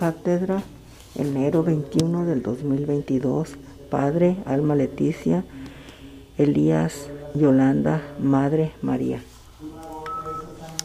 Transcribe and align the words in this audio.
Cátedra, 0.00 0.62
enero 1.14 1.62
21 1.62 2.24
del 2.24 2.42
2022. 2.42 3.56
Padre, 3.90 4.38
Alma 4.46 4.74
Leticia, 4.74 5.44
Elías, 6.38 7.10
Yolanda, 7.34 8.00
Madre 8.18 8.72
María. 8.80 9.22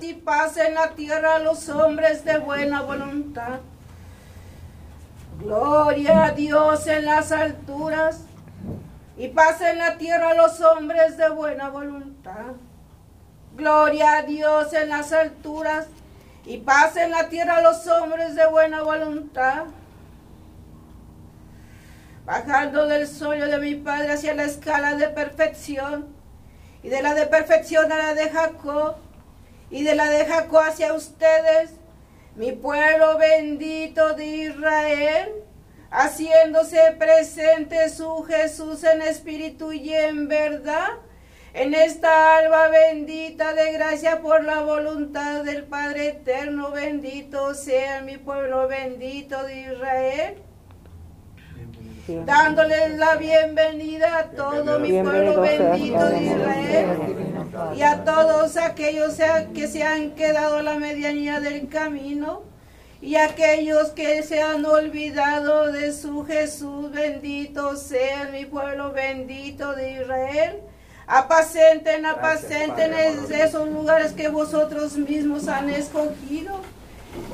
Y 0.01 0.15
paz 0.15 0.57
en 0.57 0.73
la 0.73 0.95
tierra 0.95 1.37
a 1.37 1.39
los 1.39 1.69
hombres 1.69 2.25
de 2.25 2.39
buena 2.39 2.81
voluntad. 2.81 3.61
Gloria 5.41 6.25
a 6.25 6.31
Dios 6.31 6.85
en 6.87 7.05
las 7.05 7.31
alturas 7.31 8.19
y 9.17 9.29
paz 9.29 9.61
en 9.61 9.77
la 9.77 9.97
tierra 9.97 10.31
a 10.31 10.33
los 10.33 10.59
hombres 10.59 11.15
de 11.15 11.29
buena 11.29 11.69
voluntad. 11.69 12.51
Gloria 13.55 14.17
a 14.17 14.23
Dios 14.23 14.73
en 14.73 14.89
las 14.89 15.13
alturas 15.13 15.87
y 16.45 16.57
paz 16.57 16.95
en 16.97 17.11
la 17.11 17.29
tierra 17.29 17.61
los 17.61 17.87
hombres 17.87 18.35
de 18.35 18.45
buena 18.47 18.83
voluntad. 18.83 19.65
Bajando 22.25 22.87
del 22.87 23.07
sueño 23.07 23.47
de 23.47 23.57
mi 23.57 23.75
Padre 23.75 24.13
hacia 24.13 24.33
la 24.33 24.43
escala 24.43 24.95
de 24.95 25.09
perfección, 25.09 26.07
y 26.83 26.89
de 26.89 27.01
la 27.01 27.13
de 27.13 27.25
perfección 27.25 27.91
a 27.91 27.97
la 27.97 28.13
de 28.13 28.29
Jacob, 28.29 28.95
y 29.71 29.83
de 29.83 29.95
la 29.95 30.09
de 30.09 30.25
Jacob 30.25 30.59
hacia 30.59 30.93
ustedes, 30.93 31.71
mi 32.35 32.51
pueblo 32.51 33.17
bendito 33.17 34.13
de 34.13 34.25
Israel, 34.25 35.31
haciéndose 35.89 36.95
presente 36.99 37.89
su 37.89 38.23
Jesús 38.23 38.83
en 38.83 39.01
espíritu 39.01 39.71
y 39.71 39.93
en 39.93 40.27
verdad 40.27 40.89
en 41.55 41.73
esta 41.73 42.37
alba 42.37 42.67
bendita 42.67 43.53
de 43.53 43.71
gracia 43.71 44.21
por 44.21 44.43
la 44.43 44.61
voluntad 44.61 45.45
del 45.45 45.63
Padre 45.63 46.09
eterno, 46.09 46.71
bendito 46.71 47.53
sea 47.53 48.01
mi 48.01 48.17
pueblo 48.17 48.67
bendito 48.67 49.41
de 49.43 49.61
Israel. 49.61 50.35
Dándoles 52.25 52.97
la 52.97 53.15
bienvenida 53.15 54.19
a 54.19 54.23
todo 54.31 54.79
mi 54.79 55.01
pueblo 55.01 55.41
bendito 55.41 56.05
de 56.05 56.23
Israel 56.23 56.87
y 57.73 57.81
a 57.81 58.03
todos 58.03 58.57
aquellos 58.57 59.17
que 59.53 59.67
se 59.67 59.83
han 59.83 60.11
quedado 60.11 60.57
a 60.57 60.61
la 60.61 60.75
medianía 60.75 61.39
del 61.39 61.69
camino 61.69 62.43
y 63.01 63.15
aquellos 63.15 63.91
que 63.91 64.23
se 64.23 64.41
han 64.41 64.65
olvidado 64.65 65.71
de 65.71 65.93
su 65.93 66.25
Jesús, 66.25 66.91
bendito 66.91 67.77
sea 67.77 68.27
mi 68.29 68.45
pueblo 68.45 68.91
bendito 68.91 69.73
de 69.73 70.01
Israel 70.01 70.61
Apacenten, 71.07 72.05
apacenten 72.05 72.93
esos 72.93 73.69
lugares 73.69 74.13
que 74.13 74.27
vosotros 74.27 74.97
mismos 74.97 75.47
han 75.47 75.69
escogido. 75.69 76.61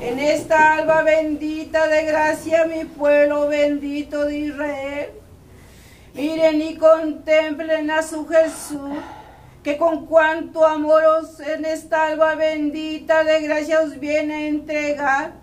En 0.00 0.18
esta 0.18 0.74
alba 0.74 1.02
bendita 1.02 1.88
de 1.88 2.04
gracia, 2.04 2.66
mi 2.66 2.84
pueblo 2.84 3.48
bendito 3.48 4.26
de 4.26 4.38
Israel. 4.38 5.10
Miren 6.14 6.60
y 6.60 6.76
contemplen 6.76 7.90
a 7.90 8.02
su 8.02 8.26
Jesús, 8.28 8.98
que 9.62 9.78
con 9.78 10.06
cuanto 10.06 10.66
amor 10.66 11.02
en 11.46 11.64
esta 11.64 12.08
alba 12.08 12.34
bendita 12.34 13.24
de 13.24 13.40
gracia 13.40 13.80
os 13.80 13.98
viene 13.98 14.34
a 14.34 14.46
entregar 14.46 15.41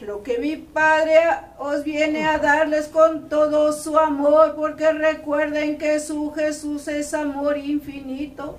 lo 0.00 0.22
que 0.22 0.38
mi 0.38 0.56
Padre 0.56 1.20
os 1.58 1.84
viene 1.84 2.26
a 2.26 2.38
darles 2.38 2.88
con 2.88 3.28
todo 3.28 3.72
su 3.72 3.98
amor, 3.98 4.54
porque 4.56 4.92
recuerden 4.92 5.78
que 5.78 6.00
su 6.00 6.32
Jesús 6.32 6.88
es 6.88 7.14
amor 7.14 7.56
infinito. 7.56 8.58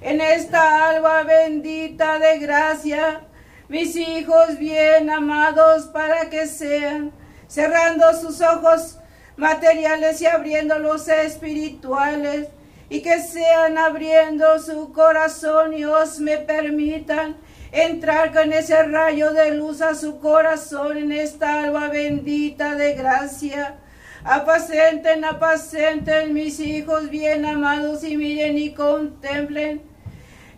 En 0.00 0.20
esta 0.20 0.88
alba 0.88 1.22
bendita 1.24 2.18
de 2.18 2.38
gracia, 2.38 3.20
mis 3.68 3.94
hijos 3.96 4.58
bien 4.58 5.10
amados, 5.10 5.86
para 5.86 6.30
que 6.30 6.46
sean 6.46 7.12
cerrando 7.46 8.12
sus 8.14 8.40
ojos 8.40 8.98
materiales 9.36 10.20
y 10.22 10.26
abriendo 10.26 10.78
los 10.78 11.06
espirituales, 11.08 12.48
y 12.88 13.00
que 13.00 13.20
sean 13.20 13.78
abriendo 13.78 14.58
su 14.58 14.92
corazón 14.92 15.74
y 15.74 15.84
os 15.84 16.18
me 16.18 16.38
permitan 16.38 17.36
entrar 17.72 18.32
con 18.32 18.52
ese 18.52 18.82
rayo 18.84 19.32
de 19.32 19.52
luz 19.52 19.80
a 19.80 19.94
su 19.94 20.20
corazón 20.20 20.98
en 20.98 21.10
esta 21.10 21.64
alba 21.64 21.88
bendita 21.88 22.74
de 22.74 22.92
gracia. 22.92 23.76
Apacenten, 24.24 25.24
apacenten 25.24 26.32
mis 26.34 26.60
hijos 26.60 27.08
bien 27.10 27.44
amados 27.44 28.04
y 28.04 28.16
miren 28.16 28.56
y 28.56 28.72
contemplen 28.72 29.82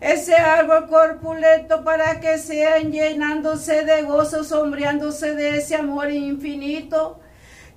ese 0.01 0.35
árbol 0.35 0.87
corpulento 0.87 1.83
para 1.83 2.19
que 2.19 2.37
sean 2.37 2.91
llenándose 2.91 3.85
de 3.85 4.03
gozo, 4.03 4.43
sombreándose 4.43 5.33
de 5.33 5.57
ese 5.57 5.75
amor 5.75 6.11
infinito. 6.11 7.19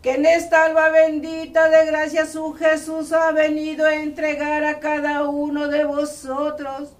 Que 0.02 0.14
en 0.14 0.26
esta 0.26 0.64
alba 0.64 0.90
bendita 0.90 1.68
de 1.68 1.86
gracia 1.86 2.26
su 2.26 2.52
Jesús 2.54 3.12
ha 3.12 3.32
venido 3.32 3.86
a 3.86 3.94
entregar 3.94 4.64
a 4.64 4.78
cada 4.78 5.22
uno 5.22 5.68
de 5.68 5.84
vosotros. 5.84 6.97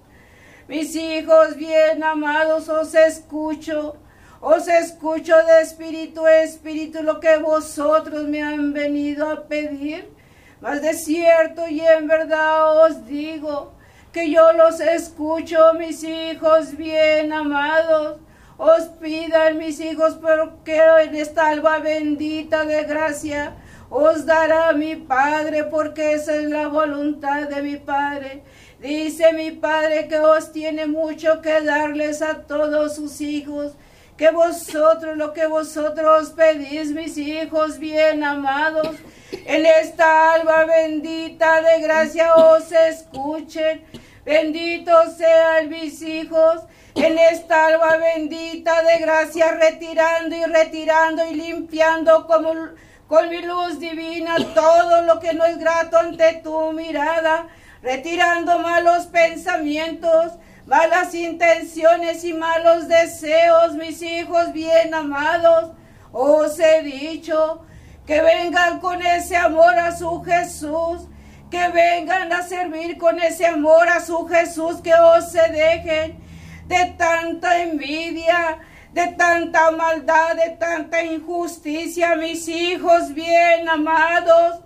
Mis 0.69 0.95
hijos 0.95 1.55
bien 1.55 2.03
amados, 2.03 2.69
os 2.69 2.93
escucho, 2.93 3.95
os 4.39 4.67
escucho 4.67 5.35
de 5.47 5.61
espíritu 5.63 6.23
a 6.23 6.43
espíritu 6.43 7.01
lo 7.01 7.19
que 7.19 7.37
vosotros 7.37 8.27
me 8.27 8.43
han 8.43 8.71
venido 8.71 9.27
a 9.27 9.47
pedir. 9.47 10.13
Mas 10.61 10.83
de 10.83 10.93
cierto 10.93 11.67
y 11.67 11.81
en 11.81 12.07
verdad 12.07 12.85
os 12.85 13.03
digo 13.07 13.73
que 14.13 14.29
yo 14.29 14.53
los 14.53 14.79
escucho, 14.79 15.73
mis 15.73 16.03
hijos 16.03 16.77
bien 16.77 17.33
amados. 17.33 18.19
Os 18.59 18.83
pidan, 19.01 19.57
mis 19.57 19.79
hijos, 19.79 20.19
porque 20.21 20.79
en 21.01 21.15
esta 21.15 21.47
alba 21.47 21.79
bendita 21.79 22.63
de 22.63 22.83
gracia 22.83 23.55
os 23.89 24.23
dará 24.23 24.71
mi 24.73 24.97
Padre, 24.97 25.63
porque 25.63 26.13
esa 26.13 26.35
es 26.35 26.43
la 26.43 26.67
voluntad 26.67 27.47
de 27.47 27.63
mi 27.63 27.77
Padre 27.77 28.43
Dice 28.79 29.33
mi 29.33 29.51
Padre 29.51 30.07
que 30.07 30.19
os 30.19 30.53
tiene 30.53 30.87
mucho 30.87 31.41
que 31.41 31.59
darles 31.59 32.21
a 32.21 32.43
todos 32.43 32.95
sus 32.95 33.19
hijos, 33.19 33.73
que 34.15 34.31
vosotros 34.31 35.17
lo 35.17 35.33
que 35.33 35.47
vosotros 35.47 36.29
pedís, 36.29 36.93
mis 36.93 37.17
hijos 37.17 37.77
bien 37.77 38.23
amados, 38.23 38.95
en 39.33 39.65
esta 39.65 40.33
alba 40.33 40.63
bendita 40.63 41.61
de 41.61 41.81
gracia 41.81 42.35
os 42.35 42.71
escuchen. 42.71 43.83
Bendito 44.23 44.93
sean 45.17 45.67
mis 45.67 46.01
hijos 46.01 46.61
en 46.95 47.17
esta 47.17 47.67
alba 47.67 47.97
bendita 47.97 48.81
de 48.83 48.99
gracia, 48.99 49.51
retirando 49.51 50.37
y 50.37 50.43
retirando 50.45 51.25
y 51.25 51.33
limpiando 51.33 52.25
con 52.27 53.29
mi 53.29 53.41
luz 53.41 53.77
divina 53.77 54.37
todo 54.53 55.01
lo 55.01 55.19
que 55.19 55.33
no 55.33 55.43
es 55.43 55.57
grato 55.57 55.97
ante 55.97 56.35
tu 56.35 56.71
mirada 56.71 57.49
retirando 57.81 58.59
malos 58.59 59.07
pensamientos, 59.07 60.33
malas 60.65 61.13
intenciones 61.13 62.23
y 62.23 62.33
malos 62.33 62.87
deseos, 62.87 63.73
mis 63.73 64.01
hijos 64.01 64.53
bien 64.53 64.93
amados. 64.93 65.71
Os 66.11 66.59
he 66.59 66.81
dicho 66.83 67.61
que 68.05 68.21
vengan 68.21 68.79
con 68.79 69.01
ese 69.01 69.37
amor 69.37 69.77
a 69.77 69.95
su 69.95 70.21
Jesús, 70.23 71.07
que 71.49 71.69
vengan 71.69 72.31
a 72.33 72.41
servir 72.41 72.97
con 72.97 73.19
ese 73.19 73.45
amor 73.45 73.87
a 73.87 73.99
su 73.99 74.27
Jesús, 74.27 74.81
que 74.81 74.93
os 74.93 75.31
se 75.31 75.47
dejen 75.49 76.19
de 76.67 76.85
tanta 76.97 77.61
envidia, 77.61 78.59
de 78.93 79.07
tanta 79.07 79.71
maldad, 79.71 80.35
de 80.35 80.51
tanta 80.51 81.03
injusticia, 81.03 82.15
mis 82.15 82.47
hijos 82.47 83.13
bien 83.13 83.67
amados. 83.69 84.61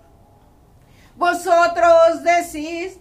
Vosotros 1.16 2.22
decís 2.22 2.98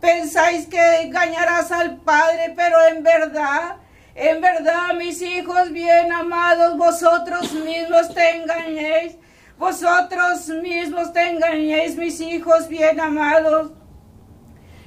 Pensáis 0.00 0.66
que 0.66 1.02
engañarás 1.02 1.70
al 1.70 1.98
Padre, 1.98 2.54
pero 2.56 2.76
en 2.88 3.02
verdad, 3.02 3.76
en 4.14 4.40
verdad, 4.40 4.94
mis 4.96 5.20
hijos 5.20 5.70
bien 5.70 6.10
amados, 6.10 6.76
vosotros 6.78 7.52
mismos 7.52 8.12
te 8.14 8.36
engañéis. 8.36 9.16
Vosotros 9.58 10.48
mismos 10.48 11.12
te 11.12 11.28
engañéis, 11.28 11.94
mis 11.96 12.18
hijos 12.22 12.66
bien 12.66 12.98
amados, 12.98 13.72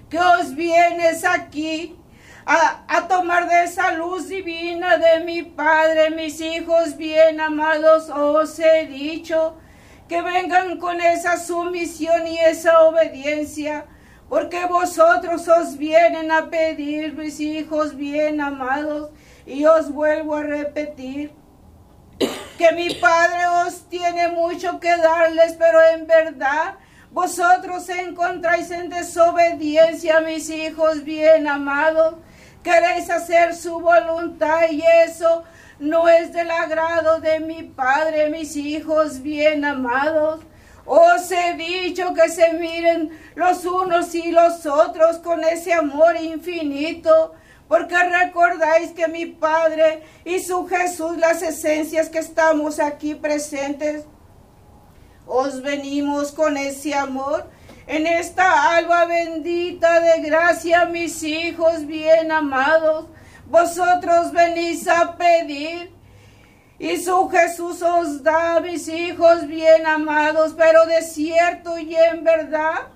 que 0.09 0.17
os 0.17 0.55
vienes 0.55 1.23
aquí 1.23 1.95
a, 2.43 2.83
a, 2.87 3.07
tomar 3.07 3.47
de 3.47 3.65
esa 3.65 3.91
luz 3.91 4.29
divina 4.29 4.97
de 4.97 5.23
mi 5.23 5.43
Padre, 5.43 6.09
mis 6.09 6.41
hijos 6.41 6.97
bien 6.97 7.39
amados, 7.39 8.09
os 8.09 8.57
he 8.57 8.87
dicho 8.87 9.57
que 10.09 10.23
vengan 10.23 10.79
con 10.79 10.99
esa 10.99 11.37
sumisión 11.37 12.25
y 12.25 12.39
esa 12.39 12.81
obediencia 12.81 13.85
porque 14.29 14.65
vosotros 14.65 15.47
os 15.47 15.77
vienen 15.77 16.31
a 16.31 16.49
pedir, 16.49 17.13
mis 17.13 17.39
hijos 17.39 17.95
bien 17.95 18.41
amados, 18.41 19.11
y 19.45 19.65
os 19.65 19.91
vuelvo 19.91 20.35
a 20.35 20.43
repetir 20.43 21.31
que 22.57 22.71
mi 22.71 22.93
Padre 22.95 23.45
os 23.65 23.89
tiene 23.89 24.29
mucho 24.29 24.79
que 24.79 24.95
darles, 24.95 25.53
pero 25.53 25.79
en 25.93 26.07
verdad 26.07 26.75
vosotros 27.11 27.87
encontráis 27.89 28.71
en 28.71 28.89
desobediencia, 28.89 30.19
mis 30.21 30.49
hijos 30.49 31.03
bien 31.03 31.47
amados. 31.47 32.15
Queréis 32.63 33.09
hacer 33.09 33.53
su 33.53 33.79
voluntad 33.79 34.69
y 34.71 34.81
eso 35.05 35.43
no 35.79 36.07
es 36.07 36.31
del 36.33 36.49
agrado 36.49 37.19
de 37.19 37.39
mi 37.39 37.63
Padre, 37.63 38.29
mis 38.29 38.55
hijos 38.55 39.21
bien 39.21 39.65
amados. 39.65 40.39
Os 40.85 41.31
he 41.31 41.53
dicho 41.53 42.13
que 42.13 42.29
se 42.29 42.53
miren 42.53 43.09
los 43.35 43.65
unos 43.65 44.13
y 44.15 44.31
los 44.31 44.65
otros 44.65 45.17
con 45.19 45.43
ese 45.43 45.73
amor 45.73 46.15
infinito, 46.17 47.33
porque 47.67 47.95
recordáis 47.95 48.91
que 48.91 49.07
mi 49.07 49.25
Padre 49.25 50.03
y 50.25 50.39
su 50.39 50.67
Jesús, 50.67 51.17
las 51.17 51.41
esencias 51.41 52.09
que 52.09 52.19
estamos 52.19 52.79
aquí 52.79 53.15
presentes, 53.15 54.05
os 55.25 55.61
venimos 55.61 56.33
con 56.33 56.57
ese 56.57 56.93
amor 56.93 57.49
en 57.87 58.07
esta 58.07 58.75
alba 58.75 59.05
bendita 59.05 59.99
de 59.99 60.21
gracia, 60.21 60.85
mis 60.85 61.23
hijos 61.23 61.85
bien 61.85 62.31
amados. 62.31 63.07
Vosotros 63.45 64.31
venís 64.31 64.87
a 64.87 65.15
pedir 65.17 65.91
y 66.83 66.97
su 66.97 67.29
Jesús 67.29 67.81
os 67.81 68.23
da, 68.23 68.59
mis 68.59 68.89
hijos 68.89 69.47
bien 69.47 69.87
amados, 69.87 70.53
pero 70.57 70.85
de 70.85 71.01
cierto 71.01 71.79
y 71.79 71.95
en 71.95 72.25
verdad, 72.25 72.89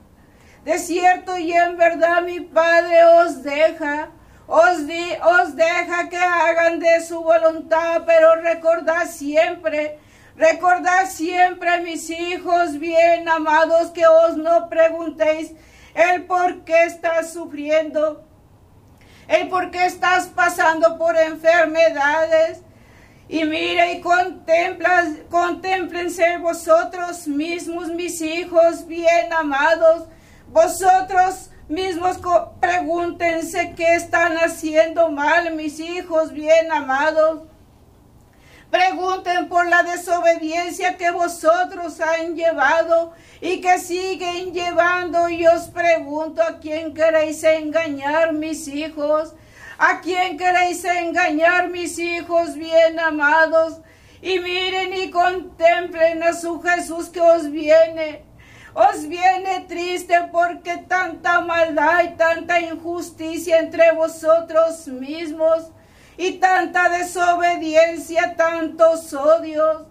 de 0.65 0.77
cierto 0.77 1.37
y 1.37 1.53
en 1.53 1.77
verdad 1.77 2.21
mi 2.21 2.41
Padre 2.41 3.05
os 3.05 3.41
deja, 3.43 4.09
os, 4.45 4.79
os 4.79 5.55
deja 5.55 6.09
que 6.09 6.17
hagan 6.17 6.81
de 6.81 6.99
su 6.99 7.21
voluntad, 7.21 8.03
pero 8.05 8.35
recordad 8.35 9.05
siempre, 9.07 9.99
recordad 10.35 11.05
siempre, 11.05 11.79
mis 11.79 12.09
hijos 12.09 12.77
bien 12.79 13.29
amados, 13.29 13.91
que 13.91 14.05
os 14.05 14.35
no 14.35 14.67
preguntéis 14.67 15.53
el 15.95 16.25
por 16.25 16.65
qué 16.65 16.83
estás 16.83 17.31
sufriendo, 17.31 18.21
el 19.29 19.47
por 19.47 19.71
qué 19.71 19.85
estás 19.85 20.27
pasando 20.27 20.97
por 20.97 21.15
enfermedades, 21.15 22.66
y 23.29 23.43
mire 23.43 23.93
y 23.93 24.01
contempla, 24.01 25.05
contemplense 25.29 26.37
vosotros 26.37 27.27
mismos, 27.27 27.89
mis 27.89 28.21
hijos 28.21 28.87
bien 28.87 29.33
amados. 29.33 30.07
Vosotros 30.49 31.49
mismos 31.67 32.19
pregúntense 32.61 33.73
qué 33.75 33.95
están 33.95 34.37
haciendo 34.37 35.09
mal, 35.09 35.53
mis 35.55 35.79
hijos 35.79 36.31
bien 36.31 36.71
amados. 36.71 37.41
Pregunten 38.69 39.47
por 39.47 39.67
la 39.67 39.83
desobediencia 39.83 40.97
que 40.97 41.11
vosotros 41.11 41.99
han 42.01 42.35
llevado 42.35 43.13
y 43.39 43.61
que 43.61 43.79
siguen 43.79 44.53
llevando. 44.53 45.29
Y 45.29 45.47
os 45.47 45.63
pregunto 45.67 46.41
a 46.41 46.59
quién 46.59 46.93
queréis 46.93 47.43
engañar, 47.43 48.33
mis 48.33 48.67
hijos. 48.67 49.33
¿A 49.79 50.01
quién 50.01 50.39
queréis 50.39 50.83
engañar, 50.83 51.69
mis 51.69 51.99
hijos 51.99 52.55
bien 52.55 52.99
amados? 52.99 53.79
Y 54.23 54.39
miren 54.39 54.91
y 54.91 55.11
contemplen 55.11 56.23
a 56.23 56.33
su 56.33 56.59
Jesús 56.61 57.09
que 57.09 57.21
os 57.21 57.51
viene. 57.51 58.25
Os 58.73 59.07
viene 59.07 59.65
triste 59.67 60.15
porque 60.31 60.77
tanta 60.77 61.41
maldad 61.41 62.03
y 62.05 62.17
tanta 62.17 62.59
injusticia 62.59 63.59
entre 63.59 63.91
vosotros 63.91 64.87
mismos 64.87 65.69
y 66.17 66.33
tanta 66.33 66.89
desobediencia, 66.89 68.35
tantos 68.35 69.13
odios. 69.13 69.83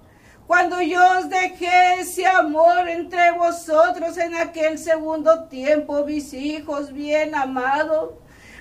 Cuando 0.49 0.81
yo 0.81 1.01
os 1.19 1.29
dejé 1.29 2.01
ese 2.01 2.27
amor 2.27 2.89
entre 2.89 3.31
vosotros 3.33 4.17
en 4.19 4.35
aquel 4.35 4.79
segundo 4.79 5.45
tiempo, 5.45 6.05
mis 6.05 6.33
hijos 6.35 6.93
bien 6.93 7.37
amados, 7.37 8.15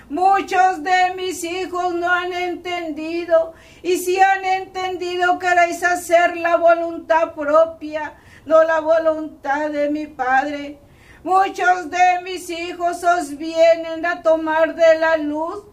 Muchos 0.08 0.84
de 0.84 1.14
mis 1.16 1.42
hijos 1.42 1.94
no 1.94 2.08
han 2.08 2.32
entendido. 2.32 3.54
Y 3.82 3.96
si 3.98 4.20
han 4.20 4.44
entendido 4.44 5.38
queréis 5.38 5.82
hacer 5.82 6.36
la 6.36 6.56
voluntad 6.56 7.34
propia, 7.34 8.14
no 8.44 8.62
la 8.62 8.80
voluntad 8.80 9.70
de 9.70 9.90
mi 9.90 10.06
Padre. 10.06 10.78
Muchos 11.24 11.90
de 11.90 12.22
mis 12.22 12.48
hijos 12.50 13.02
os 13.02 13.36
vienen 13.36 14.06
a 14.06 14.22
tomar 14.22 14.76
de 14.76 14.98
la 15.00 15.16
luz, 15.16 15.64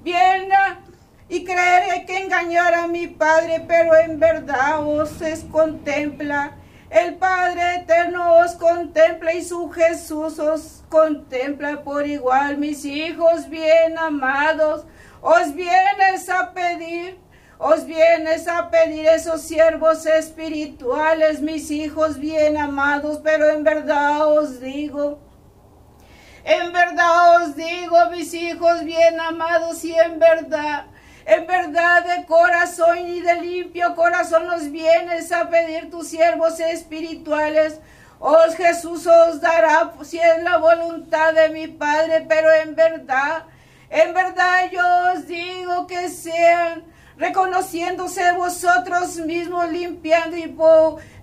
vienen 0.00 0.50
y 1.28 1.44
creer 1.44 2.06
que 2.06 2.18
engañar 2.18 2.74
a 2.74 2.86
mi 2.86 3.08
Padre, 3.08 3.62
pero 3.68 3.94
en 3.94 4.18
verdad 4.18 4.86
os 4.86 5.20
es 5.20 5.44
contempla 5.44 6.56
el 6.92 7.14
Padre 7.14 7.76
eterno 7.76 8.36
os 8.36 8.52
contempla 8.52 9.32
y 9.32 9.42
su 9.42 9.70
Jesús 9.70 10.38
os 10.38 10.84
contempla 10.90 11.82
por 11.82 12.06
igual, 12.06 12.58
mis 12.58 12.84
hijos 12.84 13.48
bien 13.48 13.96
amados. 13.96 14.84
Os 15.22 15.54
vienes 15.54 16.28
a 16.28 16.52
pedir, 16.52 17.18
os 17.58 17.86
vienes 17.86 18.46
a 18.46 18.68
pedir 18.68 19.06
esos 19.06 19.40
siervos 19.40 20.04
espirituales, 20.04 21.40
mis 21.40 21.70
hijos 21.70 22.18
bien 22.18 22.58
amados, 22.58 23.20
pero 23.24 23.48
en 23.48 23.64
verdad 23.64 24.28
os 24.28 24.60
digo, 24.60 25.18
en 26.44 26.72
verdad 26.72 27.42
os 27.42 27.56
digo, 27.56 27.96
mis 28.10 28.34
hijos 28.34 28.84
bien 28.84 29.18
amados, 29.18 29.82
y 29.84 29.94
en 29.94 30.18
verdad 30.18 30.86
en 31.24 31.46
verdad 31.46 32.04
de 32.04 32.26
corazón 32.26 32.98
y 33.06 33.20
de 33.20 33.34
limpio 33.40 33.94
corazón 33.94 34.46
nos 34.46 34.70
vienes 34.70 35.30
a 35.32 35.48
pedir 35.48 35.90
tus 35.90 36.08
siervos 36.08 36.58
espirituales. 36.60 37.78
Os 38.18 38.54
Jesús 38.54 39.06
os 39.06 39.40
dará 39.40 39.92
si 40.02 40.18
es 40.18 40.42
la 40.42 40.58
voluntad 40.58 41.32
de 41.32 41.50
mi 41.50 41.66
Padre, 41.66 42.24
pero 42.28 42.52
en 42.52 42.74
verdad, 42.74 43.44
en 43.90 44.14
verdad 44.14 44.70
yo 44.70 45.12
os 45.12 45.26
digo 45.26 45.86
que 45.86 46.08
sean 46.08 46.84
reconociéndose 47.16 48.32
vosotros 48.32 49.16
mismos, 49.16 49.70
limpiando 49.70 50.36
y 50.36 50.56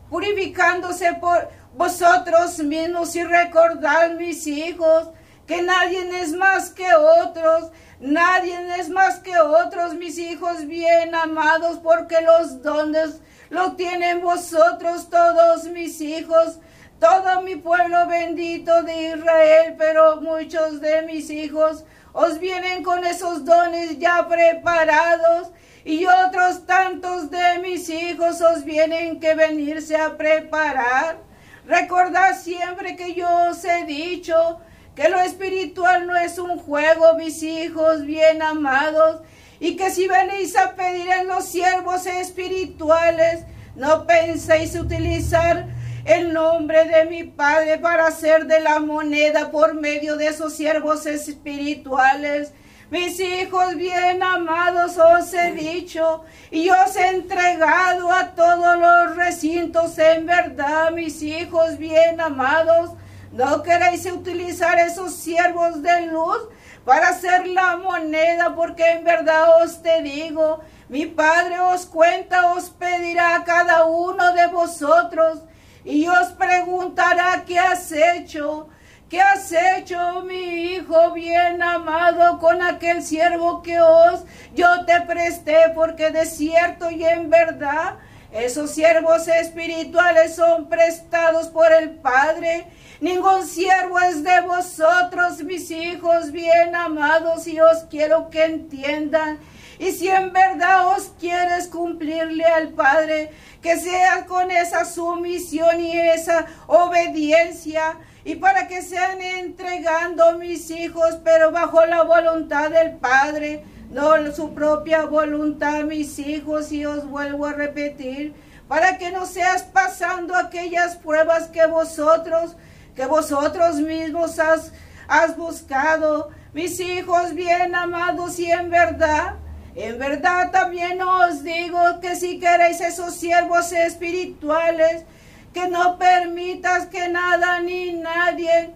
purificándose 0.10 1.13
por 1.13 1.50
vosotros 1.75 2.60
mismos 2.60 3.16
y 3.16 3.24
recordad 3.24 4.12
mis 4.12 4.45
hijos 4.48 5.10
que 5.48 5.62
nadie 5.62 6.22
es 6.22 6.34
más 6.34 6.69
que 6.69 6.88
otros 6.94 7.72
Nadie 8.00 8.56
es 8.80 8.90
más 8.90 9.19
que 9.19 9.38
otros, 9.38 9.94
mis 9.96 10.18
hijos 10.18 10.66
bien 10.66 11.13
amados, 11.13 11.80
porque 11.84 12.22
los 12.22 12.62
dones 12.62 13.19
los 13.50 13.75
tienen 13.75 14.22
vosotros 14.22 15.10
todos 15.10 15.66
mis 15.66 16.00
hijos, 16.00 16.60
todo 17.00 17.42
mi 17.42 17.57
pueblo 17.57 18.07
bendito 18.07 18.84
de 18.84 19.16
Israel, 19.16 19.75
pero 19.78 20.22
muchos 20.22 20.80
de 20.80 21.01
mis 21.01 21.30
hijos 21.30 21.84
os 22.13 22.40
vienen 22.40 22.84
con 22.84 23.06
esos 23.06 23.44
dones 23.44 24.00
ya 24.00 24.28
preparados 24.30 25.50
y 25.84 26.06
otros 26.06 26.66
tantos 26.66 27.30
de 27.30 27.60
mis 27.62 27.90
hijos 27.90 28.40
os 28.40 28.63
vienen 28.63 29.19
que 29.19 29.35
venirse 29.35 29.97
a 29.97 30.16
preparar. 30.16 31.18
Recordad 31.66 32.38
siempre 32.40 32.95
que 32.95 33.14
yo 33.14 33.28
os 33.50 33.64
he 33.66 33.83
dicho, 33.85 34.59
que 35.00 35.08
lo 35.08 35.22
espiritual 35.22 36.08
no 36.08 36.18
es 36.18 36.38
un 36.38 36.58
juego, 36.58 37.14
mis 37.14 37.42
hijos 37.42 38.06
bien 38.06 38.42
amados, 38.42 39.22
y 39.62 39.78
que 39.78 39.92
si 39.92 40.10
venís 40.10 40.58
a 40.58 40.76
pedir 40.76 41.08
en 41.10 41.26
los 41.26 41.46
siervos 41.46 42.06
espirituales, 42.06 43.46
no 43.78 44.06
penséis 44.06 44.76
utilizar 44.76 45.68
el 46.04 46.34
nombre 46.34 46.84
de 46.84 47.06
mi 47.06 47.24
Padre 47.24 47.78
para 47.78 48.08
hacer 48.08 48.46
de 48.46 48.60
la 48.60 48.82
moneda 48.82 49.52
por 49.52 49.74
medio 49.74 50.18
de 50.18 50.28
esos 50.28 50.52
siervos 50.52 51.06
espirituales. 51.06 52.52
Mis 52.92 53.22
hijos 53.22 53.76
bien 53.78 54.22
amados 54.22 54.98
os 54.98 55.34
he 55.34 55.54
dicho 55.54 56.26
y 56.52 56.70
os 56.72 56.98
he 56.98 57.08
entregado 57.08 58.12
a 58.12 58.32
todos 58.36 58.78
los 58.78 59.16
recintos 59.16 59.98
en 59.98 60.26
verdad, 60.26 60.92
mis 60.92 61.22
hijos 61.22 61.78
bien 61.78 62.20
amados, 62.20 62.90
no 63.31 63.64
queréis 63.64 64.06
utilizar 64.06 64.80
esos 64.80 65.14
siervos 65.14 65.81
de 65.81 66.07
luz 66.07 66.48
para 66.86 67.09
hacer 67.09 67.48
la 67.48 67.78
moneda, 67.78 68.56
porque 68.56 68.83
en 68.83 69.04
verdad 69.04 69.64
os 69.64 69.81
te 69.81 70.02
digo, 70.02 70.62
mi 70.88 71.06
Padre 71.06 71.59
os 71.59 71.86
cuenta, 71.86 72.54
os 72.54 72.69
pedirá 72.69 73.36
a 73.36 73.44
cada 73.44 73.86
uno 73.86 74.33
de 74.33 74.48
vosotros 74.48 75.44
y 75.86 76.07
os 76.07 76.30
preguntará 76.30 77.44
qué 77.45 77.59
has 77.59 77.92
hecho. 77.92 78.69
¿Qué 79.09 79.19
has 79.19 79.52
hecho, 79.52 80.21
mi 80.21 80.36
hijo 80.36 81.14
bien 81.14 81.64
amado, 81.64 82.38
con 82.38 82.62
aquel 82.62 83.02
siervo 83.02 83.64
que 83.64 83.81
os 83.81 84.24
yo 84.54 84.86
te 84.86 85.02
presté? 85.02 85.71
Porque 85.74 86.12
de 86.12 86.28
cierto 86.28 86.92
y 86.92 87.04
en 87.04 87.28
verdad 87.28 87.95
esos 88.31 88.71
siervos 88.71 89.28
espirituales 89.28 90.36
son 90.36 90.69
prestados 90.69 91.48
por 91.48 91.71
el 91.71 91.92
Padre 91.92 92.68
Ningún 93.02 93.48
siervo 93.48 93.98
es 94.02 94.24
de 94.26 94.42
vosotros, 94.42 95.42
mis 95.45 95.71
hijos 95.71 96.33
bien 96.33 96.76
amados, 96.76 97.48
y 97.48 97.57
os 97.62 97.86
quiero 97.90 98.30
que 98.30 98.44
entiendan. 98.44 99.40
Y 99.80 99.92
si 99.92 100.09
en 100.09 100.33
verdad 100.33 100.90
os 100.90 101.14
quieres 101.18 101.68
cumplirle 101.68 102.44
al 102.44 102.69
Padre, 102.69 103.31
que 103.62 103.78
sea 103.78 104.26
con 104.26 104.52
esa 104.52 104.83
sumisión 104.83 105.80
y 105.80 105.98
esa 105.98 106.45
obediencia, 106.68 107.98
y 108.26 108.36
para 108.36 108.68
que 108.68 108.81
sean 108.81 109.21
entregando 109.21 110.38
mis 110.38 110.69
hijos, 110.69 111.19
pero 111.24 111.52
bajo 111.52 111.86
la 111.86 112.04
voluntad 112.04 112.69
del 112.69 112.98
Padre, 112.98 113.64
no 113.90 114.31
su 114.31 114.54
propia 114.54 115.06
voluntad, 115.06 115.84
mis 115.84 116.19
hijos, 116.19 116.72
y 116.72 116.86
os 116.86 117.08
vuelvo 117.08 117.46
a 117.46 117.54
repetir, 117.54 118.34
para 118.68 118.98
que 119.00 119.12
no 119.12 119.26
seas 119.26 119.64
pasando 119.64 120.36
aquellas 120.36 120.96
pruebas 120.96 121.48
que 121.48 121.66
vosotros, 121.66 122.56
que 122.96 123.06
vosotros 123.06 123.78
mismos 123.78 124.38
has, 124.38 124.72
has 125.08 125.36
buscado, 125.36 126.30
mis 126.54 126.80
hijos 126.80 127.34
bien 127.34 127.74
amados, 127.74 128.38
y 128.40 128.52
en 128.52 128.69
verdad, 128.69 129.36
en 129.76 129.98
verdad 129.98 130.52
también 130.52 131.02
os 131.02 131.44
digo 131.44 131.80
que 132.00 132.16
si 132.16 132.40
queréis 132.40 132.81
esos 132.81 133.16
siervos 133.16 133.72
espirituales, 133.72 135.04
que 135.52 135.68
no 135.68 135.98
permitas 135.98 136.86
que 136.86 137.10
nada 137.10 137.60
ni 137.60 137.94
nadie, 137.94 138.72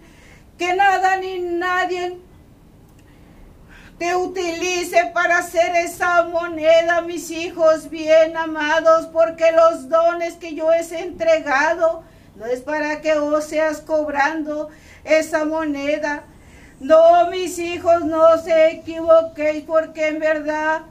que 0.58 0.74
nada 0.76 1.18
ni 1.18 1.40
nadie 1.40 2.18
te 3.98 4.16
utilice 4.16 5.12
para 5.14 5.40
hacer 5.40 5.76
esa 5.76 6.24
moneda, 6.24 7.02
mis 7.02 7.30
hijos 7.32 7.90
bien 7.90 8.36
amados, 8.36 9.08
porque 9.08 9.52
los 9.52 9.90
dones 9.90 10.36
que 10.36 10.56
yo 10.56 10.74
he 10.74 10.82
entregado 11.00 12.04
no 12.36 12.46
es 12.46 12.62
para 12.62 13.02
que 13.02 13.16
os 13.16 13.46
seas 13.46 13.82
cobrando 13.82 14.70
esa 15.04 15.46
moneda. 15.46 16.24
No, 16.80 17.28
mis 17.30 17.60
hijos, 17.60 18.04
no 18.04 18.38
se 18.40 18.72
equivoquéis, 18.72 19.64
porque 19.64 20.08
en 20.08 20.20
verdad, 20.20 20.82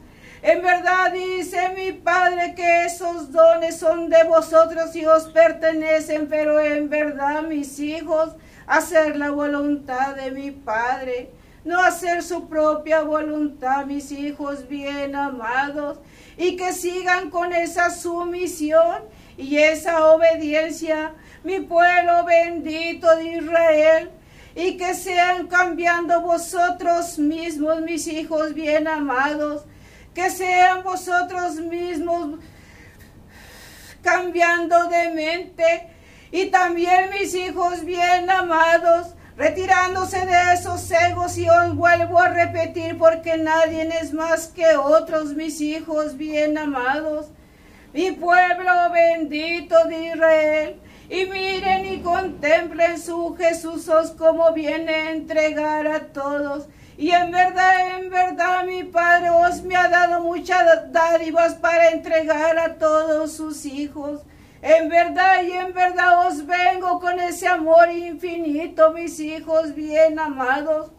en 0.42 0.62
verdad 0.62 1.12
dice 1.12 1.70
mi 1.76 1.92
Padre 1.92 2.54
que 2.54 2.86
esos 2.86 3.32
dones 3.32 3.78
son 3.78 4.08
de 4.08 4.22
vosotros 4.24 4.94
y 4.94 5.04
os 5.04 5.24
pertenecen, 5.24 6.28
pero 6.28 6.60
en 6.60 6.88
verdad, 6.88 7.42
mis 7.42 7.78
hijos, 7.80 8.30
hacer 8.66 9.16
la 9.16 9.30
voluntad 9.30 10.14
de 10.14 10.30
mi 10.30 10.52
Padre 10.52 11.30
no 11.64 11.80
hacer 11.80 12.22
su 12.22 12.48
propia 12.48 13.02
voluntad, 13.02 13.86
mis 13.86 14.10
hijos 14.10 14.68
bien 14.68 15.14
amados, 15.14 15.98
y 16.36 16.56
que 16.56 16.72
sigan 16.72 17.30
con 17.30 17.52
esa 17.52 17.90
sumisión 17.90 19.02
y 19.36 19.58
esa 19.58 20.06
obediencia, 20.06 21.14
mi 21.44 21.60
pueblo 21.60 22.24
bendito 22.24 23.14
de 23.16 23.38
Israel, 23.38 24.10
y 24.54 24.76
que 24.76 24.94
sean 24.94 25.46
cambiando 25.46 26.20
vosotros 26.20 27.18
mismos, 27.18 27.80
mis 27.80 28.06
hijos 28.06 28.54
bien 28.54 28.86
amados, 28.86 29.64
que 30.14 30.30
sean 30.30 30.82
vosotros 30.82 31.56
mismos 31.56 32.38
cambiando 34.02 34.88
de 34.88 35.10
mente, 35.10 35.88
y 36.32 36.46
también 36.46 37.10
mis 37.10 37.34
hijos 37.34 37.84
bien 37.84 38.28
amados, 38.28 39.14
retirándose 39.36 40.26
de 40.26 40.54
esos 40.54 40.90
egos 40.90 41.36
y 41.38 41.48
os 41.48 41.74
vuelvo 41.74 42.18
a 42.18 42.28
repetir 42.28 42.98
porque 42.98 43.36
nadie 43.36 43.88
es 44.00 44.12
más 44.12 44.48
que 44.48 44.76
otros 44.76 45.34
mis 45.34 45.60
hijos 45.60 46.16
bien 46.16 46.58
amados, 46.58 47.26
mi 47.92 48.12
pueblo 48.12 48.72
bendito 48.92 49.76
de 49.86 50.06
Israel. 50.06 50.80
Y 51.10 51.26
miren 51.26 51.84
y 51.92 51.98
contemplen 52.00 52.98
su 52.98 53.36
Jesús 53.36 53.86
como 54.16 54.50
viene 54.52 54.94
a 54.94 55.10
entregar 55.10 55.86
a 55.86 56.00
todos. 56.06 56.68
Y 56.96 57.10
en 57.10 57.30
verdad, 57.30 57.98
en 57.98 58.08
verdad, 58.08 58.64
mi 58.64 58.84
Padre 58.84 59.28
os 59.28 59.62
me 59.62 59.76
ha 59.76 59.88
dado 59.88 60.22
muchas 60.22 60.90
dádivas 60.90 61.54
para 61.54 61.90
entregar 61.90 62.58
a 62.58 62.76
todos 62.76 63.32
sus 63.32 63.66
hijos. 63.66 64.22
En 64.62 64.88
verdad 64.88 65.42
y 65.42 65.50
en 65.50 65.74
verdad 65.74 66.28
os 66.28 66.46
vengo 66.46 67.00
con 67.00 67.18
ese 67.18 67.48
amor 67.48 67.90
infinito, 67.90 68.92
mis 68.92 69.18
hijos 69.18 69.74
bien 69.74 70.20
amados. 70.20 70.92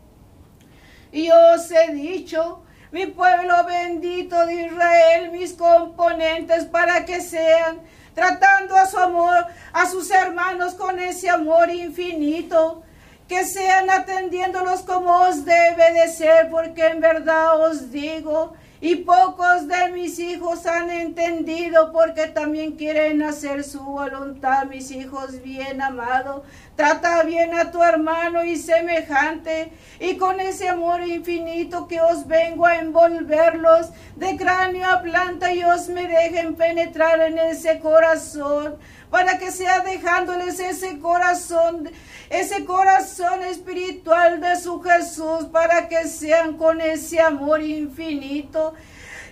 Y 1.13 1.29
os 1.31 1.71
he 1.71 1.93
dicho, 1.93 2.61
mi 2.91 3.05
pueblo 3.05 3.63
bendito 3.65 4.45
de 4.45 4.65
Israel, 4.65 5.31
mis 5.31 5.53
componentes, 5.53 6.65
para 6.65 7.05
que 7.05 7.21
sean 7.21 7.79
tratando 8.13 8.75
a 8.75 8.85
su 8.85 8.97
amor, 8.97 9.45
a 9.71 9.85
sus 9.89 10.11
hermanos 10.11 10.73
con 10.73 10.99
ese 10.99 11.29
amor 11.29 11.69
infinito, 11.69 12.83
que 13.29 13.45
sean 13.45 13.89
atendiéndolos 13.89 14.81
como 14.81 15.21
os 15.21 15.45
debe 15.45 15.93
de 15.93 16.09
ser, 16.09 16.49
porque 16.49 16.85
en 16.87 16.99
verdad 16.99 17.61
os 17.61 17.91
digo, 17.91 18.55
y 18.83 18.97
pocos 18.97 19.65
de 19.69 19.91
mis 19.93 20.19
hijos 20.19 20.65
han 20.65 20.89
entendido 20.89 21.93
porque 21.93 22.27
también 22.27 22.73
quieren 22.73 23.23
hacer 23.23 23.63
su 23.63 23.79
voluntad, 23.79 24.65
mis 24.65 24.91
hijos 24.91 25.41
bien 25.41 25.81
amados. 25.81 26.41
Trata 26.75 27.23
bien 27.23 27.53
a 27.53 27.71
tu 27.71 27.81
hermano 27.81 28.43
y 28.43 28.57
semejante, 28.57 29.71
y 30.01 30.17
con 30.17 30.41
ese 30.41 30.67
amor 30.67 30.99
infinito 31.07 31.87
que 31.87 32.01
os 32.01 32.27
vengo 32.27 32.65
a 32.65 32.75
envolverlos 32.75 33.87
de 34.17 34.35
cráneo 34.35 34.89
a 34.89 35.01
planta 35.01 35.53
y 35.53 35.63
os 35.63 35.87
me 35.87 36.05
dejen 36.05 36.55
penetrar 36.55 37.21
en 37.21 37.37
ese 37.37 37.79
corazón 37.79 38.75
para 39.13 39.37
que 39.37 39.51
sea 39.51 39.81
dejándoles 39.81 40.59
ese 40.59 40.97
corazón, 40.97 41.87
ese 42.31 42.65
corazón 42.65 43.43
espiritual 43.43 44.41
de 44.41 44.55
su 44.55 44.81
Jesús, 44.81 45.45
para 45.51 45.87
que 45.87 46.07
sean 46.07 46.57
con 46.57 46.81
ese 46.81 47.19
amor 47.19 47.61
infinito, 47.61 48.73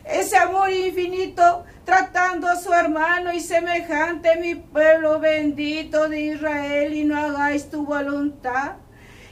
ese 0.06 0.38
amor 0.38 0.72
infinito 0.72 1.64
tratando 1.84 2.48
a 2.48 2.58
su 2.58 2.72
hermano 2.72 3.34
y 3.34 3.40
semejante 3.40 4.36
mi 4.36 4.54
pueblo 4.54 5.20
bendito 5.20 6.08
de 6.08 6.22
Israel 6.26 6.94
y 6.94 7.04
no 7.04 7.18
hagáis 7.18 7.68
tu 7.72 7.84
voluntad 7.84 8.74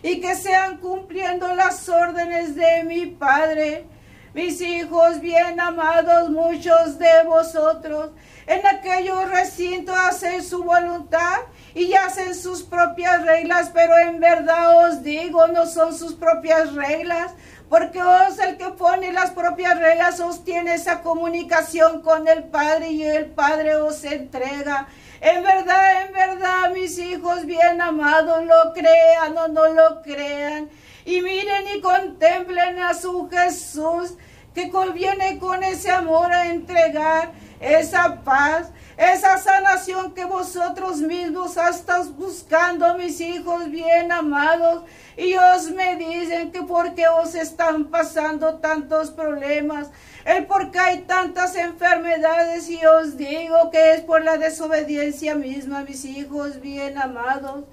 y 0.02 0.20
que 0.20 0.34
sean 0.34 0.78
cumpliendo 0.78 1.54
las 1.54 1.88
órdenes 1.90 2.56
de 2.56 2.84
mi 2.86 3.06
Padre. 3.06 3.86
Mis 4.34 4.62
hijos 4.62 5.22
bien 5.22 5.60
amados, 5.60 6.32
muchos 6.32 6.98
de 6.98 7.24
vosotros 7.28 8.12
en 8.50 8.66
aquellos 8.66 9.30
recintos 9.30 9.96
hacen 9.96 10.44
su 10.44 10.64
voluntad 10.64 11.38
y 11.76 11.94
hacen 11.94 12.34
sus 12.34 12.64
propias 12.64 13.24
reglas, 13.24 13.70
pero 13.72 13.96
en 13.96 14.20
verdad 14.20 14.88
os 14.88 15.04
digo, 15.04 15.48
no 15.50 15.68
son 15.68 15.96
sus 15.96 16.16
propias 16.16 16.74
reglas, 16.74 17.32
porque 17.70 18.02
os 18.02 18.40
el 18.40 18.58
que 18.58 18.70
pone 18.70 19.14
las 19.14 19.30
propias 19.30 19.78
reglas 19.78 20.20
os 20.20 20.44
tiene 20.44 20.74
esa 20.74 21.04
comunicación 21.04 22.02
con 22.02 22.28
el 22.28 22.46
Padre 22.46 22.90
y 22.90 23.04
el 23.04 23.28
Padre 23.28 23.76
os 23.76 24.04
entrega. 24.04 24.88
En 25.22 25.44
verdad, 25.44 26.08
en 26.08 26.14
verdad, 26.14 26.72
mis 26.74 26.98
hijos 26.98 27.46
bien 27.46 27.80
amados, 27.80 28.44
lo 28.46 28.74
crean 28.74 29.38
o 29.38 29.48
no 29.48 29.68
lo 29.68 30.02
crean. 30.02 30.70
Y 31.06 31.22
miren 31.22 31.68
y 31.76 31.82
contemplen 31.82 32.80
a 32.80 32.96
su 32.96 33.30
Jesús 33.30 34.16
que 34.56 34.72
conviene 34.72 35.38
con 35.38 35.64
ese 35.64 35.92
amor 35.92 36.34
a 36.34 36.48
entregar 36.48 37.32
esa 37.60 38.22
paz, 38.24 38.72
esa 38.98 39.38
sanación 39.38 40.14
que 40.14 40.26
vosotros 40.26 40.98
mismos 40.98 41.58
estás 41.58 42.16
buscando, 42.16 42.96
mis 42.96 43.20
hijos 43.22 43.70
bien 43.70 44.12
amados. 44.12 44.84
Y 45.18 45.36
os 45.36 45.72
me 45.72 45.96
dicen 45.98 46.52
que 46.52 46.62
porque 46.64 47.08
os 47.08 47.36
están 47.36 47.86
pasando 47.86 48.56
tantos 48.56 49.12
problemas, 49.12 49.90
el 50.26 50.46
por 50.46 50.72
qué 50.72 50.80
hay 50.80 50.98
tantas 51.02 51.56
enfermedades 51.56 52.70
y 52.70 52.86
os 52.86 53.18
digo 53.18 53.70
que 53.72 53.94
es 53.94 54.02
por 54.02 54.22
la 54.22 54.38
desobediencia 54.38 55.36
misma, 55.36 55.82
mis 55.82 56.06
hijos 56.06 56.62
bien 56.62 56.98
amados. 56.98 57.66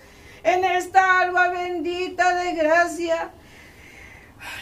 En 0.42 0.64
esta 0.64 1.20
alba 1.20 1.48
bendita 1.48 2.36
de 2.36 2.54
gracia, 2.54 3.30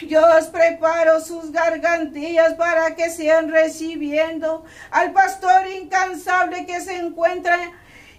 yo 0.07 0.21
os 0.37 0.45
preparo 0.47 1.19
sus 1.21 1.51
gargantillas 1.51 2.53
para 2.53 2.95
que 2.95 3.09
sean 3.09 3.49
recibiendo 3.49 4.65
al 4.91 5.11
pastor 5.11 5.67
incansable 5.67 6.65
que 6.65 6.81
se 6.81 6.97
encuentra 6.97 7.57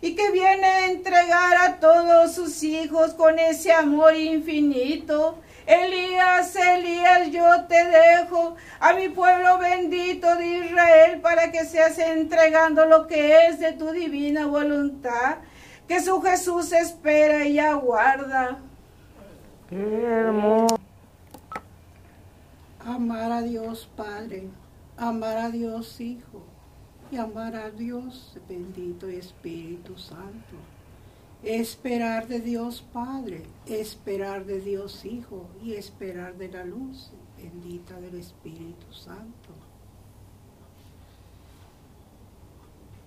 y 0.01 0.15
que 0.15 0.31
viene 0.31 0.67
a 0.67 0.87
entregar 0.87 1.57
a 1.57 1.81
todos 1.81 2.35
sus 2.35 2.63
hijos 2.63 3.15
con 3.15 3.39
ese 3.39 3.73
amor 3.73 4.15
infinito. 4.15 5.39
Elías, 5.67 6.55
Elías, 6.55 7.31
yo 7.33 7.65
te 7.67 7.85
dejo 7.85 8.55
a 8.79 8.93
mi 8.93 9.09
pueblo 9.09 9.59
bendito 9.59 10.37
de 10.37 10.47
Israel 10.47 11.21
para 11.21 11.51
que 11.51 11.65
seas 11.65 11.99
entregando 11.99 12.87
lo 12.87 13.07
que 13.09 13.47
es 13.47 13.59
de 13.59 13.73
tu 13.73 13.91
divina 13.91 14.47
voluntad, 14.47 15.39
que 15.89 16.01
su 16.01 16.23
Jesús 16.23 16.73
espera 16.73 17.45
y 17.45 17.59
aguarda. 17.59 18.59
Hermoso 19.73 20.86
amar 22.87 23.33
a 23.33 23.43
Dios 23.43 23.90
Padre, 23.97 24.49
amar 24.97 25.37
a 25.38 25.50
Dios 25.50 26.00
Hijo 26.00 26.45
y 27.11 27.16
amar 27.16 27.57
a 27.57 27.71
Dios 27.71 28.37
bendito 28.49 29.09
Espíritu 29.09 29.99
Santo. 29.99 30.57
Esperar 31.43 32.28
de 32.28 32.40
Dios 32.40 32.85
Padre, 32.93 33.43
esperar 33.66 34.47
de 34.47 34.61
Dios 34.61 35.05
Hijo 35.05 35.49
y 35.62 35.75
esperar 35.75 36.37
de 36.38 36.49
la 36.49 36.64
luz 36.64 37.11
bendita 37.37 38.00
del 38.00 38.14
Espíritu 38.14 38.93
Santo. 38.93 39.50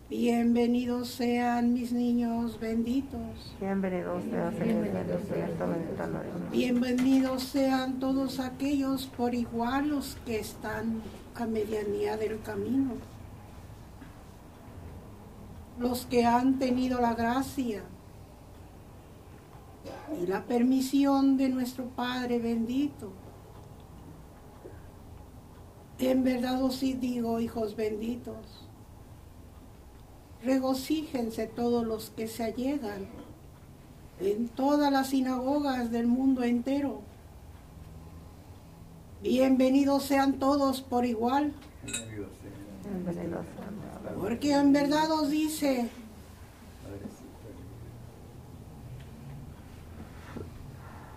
Bienvenidos 0.09 1.09
sean 1.09 1.73
mis 1.73 1.91
niños 1.91 2.59
benditos. 2.59 3.53
Bienvenidos 3.59 4.25
la 4.25 4.49
Dios. 4.49 6.51
Bienvenidos 6.51 7.43
sean 7.43 7.99
todos 7.99 8.39
aquellos 8.39 9.05
por 9.05 9.35
igual 9.35 9.89
los 9.89 10.15
que 10.25 10.39
están 10.39 11.03
a 11.35 11.45
medianía 11.45 12.17
del 12.17 12.41
camino. 12.41 12.93
Los 15.77 16.07
que 16.07 16.25
han 16.25 16.57
tenido 16.57 16.99
la 16.99 17.13
gracia 17.13 17.83
y 20.19 20.25
la 20.25 20.43
permisión 20.45 21.37
de 21.37 21.49
nuestro 21.49 21.85
Padre 21.85 22.39
bendito. 22.39 23.13
En 25.99 26.23
verdad 26.23 26.63
os 26.63 26.79
digo, 26.79 27.39
hijos 27.39 27.75
benditos, 27.75 28.68
regocíjense 30.43 31.47
todos 31.47 31.85
los 31.85 32.11
que 32.11 32.27
se 32.27 32.43
allegan 32.43 33.07
en 34.19 34.49
todas 34.49 34.91
las 34.91 35.09
sinagogas 35.09 35.91
del 35.91 36.07
mundo 36.07 36.43
entero. 36.43 37.01
Bienvenidos 39.21 40.03
sean 40.03 40.39
todos 40.39 40.81
por 40.81 41.05
igual, 41.05 41.53
porque 44.19 44.53
en 44.53 44.71
verdad 44.71 45.11
os 45.11 45.29
dice, 45.29 45.89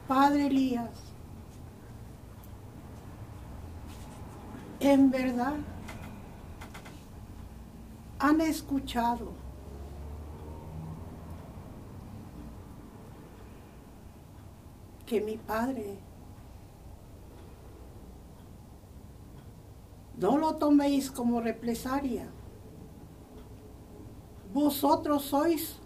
Padre 0.09 0.47
Elías, 0.47 0.91
en 4.81 5.11
verdad 5.13 5.55
han 8.23 8.41
escuchado 8.41 9.33
que 15.05 15.21
mi 15.21 15.37
Padre 15.37 15.99
no 20.17 20.39
lo 20.39 20.55
toméis 20.55 21.11
como 21.11 21.41
represalia. 21.41 22.29
Vosotros 24.55 25.25
sois 25.25 25.81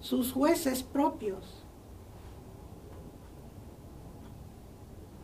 sus 0.00 0.32
jueces 0.32 0.82
propios. 0.82 1.66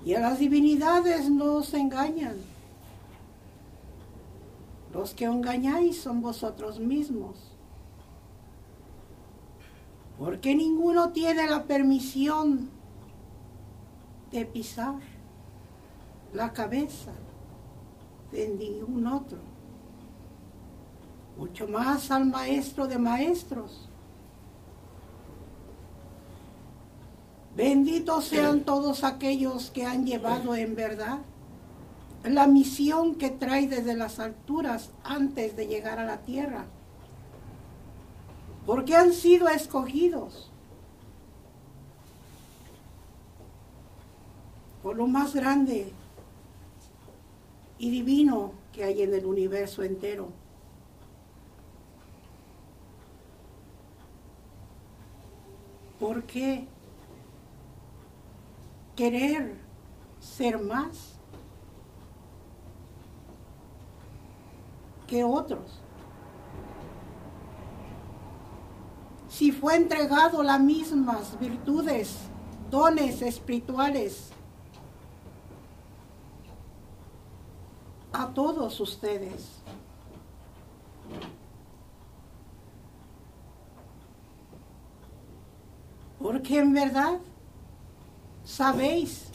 Y 0.05 0.13
a 0.13 0.21
las 0.21 0.39
divinidades 0.39 1.31
no 1.31 1.55
os 1.55 1.73
engañan. 1.73 2.54
Los 4.95 5.13
que 5.13 5.25
engañáis 5.25 6.01
son 6.01 6.23
vosotros 6.23 6.79
mismos. 6.79 7.37
Porque 10.17 10.55
ninguno 10.55 11.11
tiene 11.11 11.49
la 11.49 11.65
permisión 11.65 12.71
de 14.31 14.47
pisar 14.47 15.01
la 16.33 16.53
cabeza 16.53 17.11
de 18.31 18.49
ningún 18.49 19.09
otro. 19.09 19.39
Mucho 21.37 21.67
más 21.67 22.13
al 22.13 22.27
maestro 22.27 22.87
de 22.87 22.99
maestros. 22.99 23.89
Benditos 27.57 28.27
sean 28.27 28.61
todos 28.61 29.03
aquellos 29.03 29.71
que 29.71 29.85
han 29.85 30.07
llevado 30.07 30.55
en 30.55 30.77
verdad 30.77 31.19
la 32.25 32.47
misión 32.47 33.17
que 33.17 33.31
trae 33.31 33.69
desde 33.69 33.95
las 33.95 34.19
alturas 34.19 34.91
antes 35.05 35.57
de 35.57 35.67
llegar 35.67 35.99
a 35.99 36.05
la 36.05 36.23
tierra. 36.23 36.65
Porque 38.65 38.97
han 38.97 39.13
sido 39.13 39.49
escogidos 39.49 40.51
por 44.83 44.97
lo 44.97 45.07
más 45.07 45.35
grande 45.35 45.93
y 47.79 47.91
divino 47.91 48.53
que 48.73 48.85
hay 48.85 49.03
en 49.03 49.15
el 49.15 49.27
universo 49.27 49.83
entero. 49.83 50.29
¿Por 56.01 56.25
qué 56.25 56.67
querer 58.97 59.57
ser 60.21 60.59
más 60.59 61.14
que 65.07 65.25
otros? 65.25 65.81
Si 69.29 69.51
fue 69.51 69.77
entregado 69.77 70.43
las 70.43 70.61
mismas 70.61 71.39
virtudes, 71.41 72.17
dones 72.71 73.21
espirituales 73.21 74.31
a 78.13 78.29
todos 78.29 78.79
ustedes. 78.79 79.61
Porque 86.21 86.59
en 86.59 86.73
verdad 86.73 87.19
sabéis 88.45 89.34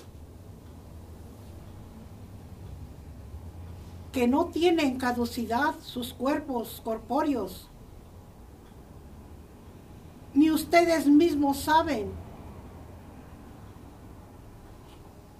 que 4.19 4.27
no 4.27 4.47
tienen 4.47 4.97
caducidad 4.97 5.79
sus 5.79 6.13
cuerpos 6.13 6.82
corpóreos, 6.84 7.69
ni 10.34 10.51
ustedes 10.51 11.08
mismos 11.08 11.60
saben 11.60 12.12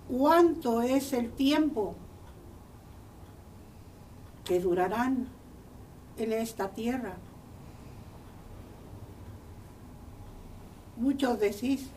cuánto 0.08 0.82
es 0.82 1.12
el 1.12 1.30
tiempo 1.30 1.94
que 4.46 4.62
durarán 4.62 5.28
en 6.15 6.32
esta 6.32 6.70
tierra. 6.70 7.18
Muchos 10.96 11.38
decís, 11.38 11.89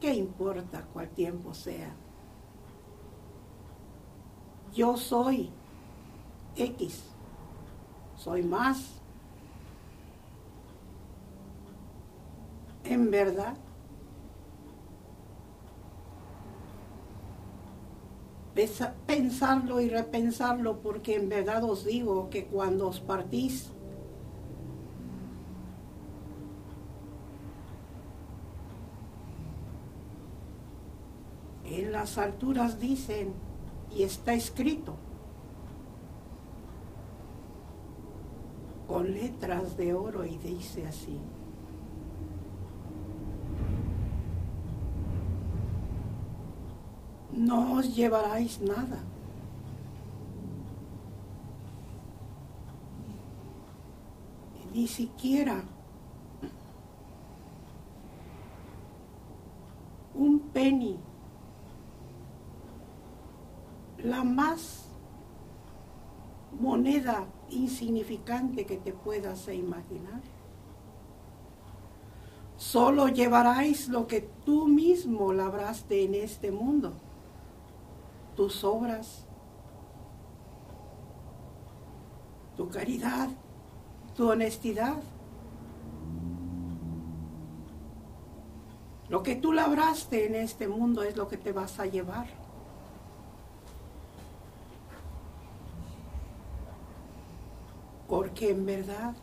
¿qué 0.00 0.14
importa 0.14 0.86
cuál 0.94 1.10
tiempo 1.10 1.52
sea? 1.52 1.94
Yo 4.74 4.96
soy 4.96 5.50
X, 6.56 7.02
soy 8.16 8.42
más. 8.42 8.94
En 12.84 13.10
verdad, 13.10 13.54
pensarlo 19.06 19.80
y 19.80 19.88
repensarlo, 19.88 20.80
porque 20.80 21.16
en 21.16 21.28
verdad 21.28 21.64
os 21.64 21.84
digo 21.84 22.30
que 22.30 22.46
cuando 22.46 22.88
os 22.88 23.00
partís, 23.00 23.70
en 31.64 31.92
las 31.92 32.18
alturas 32.18 32.80
dicen, 32.80 33.32
y 33.94 34.02
está 34.02 34.34
escrito, 34.34 34.94
con 38.86 39.12
letras 39.12 39.76
de 39.76 39.94
oro, 39.94 40.24
y 40.24 40.36
dice 40.38 40.86
así. 40.86 41.18
no 47.40 47.74
os 47.74 47.96
llevaráis 47.96 48.60
nada. 48.60 48.98
Ni 54.72 54.86
siquiera 54.86 55.62
un 60.14 60.38
penny, 60.52 60.96
la 63.98 64.22
más 64.22 64.86
moneda 66.80 67.26
insignificante 67.50 68.64
que 68.64 68.78
te 68.78 68.92
puedas 68.94 69.46
imaginar. 69.48 70.22
Solo 72.56 73.08
llevaráis 73.08 73.88
lo 73.88 74.06
que 74.06 74.22
tú 74.46 74.66
mismo 74.66 75.34
labraste 75.34 76.04
en 76.04 76.14
este 76.14 76.50
mundo 76.50 76.94
tus 78.34 78.64
obras, 78.64 79.26
tu 82.56 82.70
caridad, 82.70 83.28
tu 84.16 84.30
honestidad. 84.30 84.96
Lo 89.10 89.22
que 89.22 89.36
tú 89.36 89.52
labraste 89.52 90.26
en 90.26 90.34
este 90.36 90.66
mundo 90.66 91.02
es 91.02 91.16
lo 91.16 91.28
que 91.28 91.36
te 91.36 91.52
vas 91.52 91.78
a 91.78 91.84
llevar. 91.84 92.39
Porque 98.40 98.52
en 98.54 98.64
verdad 98.64 99.14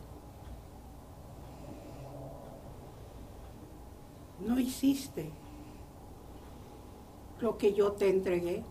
no 4.46 4.60
hiciste 4.60 5.32
lo 7.42 7.58
que 7.58 7.74
yo 7.74 7.94
te 7.94 8.12
entregué. 8.12 8.64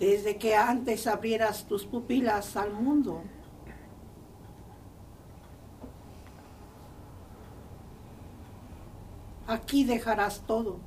Desde 0.00 0.38
que 0.38 0.56
antes 0.56 1.06
abrieras 1.06 1.66
tus 1.66 1.84
pupilas 1.84 2.56
al 2.56 2.72
mundo, 2.72 3.20
aquí 9.46 9.84
dejarás 9.84 10.40
todo. 10.46 10.78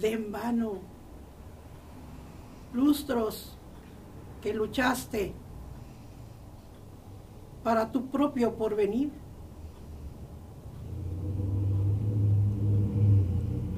De 0.00 0.12
en 0.12 0.32
vano, 0.32 0.95
lustros 2.72 3.56
que 4.42 4.52
luchaste 4.54 5.32
para 7.62 7.90
tu 7.90 8.06
propio 8.06 8.54
porvenir. 8.54 9.10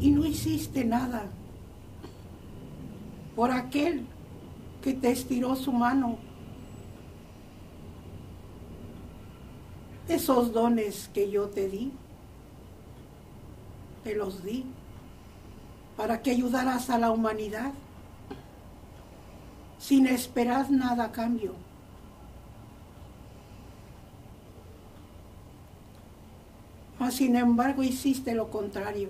Y 0.01 0.11
no 0.11 0.25
hiciste 0.27 0.85
nada 0.85 1.31
por 3.35 3.51
aquel 3.51 4.07
que 4.83 4.93
te 4.93 5.11
estiró 5.11 5.57
su 5.57 5.73
mano. 5.73 6.19
Esos 10.07 10.53
dones 10.53 11.09
que 11.13 11.31
yo 11.31 11.49
te 11.49 11.69
di, 11.69 11.93
te 14.05 14.15
los 14.15 14.45
di 14.45 14.65
para 15.97 16.23
que 16.23 16.31
ayudaras 16.31 16.91
a 16.91 16.99
la 16.99 17.11
humanidad 17.11 17.73
sin 19.89 20.07
esperar 20.07 20.71
nada 20.71 21.05
a 21.05 21.13
cambio. 21.13 21.55
Mas 26.99 27.15
sin 27.15 27.35
embargo 27.37 27.83
hiciste 27.83 28.35
lo 28.35 28.51
contrario. 28.51 29.09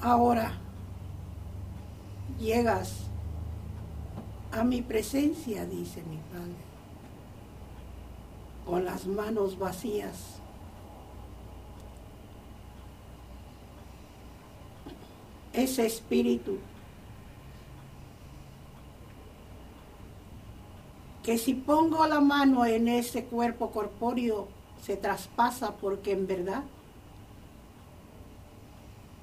Ahora 0.00 0.52
llegas 2.40 3.02
a 4.50 4.64
mi 4.64 4.80
presencia, 4.80 5.66
dice 5.66 6.02
mi 6.04 6.16
Padre, 6.32 6.64
con 8.64 8.86
las 8.86 9.06
manos 9.06 9.58
vacías. 9.58 10.37
Ese 15.58 15.84
espíritu 15.86 16.56
que 21.24 21.36
si 21.36 21.54
pongo 21.54 22.06
la 22.06 22.20
mano 22.20 22.64
en 22.64 22.86
ese 22.86 23.24
cuerpo 23.24 23.72
corpóreo 23.72 24.46
se 24.80 24.96
traspasa 24.96 25.74
porque 25.74 26.12
en 26.12 26.28
verdad 26.28 26.62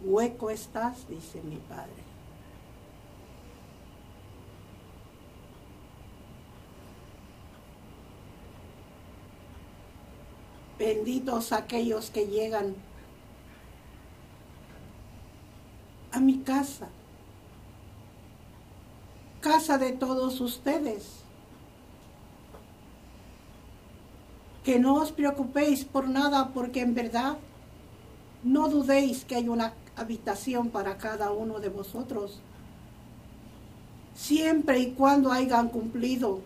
hueco 0.04 0.50
estás, 0.50 1.08
dice 1.08 1.42
mi 1.42 1.56
Padre. 1.56 2.04
Benditos 10.78 11.54
aquellos 11.54 12.10
que 12.10 12.28
llegan 12.28 12.76
a 16.16 16.20
mi 16.22 16.38
casa, 16.38 16.88
casa 19.42 19.78
de 19.78 19.92
todos 19.92 20.40
ustedes. 20.40 21.24
Que 24.64 24.80
no 24.80 24.96
os 24.96 25.12
preocupéis 25.12 25.84
por 25.84 26.08
nada 26.08 26.52
porque 26.54 26.80
en 26.80 26.96
verdad 26.96 27.38
no 28.44 28.70
dudéis 28.70 29.26
que 29.26 29.36
hay 29.36 29.50
una 29.50 29.74
habitación 29.98 30.70
para 30.70 30.98
cada 30.98 31.32
uno 31.32 31.60
de 31.60 31.70
vosotros, 31.70 32.40
siempre 34.16 34.80
y 34.80 34.92
cuando 34.94 35.34
hayan 35.34 35.68
cumplido 35.68 36.40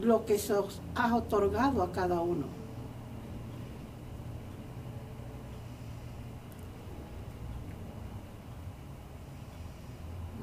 lo 0.00 0.24
que 0.24 0.38
se 0.38 0.54
os 0.54 0.80
ha 0.94 1.14
otorgado 1.14 1.82
a 1.82 1.92
cada 1.92 2.22
uno. 2.22 2.61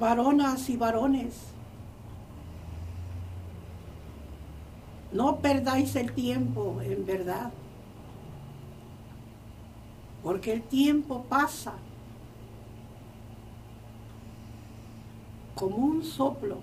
Varonas 0.00 0.70
y 0.70 0.78
varones, 0.78 1.52
no 5.12 5.36
perdáis 5.40 5.94
el 5.94 6.12
tiempo, 6.12 6.80
en 6.80 7.04
verdad, 7.04 7.52
porque 10.22 10.54
el 10.54 10.62
tiempo 10.62 11.24
pasa 11.28 11.74
como 15.54 15.76
un 15.76 16.02
soplo. 16.02 16.60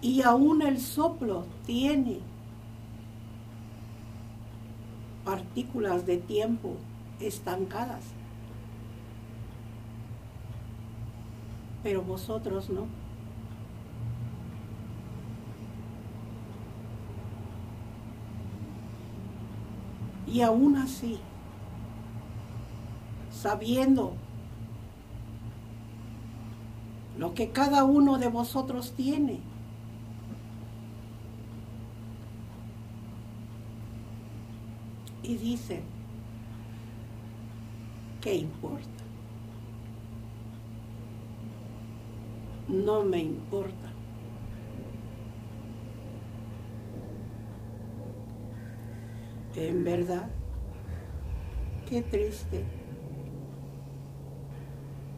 Y 0.00 0.22
aún 0.22 0.62
el 0.62 0.80
soplo 0.80 1.44
tiene 1.66 2.20
partículas 5.24 6.06
de 6.06 6.18
tiempo 6.18 6.76
estancadas. 7.18 8.04
Pero 11.82 12.02
vosotros 12.02 12.70
no. 12.70 12.86
Y 20.26 20.40
aún 20.40 20.76
así, 20.76 21.18
sabiendo 23.30 24.14
lo 27.18 27.34
que 27.34 27.50
cada 27.50 27.84
uno 27.84 28.18
de 28.18 28.28
vosotros 28.28 28.94
tiene, 28.96 29.40
y 35.22 35.36
dice, 35.36 35.82
¿qué 38.20 38.34
importa? 38.34 38.88
No 42.72 43.04
me 43.04 43.18
importa. 43.18 43.92
En 49.54 49.84
verdad, 49.84 50.30
qué 51.86 52.00
triste. 52.00 52.64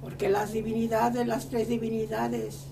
Porque 0.02 0.28
las 0.28 0.52
divinidades, 0.52 1.24
las 1.26 1.48
tres 1.48 1.68
divinidades, 1.68 2.66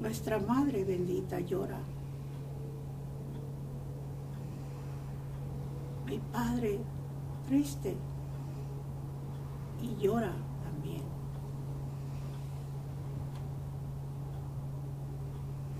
nuestra 0.00 0.40
Madre 0.40 0.84
bendita 0.84 1.38
llora. 1.38 1.78
Mi 6.06 6.18
Padre 6.18 6.80
triste 7.46 7.96
y 9.80 9.96
llora 9.96 10.32
también. 10.62 11.02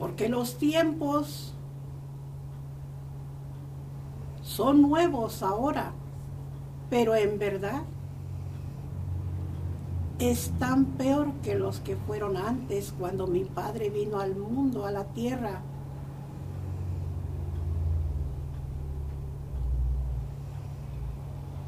Porque 0.05 0.29
los 0.29 0.59
tiempos 0.59 1.55
son 4.43 4.83
nuevos 4.83 5.43
ahora, 5.43 5.93
pero 6.91 7.15
en 7.15 7.39
verdad 7.39 7.85
están 10.19 10.85
peor 10.85 11.33
que 11.43 11.55
los 11.55 11.81
que 11.81 11.97
fueron 11.97 12.37
antes 12.37 12.93
cuando 12.99 13.27
mi 13.27 13.45
padre 13.45 13.89
vino 13.89 14.21
al 14.21 14.37
mundo, 14.37 14.85
a 14.85 14.91
la 14.91 15.05
tierra. 15.05 15.63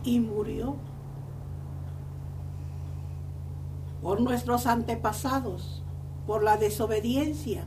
Y 0.05 0.21
murió 0.21 0.77
por 4.03 4.21
nuestros 4.21 4.67
antepasados, 4.67 5.83
por 6.27 6.43
la 6.43 6.59
desobediencia. 6.59 7.65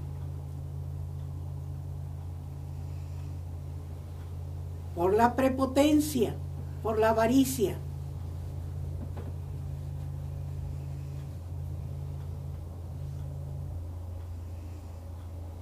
Por 5.00 5.14
la 5.14 5.34
prepotencia, 5.38 6.36
por 6.84 7.00
la 7.00 7.12
avaricia. 7.12 7.78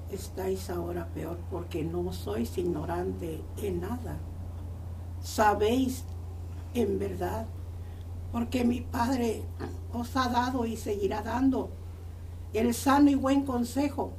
estáis 0.10 0.72
ahora 0.72 1.06
peor 1.14 1.38
porque 1.52 1.84
no 1.84 2.12
sois 2.12 2.58
ignorante 2.58 3.44
en 3.58 3.82
nada. 3.82 4.18
Sabéis 5.22 6.04
en 6.74 6.98
verdad, 6.98 7.46
porque 8.32 8.66
mi 8.66 8.82
Padre 8.82 9.44
os 9.94 10.18
ha 10.18 10.30
dado 10.30 10.66
y 10.66 10.78
seguirá 10.78 11.22
dando 11.22 11.70
el 12.54 12.74
sano 12.74 13.12
y 13.12 13.16
buen 13.16 13.46
consejo. 13.46 14.14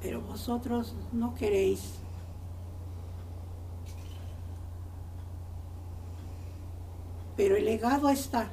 Pero 0.00 0.22
vosotros 0.38 0.94
no 1.12 1.34
queréis 1.34 1.98
pero 7.36 7.56
el 7.56 7.66
legado 7.66 8.08
está. 8.08 8.50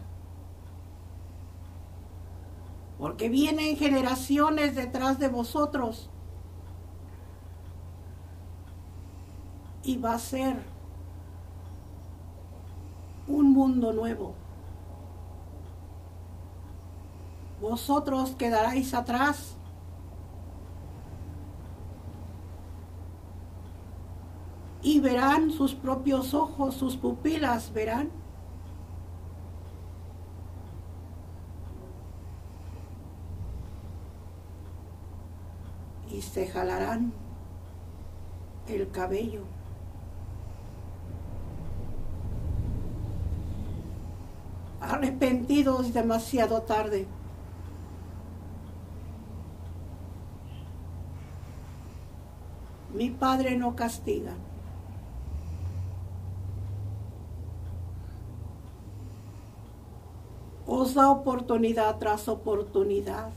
Porque 3.00 3.30
vienen 3.30 3.78
generaciones 3.78 4.76
detrás 4.76 5.17
de 5.17 5.28
vosotros. 5.28 6.08
Y 9.84 9.98
va 9.98 10.13
a 10.13 10.19
ser 10.19 10.58
un 13.28 13.54
mundo 13.54 13.91
nuevo. 13.91 14.36
Vosotros 17.60 18.36
quedaréis 18.38 18.93
atrás. 18.93 19.54
Y 24.86 25.00
verán 25.00 25.50
sus 25.50 25.74
propios 25.74 26.36
ojos, 26.36 26.76
sus 26.76 26.95
pupilas 26.95 27.74
verán 27.74 28.12
y 36.12 36.21
se 36.21 36.45
jalarán 36.45 37.12
el 38.67 38.91
cabello. 38.91 39.41
Arrepentidos 44.80 45.95
demasiado 45.95 46.62
tarde. 46.62 47.08
Mi 52.93 53.10
Padre 53.10 53.58
no 53.58 53.76
castiga. 53.76 54.34
Os 60.77 60.93
da 60.93 61.09
oportunidad 61.09 61.97
tras 61.99 62.27
oportunidad. 62.27 63.31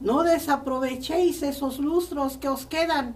No 0.00 0.24
desaprovechéis 0.24 1.40
esos 1.44 1.78
lustros 1.78 2.36
que 2.36 2.48
os 2.48 2.66
quedan, 2.66 3.14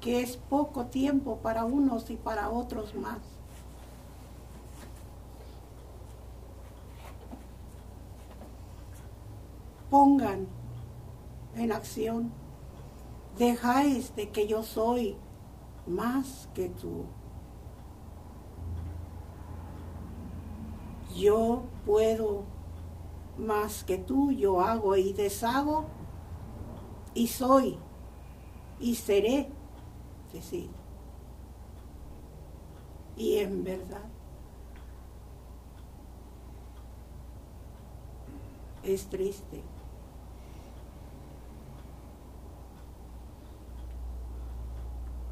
que 0.00 0.22
es 0.22 0.38
poco 0.38 0.86
tiempo 0.86 1.36
para 1.36 1.64
unos 1.64 2.10
y 2.10 2.16
para 2.16 2.50
otros 2.50 2.96
más. 2.96 3.20
Pongan 9.88 10.48
en 11.54 11.70
acción, 11.70 12.32
dejáis 13.38 14.16
de 14.16 14.30
que 14.30 14.48
yo 14.48 14.64
soy 14.64 15.16
más 15.86 16.48
que 16.54 16.70
tú. 16.70 17.04
Yo 21.16 21.62
puedo 21.84 22.44
más 23.38 23.84
que 23.84 23.98
tú 23.98 24.32
yo 24.32 24.60
hago 24.60 24.96
y 24.96 25.12
deshago 25.12 25.86
y 27.14 27.28
soy 27.28 27.78
y 28.78 28.94
seré, 28.94 29.48
decir. 30.32 30.70
Y 33.16 33.38
en 33.38 33.64
verdad 33.64 34.04
es 38.82 39.06
triste. 39.06 39.62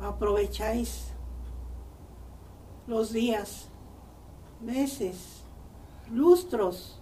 Aprovecháis 0.00 1.12
los 2.86 3.12
días, 3.12 3.68
meses, 4.60 5.43
lustros 6.10 7.00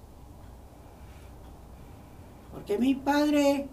porque 2.52 2.78
mi 2.78 2.94
Padre 2.94 3.68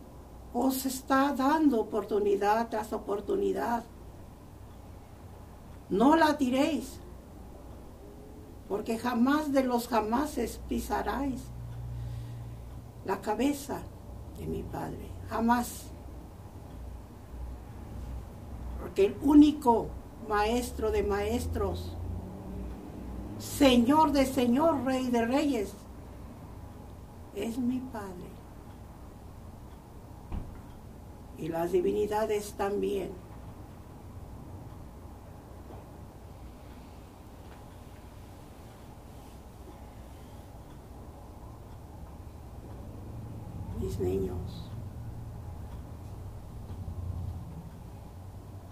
os 0.54 0.86
está 0.86 1.34
dando 1.34 1.82
oportunidad 1.82 2.70
tras 2.70 2.94
oportunidad. 2.94 3.84
No 5.90 6.16
la 6.16 6.38
tiréis, 6.38 7.00
porque 8.68 8.98
jamás 8.98 9.52
de 9.52 9.64
los 9.64 9.88
jamases 9.88 10.60
pisaráis 10.70 11.42
la 13.06 13.22
cabeza 13.22 13.82
de 14.38 14.48
mi 14.48 14.64
Padre. 14.64 15.10
Jamás. 15.30 15.88
Porque 18.80 19.08
el 19.08 19.18
único 19.22 19.88
maestro 20.28 20.90
de 20.92 21.04
maestros, 21.04 21.98
Señor 23.40 24.12
de 24.12 24.26
Señor, 24.26 24.84
Rey 24.84 25.10
de 25.10 25.26
Reyes, 25.26 25.74
es 27.36 27.58
mi 27.58 27.80
Padre 27.80 28.30
y 31.38 31.48
las 31.48 31.72
divinidades 31.72 32.54
también. 32.54 33.10
Mis 43.80 43.98
niños, 44.00 44.70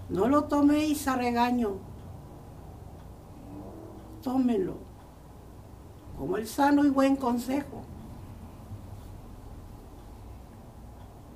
no 0.10 0.28
lo 0.28 0.44
toméis 0.44 1.08
a 1.08 1.16
regaño, 1.16 1.78
tómenlo 4.28 4.76
como 6.18 6.36
el 6.36 6.48
sano 6.48 6.84
y 6.84 6.90
buen 6.90 7.16
consejo 7.16 7.82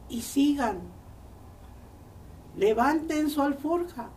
y 0.09 0.21
sigan 0.21 0.81
levanten 2.57 3.29
su 3.29 3.41
alforja, 3.41 4.09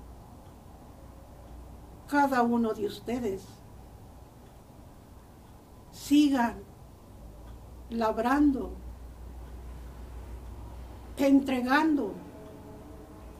cada 2.09 2.43
uno 2.43 2.75
de 2.75 2.87
ustedes. 2.87 3.47
Sigan 5.93 6.57
labrando, 7.91 8.73
entregando 11.17 12.13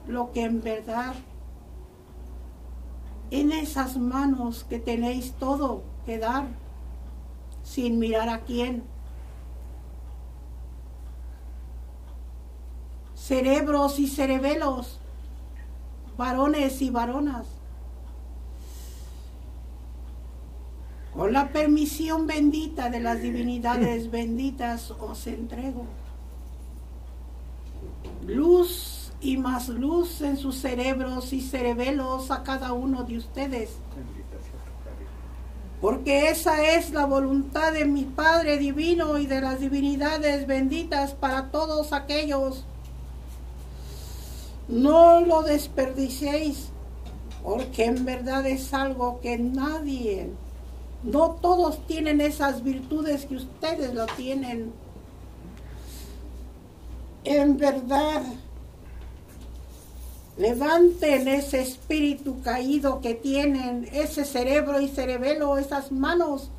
lo 0.07 0.31
que 0.31 0.43
en 0.43 0.61
verdad 0.61 1.13
en 3.31 3.51
esas 3.51 3.97
manos 3.97 4.65
que 4.69 4.79
tenéis 4.79 5.33
todo 5.33 5.83
que 6.05 6.17
dar, 6.17 6.47
sin 7.63 7.99
mirar 7.99 8.29
a 8.29 8.41
quién 8.41 8.83
cerebros 13.25 13.97
y 13.99 14.07
cerebelos, 14.07 14.99
varones 16.15 16.79
y 16.83 16.91
varonas. 16.91 17.47
Con 21.11 21.33
la 21.33 21.51
permisión 21.51 22.27
bendita 22.27 22.89
de 22.89 22.99
las 22.99 23.21
divinidades 23.21 24.11
benditas 24.11 24.91
os 24.91 25.25
entrego 25.25 25.85
luz 28.27 28.94
y 29.25 29.37
más 29.37 29.69
luz 29.69 30.21
en 30.21 30.37
sus 30.37 30.55
cerebros 30.57 31.33
y 31.33 31.41
cerebelos 31.41 32.31
a 32.31 32.43
cada 32.43 32.73
uno 32.73 33.03
de 33.03 33.17
ustedes. 33.17 33.71
Porque 35.81 36.29
esa 36.29 36.63
es 36.75 36.91
la 36.91 37.05
voluntad 37.05 37.73
de 37.73 37.85
mi 37.85 38.03
Padre 38.03 38.57
Divino 38.57 39.17
y 39.17 39.25
de 39.25 39.41
las 39.41 39.59
divinidades 39.59 40.47
benditas 40.47 41.13
para 41.13 41.51
todos 41.51 41.91
aquellos 41.93 42.65
no 44.67 45.21
lo 45.21 45.43
desperdiciéis, 45.43 46.69
porque 47.43 47.85
en 47.85 48.05
verdad 48.05 48.45
es 48.47 48.73
algo 48.73 49.19
que 49.21 49.37
nadie, 49.37 50.31
no 51.03 51.31
todos 51.41 51.85
tienen 51.85 52.19
esas 52.19 52.63
virtudes 52.63 53.25
que 53.25 53.35
ustedes 53.35 53.93
lo 53.93 54.07
tienen. 54.07 54.73
En 57.23 57.57
verdad, 57.57 58.23
Levanten 60.37 61.29
ese 61.29 61.61
espíritu 61.61 62.41
caído 62.41 62.99
que 62.99 63.13
tienen, 63.13 63.87
ese 63.93 64.25
cerebro 64.25 64.81
y 64.81 64.89
cerebelo, 64.89 65.57
esas 65.57 65.93
manos, 65.93 66.51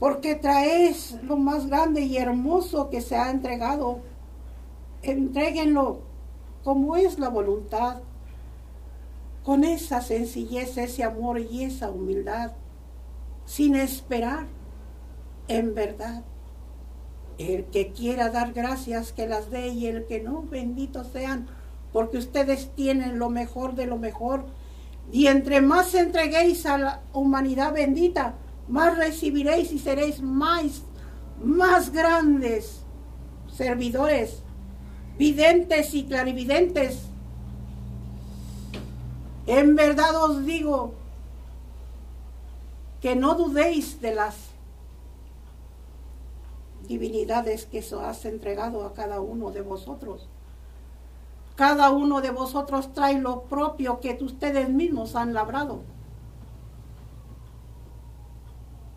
porque 0.00 0.34
traes 0.34 1.16
lo 1.22 1.36
más 1.36 1.68
grande 1.68 2.00
y 2.00 2.16
hermoso 2.16 2.90
que 2.90 3.00
se 3.00 3.14
ha 3.14 3.30
entregado. 3.30 4.00
Entréguenlo 5.02 6.00
como 6.64 6.96
es 6.96 7.18
la 7.20 7.28
voluntad, 7.28 8.00
con 9.44 9.62
esa 9.62 10.00
sencillez, 10.00 10.76
ese 10.76 11.04
amor 11.04 11.38
y 11.38 11.62
esa 11.62 11.90
humildad, 11.90 12.52
sin 13.44 13.76
esperar, 13.76 14.46
en 15.46 15.74
verdad. 15.74 16.24
El 17.36 17.66
que 17.66 17.92
quiera 17.92 18.30
dar 18.30 18.52
gracias, 18.52 19.12
que 19.12 19.28
las 19.28 19.50
dé, 19.50 19.68
y 19.68 19.86
el 19.86 20.06
que 20.06 20.20
no, 20.20 20.42
benditos 20.42 21.08
sean 21.12 21.46
porque 21.94 22.18
ustedes 22.18 22.74
tienen 22.74 23.20
lo 23.20 23.30
mejor 23.30 23.76
de 23.76 23.86
lo 23.86 23.98
mejor. 23.98 24.46
Y 25.12 25.28
entre 25.28 25.60
más 25.60 25.94
entreguéis 25.94 26.66
a 26.66 26.76
la 26.76 27.02
humanidad 27.12 27.72
bendita, 27.72 28.34
más 28.66 28.98
recibiréis 28.98 29.70
y 29.70 29.78
seréis 29.78 30.20
más, 30.20 30.82
más 31.40 31.92
grandes 31.92 32.80
servidores, 33.46 34.42
videntes 35.16 35.94
y 35.94 36.02
clarividentes. 36.02 36.98
En 39.46 39.76
verdad 39.76 40.20
os 40.20 40.44
digo 40.44 40.94
que 43.00 43.14
no 43.14 43.36
dudéis 43.36 44.00
de 44.00 44.16
las 44.16 44.34
divinidades 46.88 47.66
que 47.66 47.82
se 47.82 47.94
has 47.94 48.24
entregado 48.24 48.84
a 48.84 48.94
cada 48.94 49.20
uno 49.20 49.52
de 49.52 49.60
vosotros 49.60 50.28
cada 51.56 51.90
uno 51.90 52.20
de 52.20 52.30
vosotros 52.30 52.92
trae 52.92 53.20
lo 53.20 53.42
propio 53.44 54.00
que 54.00 54.18
ustedes 54.20 54.68
mismos 54.68 55.14
han 55.14 55.34
labrado. 55.34 55.82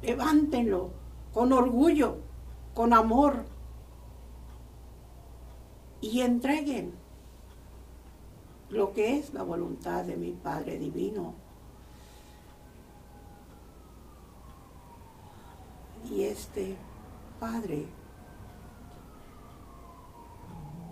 Levántenlo 0.02 0.91
con 1.34 1.54
orgullo, 1.54 2.17
con 2.74 2.93
amor 2.93 3.46
y 6.02 6.22
entreguen 6.22 6.93
lo 8.70 8.93
que 8.93 9.17
es 9.17 9.34
la 9.34 9.43
voluntad 9.43 10.04
de 10.04 10.17
mi 10.17 10.32
Padre 10.32 10.78
Divino. 10.78 11.34
Y 16.10 16.24
este 16.24 16.78
Padre, 17.39 17.86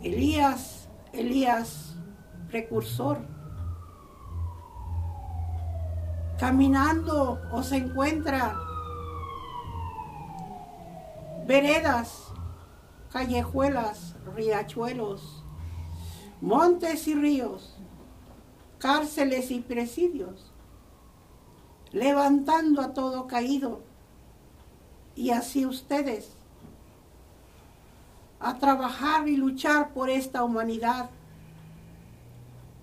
Elías, 0.04 0.85
Elías, 1.18 1.96
precursor, 2.48 3.20
caminando 6.38 7.40
o 7.52 7.64
se 7.64 7.78
encuentra 7.78 8.56
veredas, 11.48 12.28
callejuelas, 13.12 14.16
riachuelos, 14.36 15.44
montes 16.42 17.08
y 17.08 17.16
ríos, 17.16 17.78
cárceles 18.80 19.52
y 19.52 19.62
presidios, 19.62 20.52
levantando 21.92 22.82
a 22.82 22.94
todo 22.94 23.28
caído. 23.28 23.82
Y 25.16 25.32
así 25.32 25.66
ustedes 25.66 26.36
a 28.40 28.58
trabajar 28.60 29.28
y 29.28 29.38
luchar 29.38 29.94
por 29.94 30.10
esta 30.10 30.44
humanidad. 30.44 31.10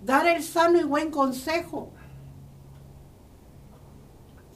Dar 0.05 0.27
el 0.27 0.43
sano 0.43 0.81
y 0.81 0.85
buen 0.85 1.11
consejo. 1.11 1.91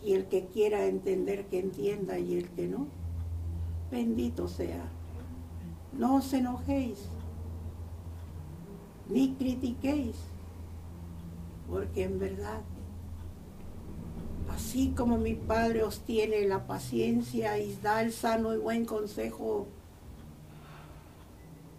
Y 0.04 0.14
el 0.14 0.26
que 0.26 0.46
quiera 0.46 0.86
entender, 0.86 1.46
que 1.46 1.58
entienda, 1.60 2.18
y 2.18 2.36
el 2.36 2.50
que 2.50 2.68
no, 2.68 2.86
bendito 3.90 4.48
sea. 4.48 4.84
No 5.92 6.16
os 6.16 6.32
enojéis, 6.32 7.08
ni 9.08 9.34
critiquéis, 9.34 10.16
porque 11.68 12.04
en 12.04 12.18
verdad, 12.18 12.60
así 14.50 14.92
como 14.96 15.16
mi 15.18 15.34
Padre 15.34 15.82
os 15.82 16.00
tiene 16.00 16.46
la 16.46 16.66
paciencia 16.66 17.58
y 17.58 17.74
da 17.76 18.02
el 18.02 18.12
sano 18.12 18.54
y 18.54 18.58
buen 18.58 18.84
consejo, 18.84 19.66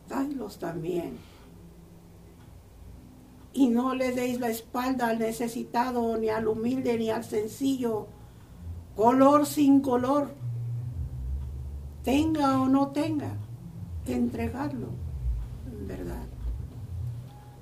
dadlos 0.07 0.59
también. 0.59 1.17
Y 3.53 3.69
no 3.69 3.95
le 3.95 4.11
deis 4.11 4.39
la 4.39 4.49
espalda 4.49 5.07
al 5.07 5.19
necesitado, 5.19 6.17
ni 6.17 6.29
al 6.29 6.47
humilde, 6.47 6.97
ni 6.97 7.09
al 7.09 7.23
sencillo, 7.23 8.07
color 8.95 9.45
sin 9.45 9.81
color, 9.81 10.29
tenga 12.03 12.61
o 12.61 12.67
no 12.67 12.89
tenga, 12.89 13.35
entregarlo, 14.05 14.89
en 15.71 15.87
verdad. 15.87 16.27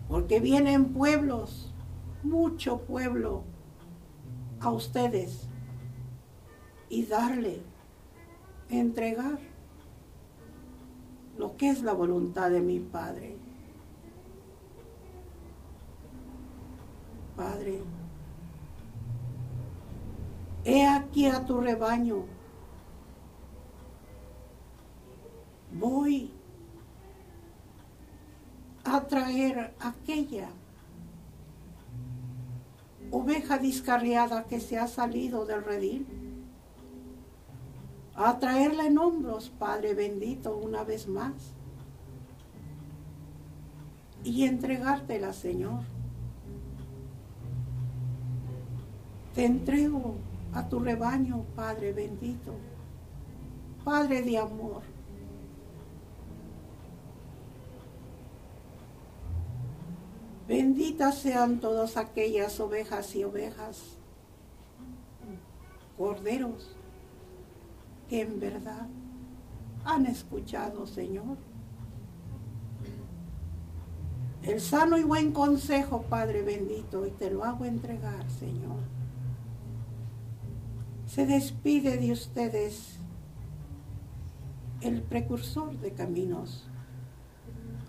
Porque 0.09 0.39
vienen 0.39 0.93
pueblos, 0.93 1.73
mucho 2.23 2.81
pueblo, 2.81 3.43
a 4.59 4.71
ustedes 4.71 5.47
y 6.89 7.05
darle, 7.05 7.61
entregar 8.69 9.39
lo 11.37 11.57
que 11.57 11.69
es 11.69 11.81
la 11.81 11.93
voluntad 11.93 12.49
de 12.49 12.61
mi 12.61 12.79
Padre. 12.79 13.37
Padre, 17.35 17.81
he 20.63 20.87
aquí 20.87 21.27
a 21.27 21.45
tu 21.45 21.59
rebaño. 21.59 22.23
Voy 25.73 26.31
a 28.85 29.01
traer 29.01 29.73
aquella 29.79 30.49
oveja 33.11 33.57
discarriada 33.57 34.45
que 34.45 34.61
se 34.61 34.77
ha 34.77 34.87
salido 34.87 35.45
del 35.45 35.63
redil 35.63 36.24
a 38.15 38.39
traerla 38.39 38.85
en 38.85 38.97
hombros, 38.97 39.49
Padre 39.59 39.93
bendito, 39.93 40.55
una 40.55 40.83
vez 40.83 41.07
más. 41.07 41.33
Y 44.23 44.45
entregártela, 44.45 45.33
Señor. 45.33 45.81
Te 49.33 49.45
entrego 49.45 50.15
a 50.53 50.67
tu 50.69 50.79
rebaño, 50.79 51.43
Padre 51.55 51.91
bendito, 51.91 52.53
Padre 53.83 54.21
de 54.21 54.37
amor. 54.37 54.81
Benditas 60.47 61.17
sean 61.17 61.59
todas 61.59 61.97
aquellas 61.97 62.59
ovejas 62.59 63.15
y 63.15 63.23
ovejas, 63.23 63.97
corderos, 65.97 66.74
que 68.09 68.21
en 68.21 68.39
verdad 68.39 68.87
han 69.83 70.05
escuchado, 70.05 70.85
Señor. 70.87 71.37
El 74.43 74.61
sano 74.61 74.97
y 74.97 75.03
buen 75.03 75.31
consejo, 75.31 76.03
Padre 76.03 76.43
bendito, 76.43 77.05
y 77.05 77.11
te 77.11 77.31
lo 77.31 77.43
hago 77.43 77.65
entregar, 77.65 78.29
Señor. 78.29 78.77
Se 81.07 81.25
despide 81.25 81.97
de 81.97 82.11
ustedes 82.11 82.99
el 84.81 85.01
precursor 85.01 85.77
de 85.79 85.93
caminos. 85.93 86.67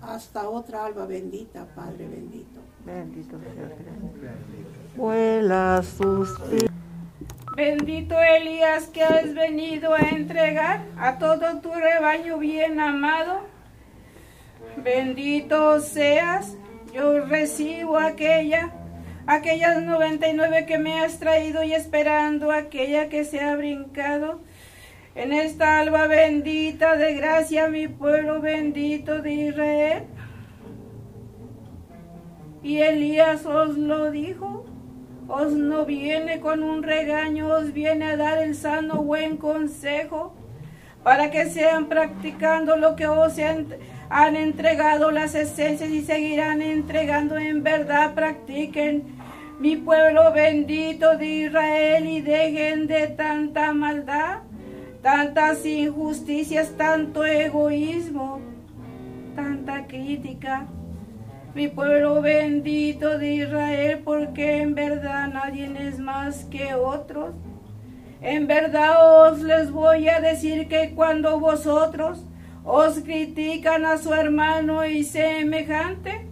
Hasta 0.00 0.48
otra 0.48 0.86
alba 0.86 1.06
bendita, 1.06 1.66
Padre 1.74 2.08
bendito. 2.08 2.60
Bendito 2.84 3.38
sea. 3.40 3.76
Vuela 4.96 5.82
sus 5.82 6.38
Bendito 7.56 8.14
Elías 8.20 8.88
que 8.88 9.02
has 9.02 9.32
venido 9.32 9.94
a 9.94 10.00
entregar 10.00 10.84
a 10.98 11.18
todo 11.18 11.62
tu 11.62 11.72
rebaño 11.72 12.36
bien 12.36 12.78
amado. 12.78 13.46
Bendito 14.76 15.80
seas, 15.80 16.54
yo 16.92 17.24
recibo 17.24 17.96
aquella, 17.96 18.74
aquellas 19.26 19.82
99 19.82 20.66
que 20.66 20.76
me 20.76 21.00
has 21.00 21.18
traído 21.18 21.62
y 21.62 21.72
esperando 21.72 22.52
aquella 22.52 23.08
que 23.08 23.24
se 23.24 23.40
ha 23.40 23.56
brincado. 23.56 24.42
En 25.14 25.32
esta 25.32 25.78
alba 25.78 26.08
bendita 26.08 26.96
de 26.96 27.14
gracia, 27.14 27.68
mi 27.68 27.88
pueblo 27.88 28.42
bendito 28.42 29.22
de 29.22 29.32
Israel. 29.32 30.04
Y 32.62 32.82
Elías 32.82 33.46
os 33.46 33.78
lo 33.78 34.10
dijo 34.10 34.75
os 35.28 35.52
no 35.52 35.84
viene 35.84 36.40
con 36.40 36.62
un 36.62 36.82
regaño, 36.82 37.48
os 37.48 37.72
viene 37.72 38.04
a 38.06 38.16
dar 38.16 38.38
el 38.38 38.54
sano 38.54 39.02
buen 39.02 39.36
consejo 39.36 40.34
para 41.02 41.30
que 41.30 41.46
sean 41.46 41.86
practicando 41.86 42.76
lo 42.76 42.96
que 42.96 43.06
os 43.06 43.34
han 43.38 44.36
entregado 44.36 45.10
las 45.10 45.34
esencias 45.34 45.90
y 45.90 46.02
seguirán 46.02 46.62
entregando 46.62 47.36
en 47.38 47.62
verdad, 47.62 48.14
practiquen 48.14 49.04
mi 49.60 49.76
pueblo 49.76 50.32
bendito 50.32 51.16
de 51.16 51.26
Israel 51.26 52.06
y 52.06 52.20
dejen 52.20 52.86
de 52.86 53.06
tanta 53.08 53.72
maldad, 53.72 54.40
tantas 55.02 55.64
injusticias, 55.64 56.72
tanto 56.76 57.24
egoísmo, 57.24 58.40
tanta 59.34 59.86
crítica. 59.86 60.66
Mi 61.56 61.68
pueblo 61.68 62.20
bendito 62.20 63.18
de 63.18 63.36
Israel, 63.36 64.02
porque 64.04 64.60
en 64.60 64.74
verdad 64.74 65.28
nadie 65.28 65.72
es 65.88 65.98
más 65.98 66.44
que 66.44 66.74
otros. 66.74 67.34
En 68.20 68.46
verdad 68.46 69.30
os 69.30 69.40
les 69.40 69.70
voy 69.70 70.06
a 70.10 70.20
decir 70.20 70.68
que 70.68 70.92
cuando 70.94 71.40
vosotros 71.40 72.26
os 72.62 72.98
critican 72.98 73.86
a 73.86 73.96
su 73.96 74.12
hermano 74.12 74.84
y 74.84 75.02
semejante, 75.02 76.28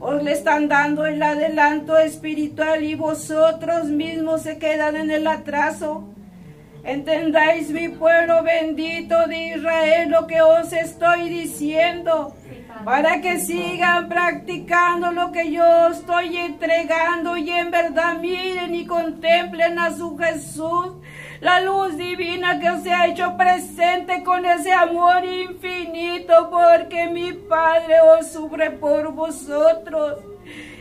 os 0.00 0.20
le 0.24 0.32
están 0.32 0.66
dando 0.66 1.06
el 1.06 1.22
adelanto 1.22 1.96
espiritual 1.96 2.82
y 2.82 2.96
vosotros 2.96 3.84
mismos 3.84 4.42
se 4.42 4.58
quedan 4.58 4.96
en 4.96 5.12
el 5.12 5.28
atraso. 5.28 6.08
Entendáis 6.82 7.70
mi 7.70 7.88
pueblo 7.88 8.42
bendito 8.42 9.28
de 9.28 9.54
Israel 9.54 10.10
lo 10.10 10.26
que 10.26 10.42
os 10.42 10.72
estoy 10.72 11.28
diciendo 11.28 12.34
para 12.84 13.20
que 13.20 13.38
sigan 13.38 14.08
practicando 14.08 15.12
lo 15.12 15.32
que 15.32 15.50
yo 15.50 15.88
estoy 15.88 16.36
entregando 16.36 17.36
y 17.36 17.50
en 17.50 17.70
verdad 17.70 18.18
miren 18.18 18.74
y 18.74 18.86
contemplen 18.86 19.78
a 19.78 19.92
su 19.92 20.16
Jesús, 20.16 20.92
la 21.40 21.60
luz 21.60 21.96
divina 21.96 22.58
que 22.58 22.78
se 22.78 22.92
ha 22.92 23.06
hecho 23.06 23.36
presente 23.36 24.22
con 24.22 24.44
ese 24.44 24.72
amor 24.72 25.24
infinito, 25.24 26.50
porque 26.50 27.06
mi 27.08 27.32
Padre 27.32 28.00
os 28.00 28.32
sufre 28.32 28.70
por 28.70 29.12
vosotros. 29.12 30.18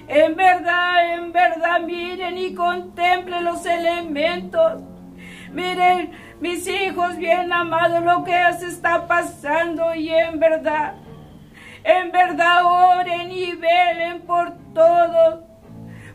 En 0.08 0.36
verdad, 0.36 1.16
en 1.16 1.32
verdad, 1.32 1.82
miren 1.82 2.38
y 2.38 2.54
contemplen 2.54 3.43
los 3.43 3.66
elementos. 3.66 4.82
Miren, 5.52 6.12
mis 6.39 6.68
hijos 6.68 7.18
bien 7.18 7.52
amados, 7.52 8.04
lo 8.04 8.24
que 8.24 8.34
se 8.60 8.68
está 8.68 9.08
pasando 9.08 9.96
y 9.96 10.10
en 10.10 10.39
verdad 10.39 10.96
en 11.86 12.12
verdad 12.12 12.66
oren 12.66 13.32
y 13.32 13.54
velen 13.54 14.22
por 14.22 14.54
todos, 14.74 15.44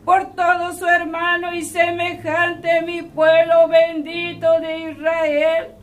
por 0.05 0.35
todo 0.35 0.73
su 0.73 0.85
hermano 0.85 1.55
y 1.55 1.64
semejante 1.64 2.83
mi 2.83 3.03
pueblo 3.03 3.68
bendito 3.68 4.61
de 4.61 4.91
Israel. 4.91 5.75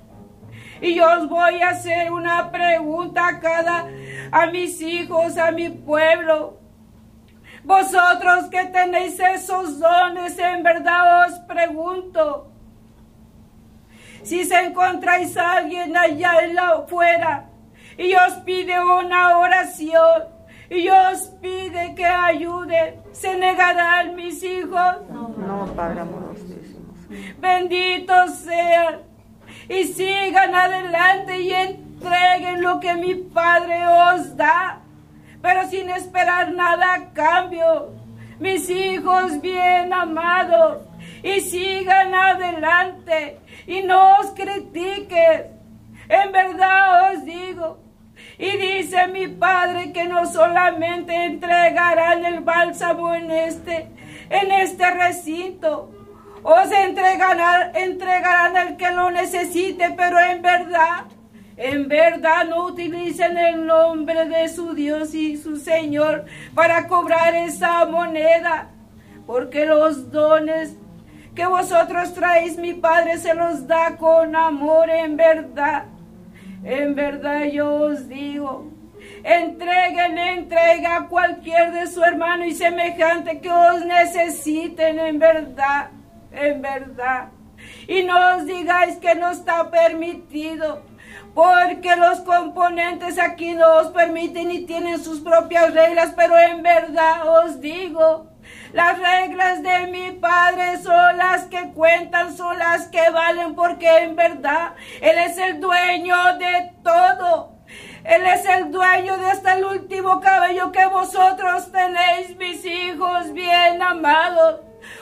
Y 0.82 1.00
os 1.00 1.30
voy 1.30 1.62
a 1.62 1.70
hacer 1.70 2.12
una 2.12 2.52
pregunta 2.52 3.28
a 3.28 3.40
cada, 3.40 3.88
a 4.32 4.46
mis 4.48 4.82
hijos, 4.82 5.38
a 5.38 5.52
mi 5.52 5.70
pueblo. 5.70 6.60
Vosotros 7.64 8.50
que 8.52 8.66
tenéis 8.66 9.18
esos 9.20 9.80
dones, 9.80 10.38
en 10.38 10.64
verdad 10.64 11.28
os 11.28 11.40
pregunto. 11.40 12.52
Si 14.24 14.44
se 14.44 14.60
encontráis 14.60 15.38
a 15.38 15.54
alguien 15.54 15.96
allá 15.96 16.44
en 16.44 16.56
la 16.56 16.76
y 17.98 18.14
os 18.14 18.34
pide 18.46 18.80
una 18.80 19.40
oración 19.40 20.24
y 20.70 20.88
os 20.90 21.20
pide 21.42 21.96
que 21.96 22.06
ayude, 22.06 23.00
¿se 23.12 23.38
negarán 23.38 24.16
mis 24.16 24.44
hijos? 24.44 24.96
No, 25.10 25.72
Padre 25.76 26.02
amorosísimo. 26.02 26.94
Benditos 27.40 28.36
sean 28.36 29.00
y 29.70 29.84
sigan 29.86 30.54
adelante 30.54 31.40
y 31.40 31.54
entreguen 31.54 32.62
lo 32.62 32.80
que 32.80 32.94
mi 32.96 33.16
Padre 33.16 33.88
os 33.88 34.36
da, 34.36 34.82
pero 35.42 35.68
sin 35.70 35.90
esperar 35.90 36.52
nada 36.54 36.94
a 36.94 37.14
cambio. 37.14 37.94
Mis 38.40 38.70
hijos 38.70 39.42
bien 39.42 39.92
amados, 39.92 40.88
y 41.24 41.42
sigan 41.42 42.14
adelante 42.14 43.40
y 43.66 43.82
no 43.82 44.20
os 44.20 44.28
critiquen. 44.32 45.58
En 46.10 46.32
verdad 46.32 47.14
os 47.14 47.26
digo, 47.26 47.80
y 48.40 48.58
dice 48.58 49.08
mi 49.08 49.28
Padre 49.28 49.92
que 49.92 50.06
no 50.06 50.26
solamente 50.26 51.26
entregarán 51.26 52.24
el 52.24 52.42
bálsamo 52.42 53.16
en 53.16 53.32
este, 53.32 53.90
en 54.30 54.52
este 54.52 54.92
recinto, 54.92 55.92
os 56.44 56.72
entregarán, 56.72 57.76
entregarán 57.76 58.56
al 58.56 58.78
que 58.78 58.92
lo 58.92 59.10
necesite, 59.10 59.92
pero 59.98 60.20
en 60.20 60.42
verdad, 60.42 61.06
en 61.58 61.88
verdad 61.88 62.46
no 62.48 62.66
utilicen 62.66 63.38
el 63.38 63.66
nombre 63.66 64.26
de 64.26 64.48
su 64.48 64.76
Dios 64.76 65.16
y 65.16 65.36
su 65.38 65.58
Señor 65.58 66.26
para 66.54 66.88
cobrar 66.88 67.34
esa 67.34 67.86
moneda, 67.86 68.70
porque 69.26 69.66
los 69.66 70.12
dones 70.12 70.78
que 71.34 71.48
vosotros 71.48 72.14
traéis, 72.14 72.58
mi 72.58 72.74
Padre 72.74 73.18
se 73.18 73.34
los 73.34 73.68
da 73.68 73.98
con 73.98 74.36
amor 74.36 74.90
en 74.90 75.18
verdad. 75.18 75.86
En 76.64 76.96
verdad 76.96 77.46
yo 77.46 77.72
os 77.72 78.10
digo, 78.10 78.72
entreguen, 79.24 80.18
entrega 80.18 80.98
a 80.98 81.08
cualquier 81.08 81.72
de 81.72 81.88
su 81.88 82.04
hermano 82.04 82.46
y 82.46 82.54
semejante 82.54 83.40
que 83.40 83.52
os 83.52 83.86
necesiten 83.86 85.00
en 85.00 85.20
verdad, 85.20 85.92
en 86.32 86.62
verdad. 86.62 87.30
Y 87.88 88.04
no 88.04 88.36
os 88.36 88.46
digáis 88.46 88.98
que 88.98 89.16
no 89.16 89.30
está 89.30 89.70
permitido, 89.70 90.84
porque 91.34 91.96
los 91.96 92.20
componentes 92.22 93.20
aquí 93.20 93.54
no 93.54 93.78
os 93.78 93.88
permiten 93.88 94.52
y 94.52 94.66
tienen 94.66 95.04
sus 95.04 95.22
propias 95.22 95.74
reglas, 95.74 96.14
pero 96.16 96.38
en 96.38 96.64
verdad 96.64 97.46
os 97.46 97.62
digo, 97.62 98.28
las 98.74 99.00
reglas 99.00 99.64
de 99.64 99.88
mi 99.88 100.12
Padre 100.12 100.78
son 100.82 101.18
las 101.18 101.46
que 101.46 101.72
cuentan, 101.74 102.36
son 102.36 102.58
las 102.60 102.88
que 102.88 103.10
valen, 103.10 103.56
porque 103.56 103.90
en 104.00 104.16
verdad 104.16 104.74
Él 105.02 105.18
es 105.18 105.38
el 105.38 105.60
dueño 105.60 106.16
de 106.38 106.74
todo. 106.84 107.56
Él 108.04 108.26
es 108.26 108.46
el 108.46 108.72
dueño 108.72 109.18
de 109.18 109.32
hasta 109.32 109.54
el 109.54 109.66
último 109.66 110.20
cabello 110.22 110.72
que 110.72 110.86
vosotros 110.88 111.72
tenéis, 111.72 112.36
mis 112.38 112.64
hijos 112.66 113.34
bien 113.34 113.82
amados. 113.82 114.62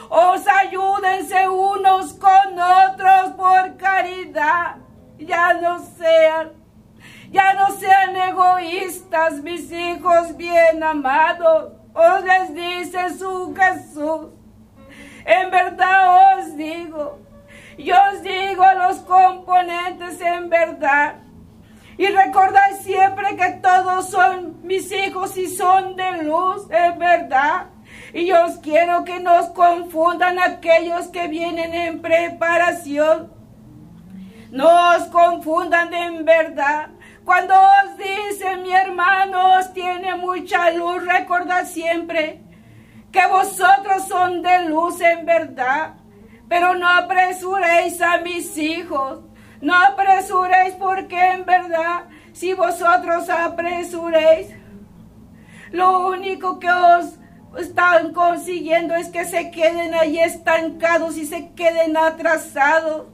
Os 0.09 0.47
ayúdense 0.47 1.47
unos 1.47 2.13
con 2.13 2.59
otros 2.59 3.33
por 3.37 3.77
caridad. 3.77 4.77
Ya 5.17 5.53
no 5.53 5.79
sean, 5.79 6.53
ya 7.31 7.53
no 7.53 7.69
sean 7.71 8.15
egoístas, 8.15 9.41
mis 9.41 9.71
hijos 9.71 10.35
bien 10.35 10.83
amados 10.83 11.74
os 11.95 12.23
les 12.23 12.53
dice 12.53 13.17
su 13.17 13.55
Jesús. 13.55 14.27
En 15.25 15.49
verdad 15.49 16.37
os 16.37 16.55
digo, 16.55 17.19
yo 17.77 17.95
os 18.13 18.21
digo 18.21 18.63
los 18.77 18.97
componentes 18.99 20.21
en 20.21 20.49
verdad. 20.49 21.15
Y 21.97 22.07
recordad 22.07 22.71
siempre 22.81 23.35
que 23.37 23.59
todos 23.61 24.09
son 24.09 24.59
mis 24.63 24.91
hijos 24.91 25.37
y 25.37 25.47
son 25.47 25.95
de 25.95 26.23
luz, 26.23 26.69
en 26.69 26.99
verdad. 26.99 27.67
Y 28.13 28.25
yo 28.27 28.45
os 28.45 28.57
quiero 28.57 29.05
que 29.05 29.19
nos 29.19 29.47
confundan 29.47 30.37
aquellos 30.39 31.07
que 31.07 31.27
vienen 31.27 31.73
en 31.73 32.01
preparación. 32.01 33.31
No 34.51 34.95
os 34.95 35.05
confundan 35.05 35.93
en 35.93 36.25
verdad. 36.25 36.89
Cuando 37.25 37.55
os 37.55 37.97
dice 37.97 38.55
mi 38.57 38.71
hermano 38.71 39.57
os 39.57 39.73
tiene 39.73 40.15
mucha 40.15 40.69
luz, 40.69 41.03
recordad 41.03 41.65
siempre 41.65 42.39
que 43.11 43.25
vosotros 43.27 44.07
son 44.07 44.43
de 44.43 44.69
luz 44.69 45.01
en 45.01 45.25
verdad. 45.25 45.95
Pero 46.47 46.75
no 46.75 46.87
apresuréis 46.87 47.99
a 47.99 48.19
mis 48.19 48.55
hijos. 48.59 49.21
No 49.59 49.73
apresuréis 49.73 50.75
porque 50.75 51.19
en 51.31 51.45
verdad 51.45 52.03
si 52.31 52.53
vosotros 52.53 53.27
apresuréis, 53.29 54.49
lo 55.71 56.09
único 56.09 56.59
que 56.59 56.69
os 56.69 57.17
están 57.57 58.13
consiguiendo 58.13 58.93
es 58.93 59.07
que 59.07 59.25
se 59.25 59.49
queden 59.49 59.95
ahí 59.95 60.19
estancados 60.19 61.17
y 61.17 61.25
se 61.25 61.53
queden 61.53 61.97
atrasados. 61.97 63.07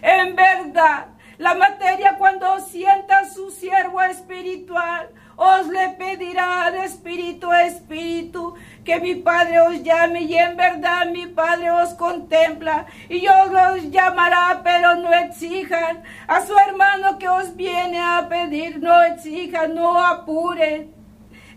En 0.00 0.36
verdad, 0.36 1.08
la 1.38 1.54
materia 1.54 2.16
cuando 2.18 2.58
sienta 2.60 3.24
su 3.24 3.50
siervo 3.50 4.02
espiritual, 4.02 5.08
os 5.36 5.68
le 5.68 5.90
pedirá 5.90 6.68
de 6.72 6.84
espíritu 6.84 7.48
a 7.48 7.64
espíritu 7.64 8.54
que 8.84 8.98
mi 8.98 9.14
Padre 9.14 9.60
os 9.60 9.82
llame 9.84 10.22
y 10.22 10.34
en 10.34 10.56
verdad 10.56 11.06
mi 11.06 11.26
Padre 11.26 11.70
os 11.70 11.94
contempla 11.94 12.86
y 13.08 13.24
os 13.28 13.52
los 13.52 13.90
llamará, 13.92 14.60
pero 14.64 14.96
no 14.96 15.12
exijan 15.12 16.02
a 16.26 16.44
su 16.44 16.52
hermano 16.58 17.18
que 17.18 17.28
os 17.28 17.54
viene 17.54 18.00
a 18.00 18.26
pedir, 18.28 18.80
no 18.80 19.00
exijan, 19.04 19.76
no 19.76 20.04
apuren. 20.04 20.92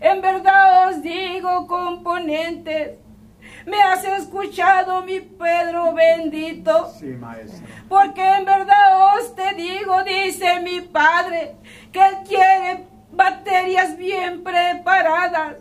En 0.00 0.20
verdad 0.20 0.88
os 0.88 1.02
digo, 1.02 1.66
componentes, 1.66 2.98
me 3.66 3.80
has 3.82 4.04
escuchado, 4.04 5.02
mi 5.02 5.20
Pedro 5.20 5.92
bendito. 5.92 6.92
Sí, 6.98 7.06
maestro. 7.06 7.66
Porque 7.88 8.22
en 8.22 8.44
verdad 8.44 9.16
os 9.16 9.34
te 9.34 9.54
digo, 9.54 10.02
dice 10.04 10.60
mi 10.60 10.80
Padre, 10.80 11.56
que 11.92 12.00
Él 12.00 12.16
quiere 12.26 12.86
baterías 13.12 13.96
bien 13.96 14.42
preparadas. 14.42 15.56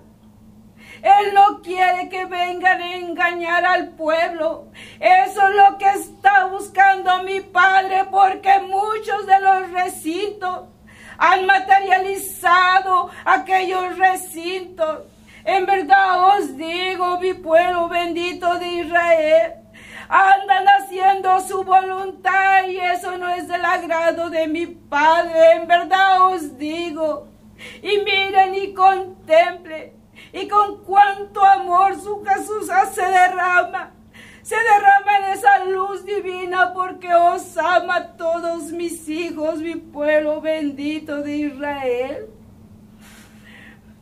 Él 1.01 1.33
no 1.33 1.61
quiere 1.61 2.09
que 2.09 2.25
vengan 2.25 2.79
a 2.79 2.95
engañar 2.95 3.65
al 3.65 3.89
pueblo. 3.89 4.67
Eso 4.99 5.47
es 5.47 5.55
lo 5.55 5.77
que 5.77 5.89
está 5.89 6.45
buscando 6.45 7.23
mi 7.23 7.41
padre 7.41 8.05
porque 8.11 8.59
muchos 8.59 9.25
de 9.25 9.39
los 9.39 9.71
recintos 9.71 10.67
han 11.17 11.45
materializado 11.47 13.09
aquellos 13.25 13.97
recintos. 13.97 14.99
En 15.43 15.65
verdad 15.65 16.37
os 16.37 16.55
digo, 16.55 17.19
mi 17.19 17.33
pueblo 17.33 17.89
bendito 17.89 18.59
de 18.59 18.67
Israel, 18.67 19.53
andan 20.07 20.65
haciendo 20.67 21.39
su 21.41 21.63
voluntad 21.63 22.67
y 22.67 22.77
eso 22.77 23.17
no 23.17 23.29
es 23.29 23.47
del 23.47 23.63
agrado 23.63 24.29
de 24.29 24.47
mi 24.47 24.67
Padre. 24.67 25.53
En 25.53 25.67
verdad 25.67 26.27
os 26.27 26.57
digo, 26.57 27.27
y 27.81 27.97
miren 27.99 28.55
y 28.55 28.73
contemplen, 28.73 29.93
y 30.33 30.47
con 30.47 30.83
cuánto 30.83 31.43
amor 31.43 31.95
su 31.95 32.23
Jesús 32.23 32.69
se 32.93 33.01
derrama. 33.01 33.93
Se 34.43 34.55
derrama 34.55 35.17
en 35.19 35.33
esa 35.33 35.65
luz 35.65 36.03
divina 36.03 36.73
porque 36.73 37.13
os 37.13 37.57
ama 37.57 38.17
todos 38.17 38.71
mis 38.71 39.07
hijos, 39.07 39.59
mi 39.59 39.75
pueblo 39.75 40.41
bendito 40.41 41.21
de 41.21 41.35
Israel. 41.35 42.40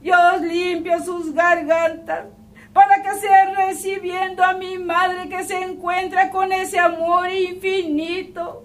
Dios 0.01 0.41
limpia 0.41 0.99
sus 0.99 1.33
gargantas 1.33 2.25
para 2.73 3.03
que 3.03 3.13
sea 3.15 3.53
recibiendo 3.55 4.43
a 4.43 4.53
mi 4.53 4.77
madre 4.77 5.27
que 5.27 5.43
se 5.43 5.61
encuentra 5.61 6.29
con 6.29 6.51
ese 6.51 6.79
amor 6.79 7.29
infinito. 7.29 8.63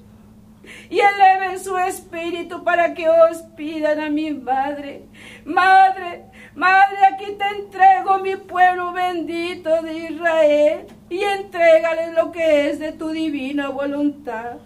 Y 0.89 0.99
eleven 0.99 1.59
su 1.59 1.77
espíritu 1.77 2.65
para 2.65 2.95
que 2.95 3.09
os 3.09 3.43
pidan 3.57 4.01
a 4.01 4.09
mi 4.09 4.31
madre. 4.33 5.05
Madre, 5.45 6.25
madre, 6.55 6.97
aquí 7.13 7.33
te 7.33 7.49
entrego 7.59 8.19
mi 8.19 8.37
pueblo 8.37 8.93
bendito 8.93 9.83
de 9.83 10.11
Israel 10.11 10.87
y 11.11 11.21
entrégale 11.21 12.13
lo 12.13 12.33
que 12.33 12.71
es 12.71 12.79
de 12.79 12.93
tu 12.93 13.09
divina 13.09 13.69
voluntad. 13.69 14.57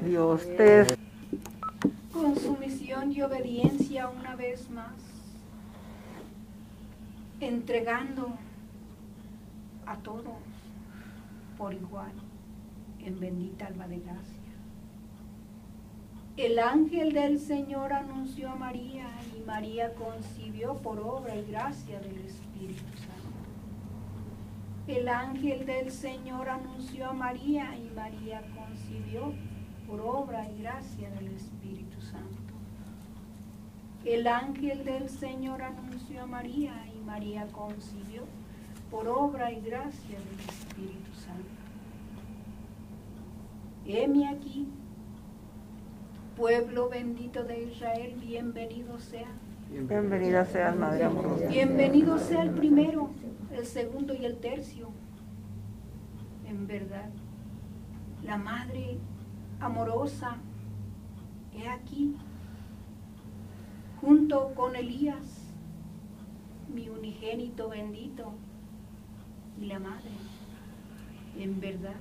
Dios 0.00 0.42
te 0.56 0.86
con 2.12 2.38
sumisión 2.38 3.12
y 3.12 3.22
obediencia 3.22 4.08
una 4.08 4.36
vez 4.36 4.70
más 4.70 5.13
entregando 7.46 8.32
a 9.86 9.96
todos 9.96 10.38
por 11.58 11.74
igual 11.74 12.12
en 13.00 13.20
bendita 13.20 13.66
alma 13.66 13.86
de 13.86 14.00
gracia. 14.00 14.38
El 16.36 16.58
ángel 16.58 17.12
del 17.12 17.38
Señor 17.38 17.92
anunció 17.92 18.50
a 18.50 18.56
María 18.56 19.08
y 19.36 19.40
María 19.46 19.94
concibió 19.94 20.74
por 20.78 20.98
obra 20.98 21.36
y 21.36 21.44
gracia 21.44 22.00
del 22.00 22.18
Espíritu 22.24 22.82
Santo. 22.96 23.14
El 24.88 25.08
ángel 25.08 25.64
del 25.64 25.92
Señor 25.92 26.48
anunció 26.48 27.10
a 27.10 27.12
María 27.12 27.76
y 27.76 27.88
María 27.94 28.42
concibió 28.56 29.32
por 29.86 30.00
obra 30.00 30.50
y 30.50 30.62
gracia 30.62 31.10
del 31.10 31.28
Espíritu 31.28 32.00
Santo. 32.00 32.34
El 34.04 34.26
ángel 34.26 34.84
del 34.84 35.08
Señor 35.08 35.62
anunció 35.62 36.22
a 36.22 36.26
María 36.26 36.74
y 36.92 36.93
María 37.06 37.46
concibió 37.48 38.22
por 38.90 39.08
obra 39.08 39.52
y 39.52 39.60
gracia 39.60 40.18
del 40.18 40.40
Espíritu 40.48 41.12
Santo. 41.14 41.48
Heme 43.86 44.28
aquí, 44.28 44.68
pueblo 46.36 46.88
bendito 46.88 47.44
de 47.44 47.64
Israel, 47.64 48.14
bienvenido 48.20 48.98
sea. 48.98 49.28
Bienvenida 49.70 50.44
sea, 50.46 50.72
Madre 50.72 51.04
amorosa. 51.04 51.46
Bienvenido 51.46 52.18
sea 52.18 52.42
el 52.42 52.50
primero, 52.50 53.10
el 53.52 53.66
segundo 53.66 54.14
y 54.14 54.24
el 54.24 54.38
tercio. 54.38 54.88
En 56.46 56.66
verdad, 56.66 57.10
la 58.22 58.38
Madre 58.38 58.98
amorosa, 59.60 60.36
he 61.54 61.68
aquí, 61.68 62.16
junto 64.00 64.54
con 64.54 64.76
Elías, 64.76 65.43
mi 66.74 66.88
unigénito 66.88 67.68
bendito 67.68 68.32
y 69.60 69.66
la 69.66 69.78
madre, 69.78 70.10
en 71.38 71.60
verdad, 71.60 71.94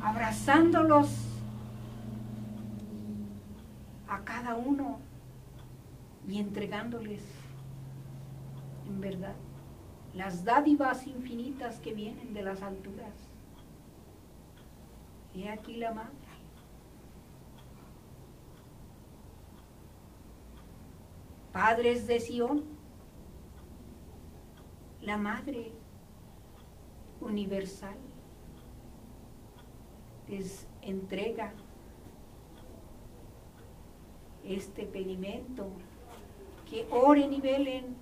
abrazándolos 0.00 1.08
a 4.08 4.20
cada 4.20 4.54
uno 4.54 5.00
y 6.28 6.38
entregándoles, 6.38 7.22
en 8.86 9.00
verdad, 9.00 9.34
las 10.14 10.44
dádivas 10.44 11.06
infinitas 11.08 11.80
que 11.80 11.94
vienen 11.94 12.32
de 12.32 12.42
las 12.42 12.62
alturas. 12.62 13.12
He 15.34 15.48
aquí 15.48 15.76
la 15.76 15.92
madre 15.92 16.23
padres 21.54 22.08
de 22.08 22.18
Sión, 22.18 22.64
la 25.00 25.16
Madre 25.16 25.70
Universal 27.20 27.94
les 30.26 30.66
entrega 30.82 31.52
este 34.44 34.82
pedimento, 34.84 35.68
que 36.68 36.88
oren 36.90 37.32
y 37.32 37.40
velen 37.40 37.94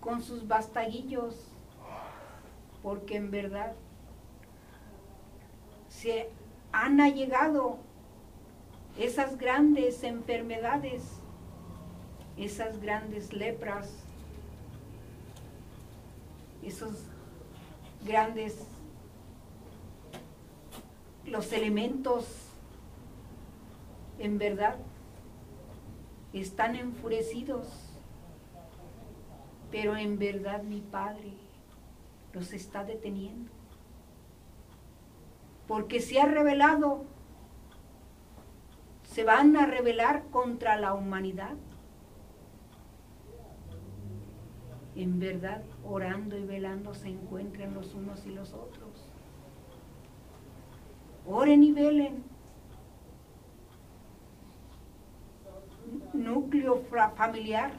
con 0.00 0.20
sus 0.20 0.46
bastaguillos, 0.46 1.50
porque 2.82 3.16
en 3.16 3.30
verdad 3.30 3.72
se 5.88 6.28
han 6.72 7.00
allegado 7.00 7.78
esas 8.98 9.38
grandes 9.38 10.04
enfermedades 10.04 11.17
esas 12.38 12.80
grandes 12.80 13.32
lepras, 13.32 13.90
esos 16.62 16.92
grandes, 18.06 18.56
los 21.26 21.52
elementos, 21.52 22.26
en 24.18 24.38
verdad, 24.38 24.76
están 26.32 26.76
enfurecidos, 26.76 27.66
pero 29.70 29.96
en 29.96 30.18
verdad 30.18 30.62
mi 30.62 30.80
Padre 30.80 31.32
los 32.32 32.52
está 32.52 32.84
deteniendo, 32.84 33.50
porque 35.66 36.00
se 36.00 36.20
ha 36.20 36.26
revelado, 36.26 37.04
se 39.02 39.24
van 39.24 39.56
a 39.56 39.66
rebelar 39.66 40.24
contra 40.30 40.78
la 40.78 40.94
humanidad 40.94 41.56
en 44.98 45.20
verdad 45.20 45.62
orando 45.84 46.36
y 46.36 46.44
velando 46.44 46.92
se 46.92 47.08
encuentren 47.08 47.72
los 47.72 47.94
unos 47.94 48.26
y 48.26 48.30
los 48.30 48.52
otros. 48.52 49.08
Oren 51.24 51.62
y 51.62 51.72
velen. 51.72 52.24
Núcleo 56.12 56.82
familiar. 57.16 57.70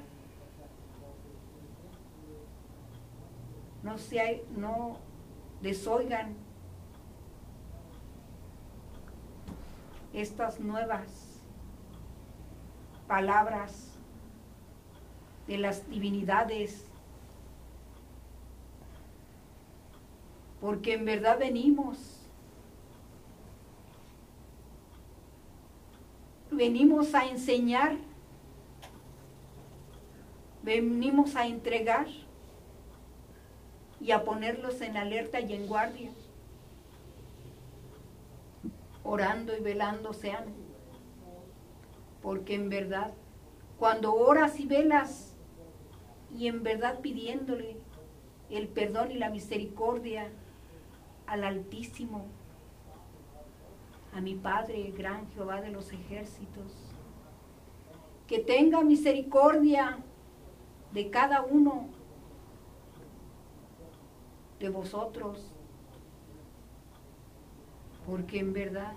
No 3.83 3.97
se 3.97 4.45
no 4.55 4.97
desoigan 5.61 6.35
estas 10.13 10.61
nuevas 10.61 11.41
palabras 13.07 13.97
de 15.47 15.57
las 15.57 15.89
divinidades 15.89 16.88
porque 20.61 20.93
en 20.93 21.05
verdad 21.05 21.39
venimos. 21.39 21.97
Venimos 26.51 27.13
a 27.15 27.25
enseñar, 27.25 27.95
venimos 30.63 31.35
a 31.35 31.45
entregar 31.45 32.07
y 34.01 34.11
a 34.11 34.23
ponerlos 34.23 34.81
en 34.81 34.97
alerta 34.97 35.39
y 35.39 35.53
en 35.53 35.67
guardia, 35.67 36.09
orando 39.03 39.55
y 39.55 39.61
velando 39.61 40.11
sean, 40.13 40.45
porque 42.21 42.55
en 42.55 42.69
verdad, 42.69 43.13
cuando 43.77 44.13
oras 44.13 44.59
y 44.59 44.65
velas 44.65 45.35
y 46.35 46.47
en 46.47 46.63
verdad 46.63 46.99
pidiéndole 46.99 47.77
el 48.49 48.67
perdón 48.67 49.11
y 49.11 49.15
la 49.15 49.29
misericordia 49.29 50.31
al 51.29 51.43
Altísimo, 51.43 52.25
a 54.13 54.19
mi 54.21 54.35
Padre, 54.35 54.91
gran 54.97 55.29
Jehová 55.31 55.61
de 55.61 55.69
los 55.69 55.91
ejércitos. 55.93 56.95
que 58.27 58.37
tenga 58.37 58.83
misericordia 58.83 59.97
de 60.93 61.09
cada 61.09 61.41
uno 61.41 61.87
de 64.59 64.69
vosotros, 64.69 65.51
porque 68.05 68.37
en 68.37 68.53
verdad, 68.53 68.93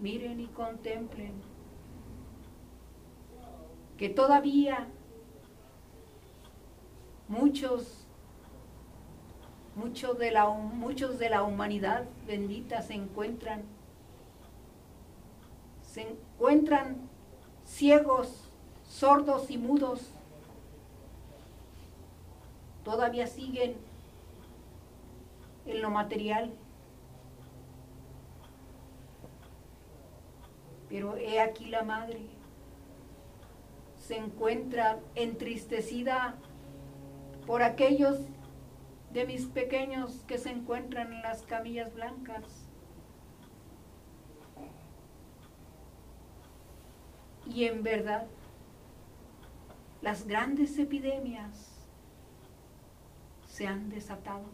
miren 0.00 0.40
y 0.40 0.48
contemplen 0.48 1.34
que 3.96 4.08
todavía 4.08 4.88
muchos 7.28 8.07
muchos 9.78 10.18
de 10.18 10.30
la, 10.30 10.48
muchos 10.48 11.18
de 11.18 11.30
la 11.30 11.42
humanidad 11.42 12.04
bendita 12.26 12.82
se 12.82 12.94
encuentran 12.94 13.62
se 15.82 16.02
encuentran 16.02 16.96
ciegos, 17.64 18.48
sordos 18.84 19.50
y 19.50 19.58
mudos. 19.58 20.12
Todavía 22.84 23.26
siguen 23.26 23.74
en 25.66 25.82
lo 25.82 25.90
material. 25.90 26.52
Pero 30.88 31.16
he 31.16 31.40
aquí 31.40 31.66
la 31.66 31.82
madre. 31.82 32.20
Se 33.96 34.16
encuentra 34.16 35.00
entristecida 35.14 36.34
por 37.46 37.62
aquellos 37.62 38.18
de 39.12 39.26
mis 39.26 39.46
pequeños 39.46 40.24
que 40.26 40.38
se 40.38 40.50
encuentran 40.50 41.12
en 41.12 41.22
las 41.22 41.42
camillas 41.42 41.94
blancas. 41.94 42.44
Y 47.46 47.64
en 47.64 47.82
verdad, 47.82 48.26
las 50.02 50.26
grandes 50.26 50.78
epidemias 50.78 51.78
se 53.46 53.66
han 53.66 53.88
desatado. 53.88 54.44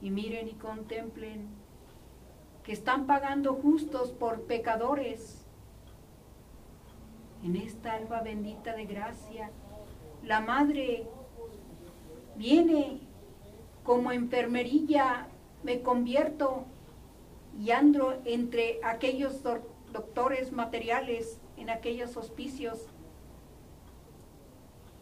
Y 0.00 0.10
miren 0.10 0.48
y 0.48 0.54
contemplen 0.54 1.48
que 2.64 2.72
están 2.72 3.06
pagando 3.06 3.54
justos 3.54 4.10
por 4.10 4.42
pecadores. 4.42 5.44
En 7.44 7.56
esta 7.56 7.92
alba 7.92 8.22
bendita 8.22 8.74
de 8.74 8.86
gracia, 8.86 9.50
la 10.24 10.40
madre 10.40 11.06
viene 12.42 12.98
como 13.84 14.10
enfermerilla, 14.10 15.28
me 15.62 15.80
convierto 15.80 16.64
y 17.56 17.70
ando 17.70 18.20
entre 18.24 18.80
aquellos 18.82 19.44
doctores 19.92 20.50
materiales 20.50 21.38
en 21.56 21.70
aquellos 21.70 22.16
hospicios, 22.16 22.88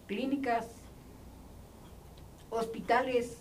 clínicas, 0.07 0.69
hospitales, 2.51 3.39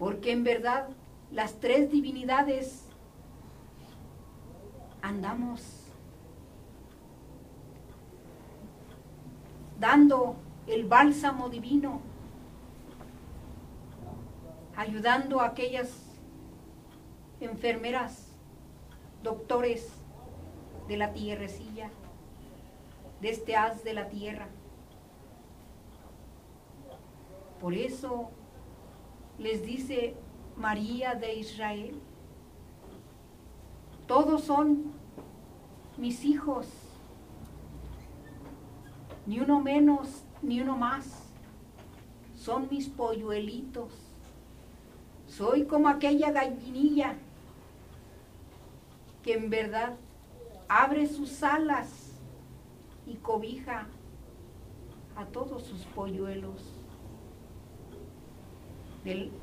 porque 0.00 0.32
en 0.32 0.42
verdad 0.42 0.88
las 1.30 1.60
tres 1.60 1.92
divinidades 1.92 2.86
andamos 5.00 5.62
dando 9.78 10.34
el 10.66 10.84
bálsamo 10.84 11.48
divino, 11.48 12.00
ayudando 14.76 15.40
a 15.40 15.46
aquellas 15.46 15.88
enfermeras, 17.40 18.28
doctores 19.22 19.92
de 20.88 20.96
la 20.96 21.12
tierrecilla, 21.12 21.90
de 23.20 23.30
este 23.30 23.56
haz 23.56 23.84
de 23.84 23.94
la 23.94 24.08
tierra. 24.08 24.48
Por 27.60 27.74
eso 27.74 28.30
les 29.38 29.64
dice 29.64 30.14
María 30.56 31.14
de 31.14 31.34
Israel, 31.34 32.00
todos 34.06 34.44
son 34.44 34.92
mis 35.96 36.24
hijos, 36.24 36.68
ni 39.26 39.40
uno 39.40 39.60
menos 39.60 40.25
ni 40.42 40.60
uno 40.60 40.76
más, 40.76 41.22
son 42.36 42.68
mis 42.70 42.88
polluelitos. 42.88 43.92
Soy 45.26 45.64
como 45.64 45.88
aquella 45.88 46.30
gallinilla 46.30 47.14
que 49.22 49.34
en 49.34 49.50
verdad 49.50 49.96
abre 50.68 51.06
sus 51.06 51.42
alas 51.42 52.12
y 53.06 53.14
cobija 53.14 53.86
a 55.16 55.24
todos 55.26 55.64
sus 55.64 55.82
polluelos. 55.86 56.62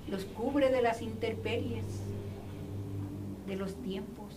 los 0.08 0.26
cubre 0.26 0.70
de 0.70 0.82
las 0.82 1.02
interperies 1.02 1.86
de 3.48 3.56
los 3.56 3.76
tiempos. 3.76 4.36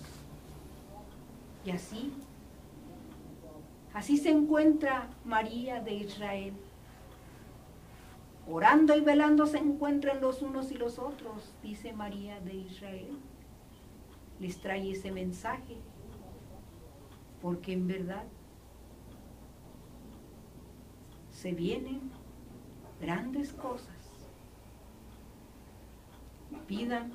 Y 1.64 1.70
así, 1.70 2.12
así 3.96 4.18
se 4.18 4.30
encuentra 4.30 5.08
María 5.24 5.80
de 5.80 5.94
Israel. 5.94 6.52
Orando 8.46 8.94
y 8.94 9.00
velando 9.00 9.46
se 9.46 9.56
encuentran 9.56 10.20
los 10.20 10.42
unos 10.42 10.70
y 10.70 10.74
los 10.74 10.98
otros, 10.98 11.54
dice 11.62 11.94
María 11.94 12.38
de 12.40 12.54
Israel. 12.56 13.18
Les 14.38 14.58
trae 14.60 14.90
ese 14.90 15.10
mensaje 15.10 15.78
porque 17.40 17.72
en 17.72 17.86
verdad 17.86 18.24
se 21.30 21.52
vienen 21.52 22.10
grandes 23.00 23.54
cosas. 23.54 23.96
Pidan 26.66 27.14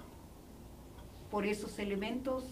por 1.30 1.46
esos 1.46 1.78
elementos 1.78 2.44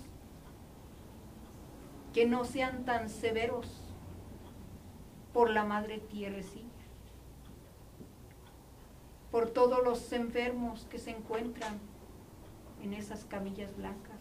que 2.13 2.27
no 2.27 2.45
sean 2.45 2.85
tan 2.85 3.09
severos 3.09 3.88
por 5.33 5.49
la 5.49 5.63
madre 5.63 5.99
tierrecilla, 5.99 6.65
por 9.31 9.49
todos 9.49 9.83
los 9.83 10.11
enfermos 10.11 10.85
que 10.89 10.99
se 10.99 11.11
encuentran 11.11 11.79
en 12.81 12.93
esas 12.93 13.25
camillas 13.25 13.75
blancas, 13.77 14.19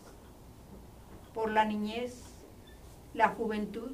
por 1.32 1.50
la 1.50 1.64
niñez 1.64 2.38
la 3.14 3.30
juventud, 3.30 3.92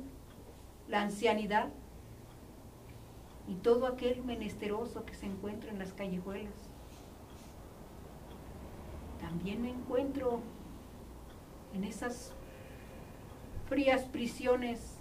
la 0.89 1.03
ancianidad 1.03 1.69
y 3.47 3.55
todo 3.55 3.87
aquel 3.87 4.23
menesteroso 4.23 5.05
que 5.05 5.15
se 5.15 5.27
encuentra 5.27 5.71
en 5.71 5.79
las 5.79 5.93
callejuelas. 5.93 6.53
También 9.21 9.63
me 9.63 9.71
encuentro 9.71 10.41
en 11.73 11.85
esas 11.85 12.33
frías 13.69 14.03
prisiones. 14.05 14.94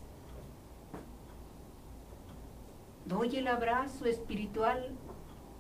Doy 3.05 3.35
el 3.35 3.47
abrazo 3.47 4.05
espiritual 4.05 4.95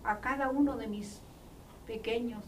a 0.03 0.19
cada 0.19 0.49
uno 0.49 0.77
de 0.77 0.87
mis 0.87 1.21
pequeños. 1.85 2.43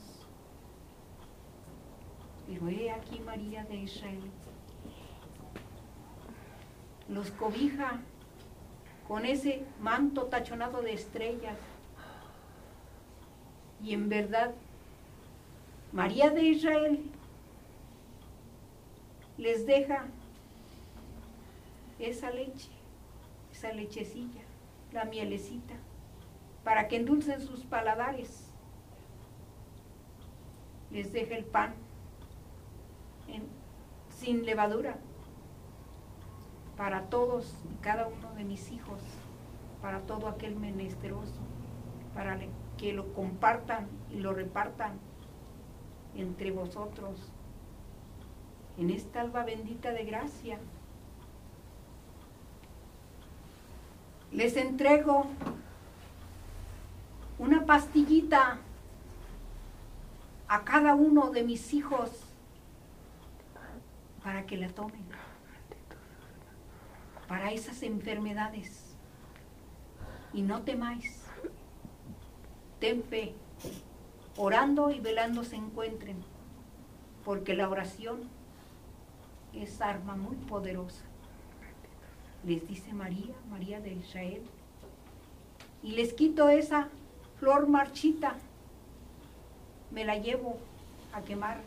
Pero 2.48 2.70
he 2.70 2.92
aquí 2.92 3.20
María 3.20 3.64
de 3.64 3.76
Israel 3.76 4.22
los 7.08 7.32
cobija 7.32 8.00
con 9.08 9.26
ese 9.26 9.64
manto 9.80 10.24
tachonado 10.24 10.82
de 10.82 10.94
estrellas. 10.94 11.58
Y 13.84 13.94
en 13.94 14.10
verdad, 14.10 14.54
María 15.92 16.30
de 16.30 16.44
Israel 16.44 17.00
les 19.38 19.66
deja 19.66 20.06
esa 22.00 22.32
leche, 22.32 22.70
esa 23.52 23.72
lechecilla, 23.74 24.42
la 24.96 25.06
mielecita, 25.06 25.76
para 26.64 26.88
que 26.88 26.96
endulcen 26.96 27.42
sus 27.42 27.64
paladares. 27.66 28.52
Les 30.90 31.12
deja 31.12 31.36
el 31.36 31.46
pan 31.46 31.76
sin 34.10 34.46
levadura 34.46 34.98
para 36.78 37.04
todos 37.10 37.54
y 37.72 37.76
cada 37.84 38.08
uno 38.08 38.34
de 38.36 38.46
mis 38.46 38.72
hijos, 38.72 39.00
para 39.82 40.00
todo 40.02 40.28
aquel 40.28 40.56
menesteroso, 40.56 41.42
para 42.14 42.40
que 42.78 42.94
lo 42.94 43.14
compartan 43.14 43.88
y 44.10 44.20
lo 44.20 44.34
repartan 44.34 44.94
entre 46.16 46.52
vosotros 46.52 47.32
en 48.78 48.90
esta 48.90 49.22
alba 49.22 49.44
bendita 49.44 49.92
de 49.92 50.06
gracia. 50.06 50.60
Les 54.36 54.58
entrego 54.58 55.28
una 57.40 57.66
pastillita 57.66 58.58
a 60.50 60.64
cada 60.66 60.94
uno 60.94 61.32
de 61.32 61.44
mis 61.44 61.74
hijos 61.74 62.10
para 64.22 64.46
que 64.46 64.58
la 64.58 64.68
tomen. 64.68 65.06
Para 67.30 67.54
esas 67.54 67.82
enfermedades. 67.82 68.98
Y 70.34 70.42
no 70.42 70.64
temáis. 70.64 71.24
Ten 72.82 73.04
fe. 73.04 73.34
Orando 74.36 74.92
y 74.92 75.00
velando 75.00 75.46
se 75.46 75.56
encuentren. 75.56 76.18
Porque 77.24 77.54
la 77.54 77.70
oración 77.70 78.24
es 79.54 79.80
arma 79.80 80.18
muy 80.18 80.36
poderosa. 80.36 81.06
Les 82.46 82.68
dice 82.68 82.94
María, 82.94 83.34
María 83.50 83.80
de 83.80 83.94
Israel. 83.94 84.44
Y 85.82 85.94
les 85.94 86.14
quito 86.14 86.48
esa 86.50 86.90
flor 87.40 87.68
marchita. 87.68 88.36
Me 89.90 90.06
la 90.06 90.18
llevo 90.18 90.58
a 91.12 91.22
quemar 91.22 91.60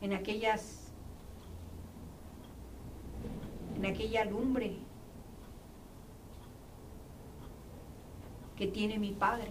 en 0.00 0.12
aquellas 0.12 0.82
en 3.76 3.86
aquella 3.86 4.24
lumbre 4.24 4.76
que 8.56 8.66
tiene 8.66 8.98
mi 8.98 9.12
padre. 9.12 9.50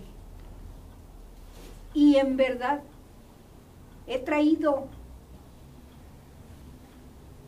Y 1.94 2.16
en 2.16 2.38
verdad 2.38 2.82
he 4.08 4.20
traído 4.20 4.88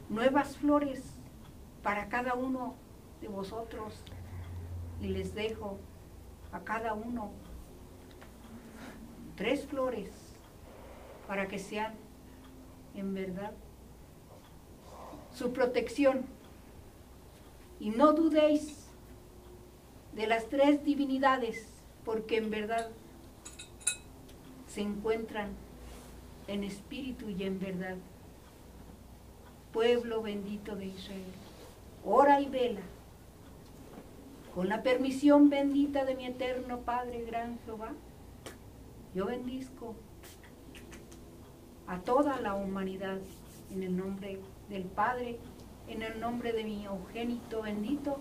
nuevas 0.09 0.57
flores 0.57 1.03
para 1.83 2.09
cada 2.09 2.33
uno 2.33 2.75
de 3.21 3.27
vosotros 3.27 4.03
y 5.01 5.07
les 5.07 5.33
dejo 5.33 5.77
a 6.51 6.59
cada 6.61 6.93
uno 6.93 7.31
tres 9.35 9.65
flores 9.65 10.09
para 11.27 11.47
que 11.47 11.59
sean 11.59 11.93
en 12.95 13.13
verdad 13.13 13.51
su 15.33 15.53
protección. 15.53 16.25
Y 17.79 17.91
no 17.91 18.13
dudéis 18.13 18.87
de 20.13 20.25
las 20.25 20.49
tres 20.49 20.83
divinidades, 20.83 21.67
porque 22.03 22.37
en 22.37 22.49
verdad 22.49 22.89
se 24.67 24.81
encuentran 24.81 25.49
en 26.47 26.63
espíritu 26.63 27.29
y 27.29 27.43
en 27.43 27.59
verdad. 27.59 27.97
Pueblo 29.77 30.23
bendito 30.23 30.75
de 30.75 30.87
Israel, 30.87 31.21
ora 32.03 32.41
y 32.41 32.47
vela, 32.47 32.81
con 34.55 34.69
la 34.69 34.81
permisión 34.81 35.51
bendita 35.51 36.03
de 36.03 36.15
mi 36.15 36.25
eterno 36.25 36.79
Padre, 36.79 37.23
gran 37.25 37.59
Jehová, 37.63 37.91
yo 39.13 39.27
bendizco 39.27 39.93
a 41.85 41.99
toda 41.99 42.41
la 42.41 42.55
humanidad 42.55 43.19
en 43.71 43.83
el 43.83 43.95
nombre 43.95 44.39
del 44.67 44.85
Padre, 44.85 45.37
en 45.87 46.01
el 46.01 46.19
nombre 46.19 46.53
de 46.53 46.63
mi 46.63 46.83
eugénito 46.83 47.61
bendito, 47.61 48.17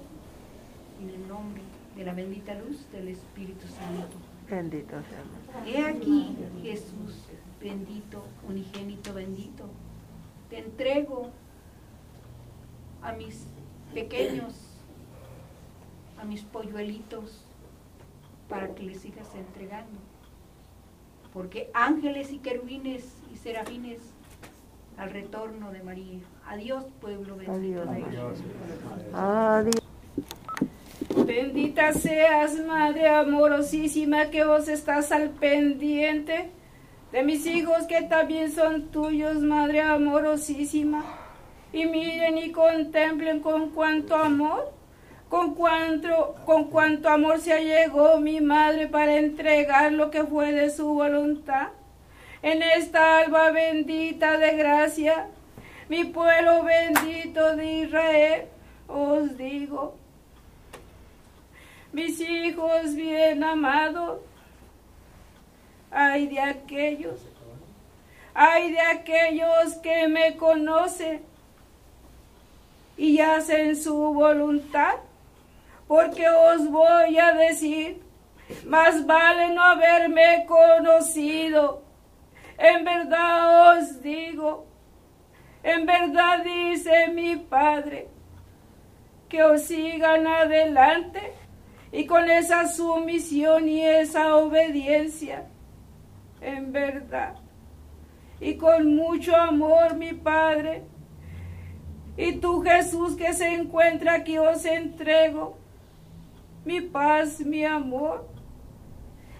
en 1.00 1.08
el 1.08 1.26
nombre 1.26 1.62
de 1.96 2.04
la 2.04 2.12
bendita 2.12 2.52
luz 2.52 2.86
del 2.92 3.08
Espíritu 3.08 3.66
Santo. 3.68 4.14
Bendito 4.50 4.90
sea. 4.90 5.64
He 5.64 5.82
aquí, 5.86 6.36
Jesús, 6.62 7.16
bendito, 7.58 8.24
unigénito 8.46 9.14
bendito, 9.14 9.64
te 10.50 10.58
entrego 10.58 11.30
a 13.06 13.12
mis 13.12 13.46
pequeños, 13.94 14.54
a 16.20 16.24
mis 16.24 16.42
polluelitos, 16.42 17.44
para 18.48 18.74
que 18.74 18.82
les 18.82 19.00
sigas 19.00 19.28
entregando. 19.34 19.98
Porque 21.32 21.70
ángeles 21.72 22.32
y 22.32 22.38
querubines 22.38 23.04
y 23.32 23.36
serafines 23.36 24.00
al 24.96 25.10
retorno 25.10 25.70
de 25.70 25.82
María. 25.82 26.18
Adiós, 26.48 26.84
pueblo 27.00 27.36
bendito. 27.36 27.82
Adiós. 27.82 28.38
Adiós. 29.12 29.74
Bendita 31.26 31.92
seas, 31.92 32.58
Madre 32.66 33.08
amorosísima, 33.08 34.30
que 34.30 34.44
vos 34.44 34.66
estás 34.68 35.12
al 35.12 35.30
pendiente 35.30 36.50
de 37.12 37.22
mis 37.22 37.46
hijos 37.46 37.84
que 37.86 38.02
también 38.02 38.50
son 38.50 38.88
tuyos, 38.88 39.42
Madre 39.42 39.82
amorosísima. 39.82 41.04
Y 41.76 41.84
miren 41.84 42.38
y 42.38 42.52
contemplen 42.52 43.40
con 43.40 43.68
cuánto 43.68 44.16
amor, 44.16 44.72
con 45.28 45.54
cuánto, 45.54 46.34
con 46.46 46.70
cuánto 46.70 47.10
amor 47.10 47.38
se 47.38 47.52
allegó 47.52 48.18
mi 48.18 48.40
Madre 48.40 48.86
para 48.86 49.18
entregar 49.18 49.92
lo 49.92 50.10
que 50.10 50.24
fue 50.24 50.52
de 50.52 50.70
su 50.70 50.86
voluntad. 50.94 51.68
En 52.40 52.62
esta 52.62 53.18
alba 53.18 53.50
bendita 53.50 54.38
de 54.38 54.56
gracia, 54.56 55.26
mi 55.90 56.04
pueblo 56.04 56.64
bendito 56.64 57.54
de 57.56 57.72
Israel, 57.82 58.46
os 58.88 59.36
digo, 59.36 59.98
mis 61.92 62.18
hijos 62.20 62.94
bien 62.94 63.44
amados, 63.44 64.20
ay 65.90 66.26
de 66.26 66.40
aquellos, 66.40 67.20
ay 68.32 68.72
de 68.72 68.80
aquellos 68.80 69.74
que 69.82 70.08
me 70.08 70.38
conocen 70.38 71.35
y 72.96 73.20
hacen 73.20 73.76
su 73.76 73.94
voluntad, 73.94 74.94
porque 75.86 76.28
os 76.28 76.68
voy 76.70 77.18
a 77.18 77.32
decir, 77.32 78.02
más 78.66 79.04
vale 79.06 79.54
no 79.54 79.62
haberme 79.62 80.46
conocido. 80.46 81.82
En 82.58 82.84
verdad 82.84 83.78
os 83.78 84.02
digo, 84.02 84.66
en 85.62 85.84
verdad 85.84 86.42
dice 86.44 87.08
mi 87.08 87.36
Padre, 87.36 88.08
que 89.28 89.42
os 89.42 89.62
sigan 89.62 90.26
adelante 90.26 91.32
y 91.92 92.06
con 92.06 92.30
esa 92.30 92.66
sumisión 92.68 93.68
y 93.68 93.82
esa 93.82 94.36
obediencia, 94.36 95.46
en 96.40 96.72
verdad, 96.72 97.34
y 98.40 98.56
con 98.56 98.94
mucho 98.94 99.34
amor, 99.34 99.96
mi 99.96 100.12
Padre, 100.12 100.84
y 102.16 102.36
tú 102.36 102.62
Jesús 102.62 103.16
que 103.16 103.32
se 103.32 103.54
encuentra 103.54 104.14
aquí, 104.14 104.38
os 104.38 104.64
entrego 104.64 105.58
mi 106.64 106.80
paz, 106.80 107.40
mi 107.40 107.64
amor, 107.64 108.26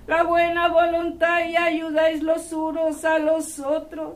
la 0.07 0.23
buena 0.23 0.69
voluntad 0.69 1.45
y 1.45 1.57
ayudáis 1.57 2.23
los 2.23 2.53
unos 2.53 3.05
a 3.05 3.19
los 3.19 3.59
otros. 3.59 4.15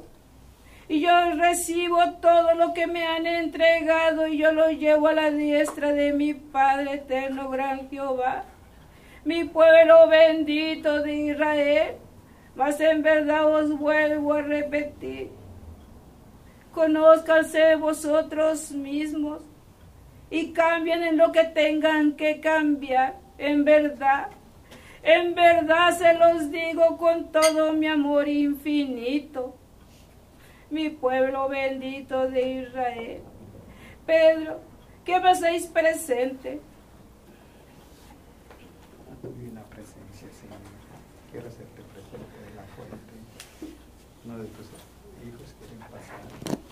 Y 0.88 1.00
yo 1.00 1.10
recibo 1.34 1.98
todo 2.20 2.54
lo 2.54 2.72
que 2.72 2.86
me 2.86 3.04
han 3.06 3.26
entregado 3.26 4.28
y 4.28 4.38
yo 4.38 4.52
lo 4.52 4.70
llevo 4.70 5.08
a 5.08 5.12
la 5.12 5.30
diestra 5.30 5.92
de 5.92 6.12
mi 6.12 6.34
Padre 6.34 6.94
eterno, 6.94 7.50
gran 7.50 7.88
Jehová, 7.90 8.44
mi 9.24 9.44
pueblo 9.44 10.08
bendito 10.08 11.02
de 11.02 11.14
Israel. 11.14 11.96
Mas 12.54 12.80
en 12.80 13.02
verdad 13.02 13.46
os 13.46 13.76
vuelvo 13.76 14.34
a 14.34 14.42
repetir, 14.42 15.30
conózcanse 16.72 17.76
vosotros 17.76 18.72
mismos 18.72 19.42
y 20.30 20.52
cambien 20.52 21.02
en 21.02 21.16
lo 21.16 21.32
que 21.32 21.44
tengan 21.44 22.16
que 22.16 22.40
cambiar, 22.40 23.18
en 23.38 23.64
verdad. 23.64 24.28
En 25.02 25.34
verdad 25.34 25.96
se 25.96 26.14
los 26.14 26.50
digo 26.50 26.98
con 26.98 27.32
todo 27.32 27.72
mi 27.72 27.86
amor 27.86 28.28
infinito 28.28 29.60
mi 30.70 30.88
pueblo 30.88 31.48
bendito 31.48 32.28
de 32.28 32.62
Israel. 32.62 33.22
Pedro, 34.06 34.60
que 35.04 35.20
me 35.20 35.30
hacéis 35.30 35.66
presente. 35.66 36.60
Divina 39.22 39.62
presencia, 39.64 40.28
Señor. 40.32 40.58
Quiero 41.30 41.48
hacerte 41.48 41.82
presente 41.82 42.48
en 42.48 42.56
la 42.56 42.62
fuente. 42.74 42.96
De 44.24 44.46
tus 44.48 44.66
hijos 45.26 45.54
quieren 45.58 45.78
pasar 45.78 46.20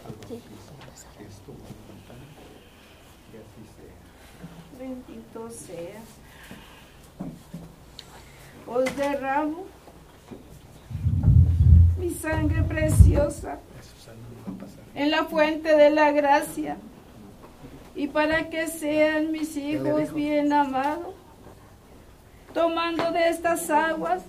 al 0.06 0.14
bautismo, 0.14 0.78
que 1.18 1.24
es 1.24 1.36
tu 1.40 1.52
voluntad. 1.52 2.14
Y 3.32 3.36
así 3.36 3.62
sea. 3.76 3.96
Seas. 5.50 6.02
Os 8.66 8.96
derramo 8.96 9.66
mi 11.98 12.10
sangre 12.10 12.62
preciosa 12.62 13.58
en 14.94 15.10
la 15.10 15.24
fuente 15.24 15.74
de 15.74 15.90
la 15.90 16.10
gracia. 16.12 16.76
Y 17.94 18.08
para 18.08 18.48
que 18.50 18.68
sean 18.68 19.32
mis 19.32 19.56
hijos 19.56 20.12
bien 20.12 20.52
amados, 20.52 21.14
tomando 22.52 23.10
de 23.10 23.28
estas 23.28 23.70
aguas 23.70 24.22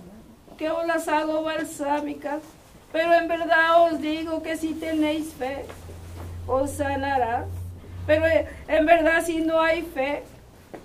que 0.56 0.70
os 0.70 0.86
las 0.86 1.06
hago 1.06 1.42
balsámicas, 1.42 2.42
pero 2.92 3.14
en 3.14 3.28
verdad 3.28 3.84
os 3.84 4.00
digo 4.00 4.42
que 4.42 4.56
si 4.56 4.74
tenéis 4.74 5.32
fe, 5.34 5.64
os 6.46 6.70
sanará, 6.70 7.46
pero 8.06 8.24
en 8.68 8.86
verdad 8.86 9.24
si 9.24 9.40
no 9.40 9.60
hay 9.60 9.82
fe, 9.82 10.24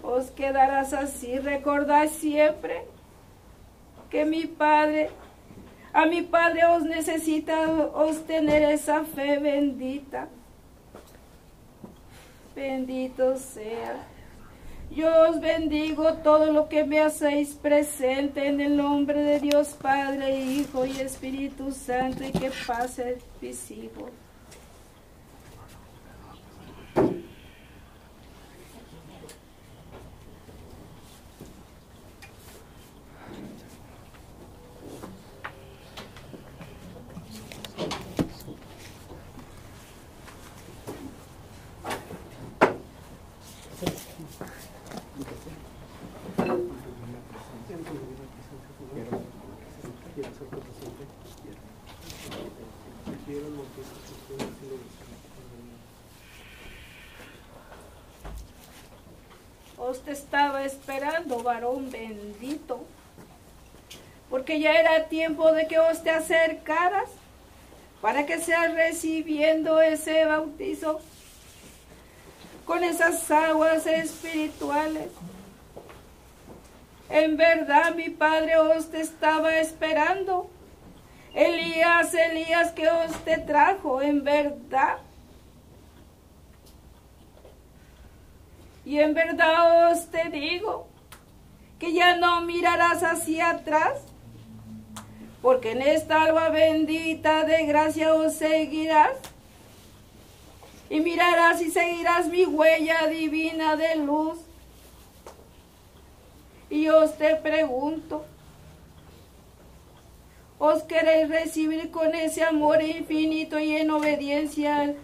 os 0.02 0.30
quedarás 0.32 0.94
así, 0.94 1.40
recordad 1.40 2.08
siempre 2.08 2.84
que 4.10 4.26
mi 4.26 4.46
Padre 4.46 5.10
A 5.96 6.06
mi 6.06 6.22
Padre 6.24 6.66
os 6.66 6.84
necesita 6.84 7.56
os 7.94 8.26
tener 8.26 8.64
esa 8.64 9.06
fe 9.06 9.40
bendita. 9.40 10.28
Bendito 12.54 13.38
sea. 13.38 13.96
Yo 14.92 15.08
os 15.30 15.40
bendigo 15.40 16.16
todo 16.16 16.52
lo 16.52 16.68
que 16.68 16.84
me 16.84 17.00
hacéis 17.00 17.54
presente 17.54 18.46
en 18.46 18.60
el 18.60 18.76
nombre 18.76 19.24
de 19.24 19.40
Dios 19.40 19.70
Padre, 19.70 20.38
Hijo 20.38 20.86
y 20.86 21.00
Espíritu 21.00 21.72
Santo 21.72 22.26
y 22.26 22.32
que 22.34 22.52
pase 22.68 23.18
mis 23.42 23.72
hijos. 23.72 24.12
Te 60.06 60.12
estaba 60.12 60.64
esperando, 60.64 61.42
varón 61.42 61.90
bendito, 61.90 62.86
porque 64.30 64.60
ya 64.60 64.74
era 64.74 65.06
tiempo 65.06 65.52
de 65.52 65.68
que 65.68 65.80
os 65.80 66.04
te 66.04 66.12
acercaras 66.12 67.10
para 68.02 68.28
que 68.28 68.40
seas 68.40 68.72
recibiendo 68.74 69.82
ese 69.82 70.26
bautizo 70.26 71.02
con 72.66 72.84
esas 72.84 73.30
aguas 73.32 73.88
espirituales. 73.88 75.10
En 77.10 77.36
verdad 77.36 77.96
mi 77.96 78.10
Padre 78.10 78.58
os 78.58 78.92
te 78.92 79.02
estaba 79.02 79.58
esperando. 79.58 80.50
Elías, 81.34 82.14
Elías 82.14 82.72
que 82.72 82.90
os 82.90 83.12
te 83.24 83.38
trajo, 83.38 84.02
en 84.02 84.24
verdad. 84.24 84.98
Y 88.86 89.00
en 89.00 89.16
verdad 89.16 89.92
os 89.92 90.08
te 90.08 90.30
digo 90.30 90.88
que 91.80 91.92
ya 91.92 92.16
no 92.18 92.42
mirarás 92.42 93.04
hacia 93.04 93.50
atrás, 93.50 94.00
porque 95.42 95.72
en 95.72 95.82
esta 95.82 96.22
alba 96.22 96.50
bendita 96.50 97.44
de 97.44 97.66
gracia 97.66 98.14
os 98.14 98.36
seguirás. 98.36 99.12
Y 100.90 101.00
mirarás 101.00 101.62
y 101.62 101.72
seguirás 101.72 102.28
mi 102.28 102.46
huella 102.46 103.08
divina 103.08 103.76
de 103.76 103.96
luz. 103.96 104.38
Y 106.70 106.88
os 106.90 107.18
te 107.18 107.36
pregunto, 107.38 108.26
¿os 110.60 110.84
queréis 110.84 111.28
recibir 111.30 111.90
con 111.90 112.14
ese 112.14 112.44
amor 112.44 112.84
infinito 112.84 113.60
y 113.60 113.76
en 113.76 113.90
obediencia 113.90 114.84
el, 114.84 114.98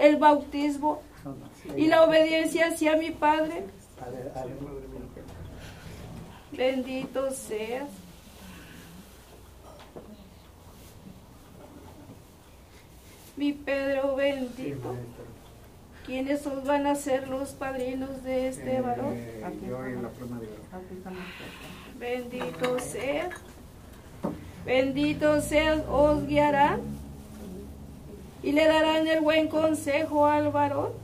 el 0.00 0.16
bautismo? 0.16 1.02
Y 1.76 1.86
la 1.86 2.04
obediencia 2.04 2.68
hacia 2.68 2.96
mi 2.96 3.10
Padre. 3.10 3.64
Bendito 6.52 7.30
seas. 7.30 7.88
Mi 13.36 13.52
Pedro 13.52 14.16
bendito. 14.16 14.94
¿Quiénes 16.04 16.46
os 16.46 16.64
van 16.64 16.86
a 16.86 16.94
ser 16.96 17.28
los 17.28 17.50
padrinos 17.50 18.22
de 18.24 18.48
este 18.48 18.80
varón? 18.80 19.16
Bendito 21.98 22.78
sea. 22.80 23.30
Bendito 24.66 25.40
sea, 25.40 25.74
os 25.88 26.26
guiarán 26.26 26.80
y 28.42 28.52
le 28.52 28.66
darán 28.66 29.06
el 29.06 29.20
buen 29.20 29.48
consejo 29.48 30.26
al 30.26 30.50
varón. 30.50 31.01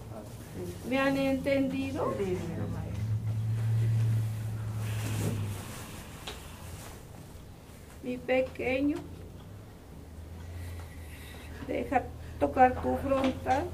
¿Me 0.89 0.99
han 0.99 1.17
entendido? 1.17 2.15
Mi 8.03 8.17
pequeño, 8.17 8.97
deja 11.67 12.05
tocar 12.41 12.81
tu 12.81 12.97
frontal. 12.97 13.65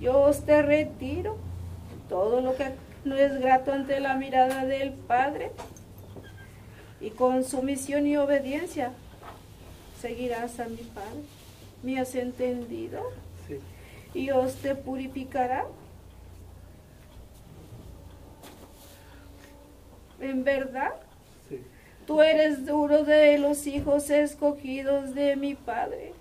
Yo 0.00 0.20
os 0.20 0.44
te 0.44 0.62
retiro 0.62 1.36
todo 2.08 2.40
lo 2.40 2.54
que 2.56 2.72
no 3.04 3.16
es 3.16 3.40
grato 3.40 3.72
ante 3.72 3.98
la 3.98 4.14
mirada 4.14 4.64
del 4.64 4.92
Padre. 4.92 5.50
Y 7.00 7.10
con 7.10 7.44
sumisión 7.44 8.06
y 8.06 8.16
obediencia 8.16 8.92
seguirás 10.00 10.60
a 10.60 10.68
mi 10.68 10.76
Padre. 10.76 11.22
¿Me 11.82 11.98
has 11.98 12.14
entendido? 12.14 13.00
Y 14.18 14.32
os 14.32 14.56
te 14.56 14.74
purificará. 14.74 15.64
En 20.20 20.42
verdad, 20.42 20.94
Sí. 21.48 21.62
tú 22.04 22.20
eres 22.20 22.68
uno 22.68 23.04
de 23.04 23.38
los 23.38 23.64
hijos 23.68 24.10
escogidos 24.10 25.14
de 25.14 25.36
mi 25.36 25.54
Padre. 25.54 26.14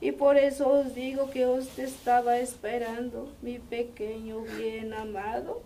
Y 0.00 0.12
por 0.12 0.36
eso 0.36 0.68
os 0.68 0.94
digo 0.94 1.30
que 1.30 1.44
os 1.46 1.66
te 1.70 1.82
estaba 1.82 2.38
esperando, 2.38 3.32
mi 3.42 3.58
pequeño 3.58 4.42
bien 4.42 4.94
amado. 4.94 5.60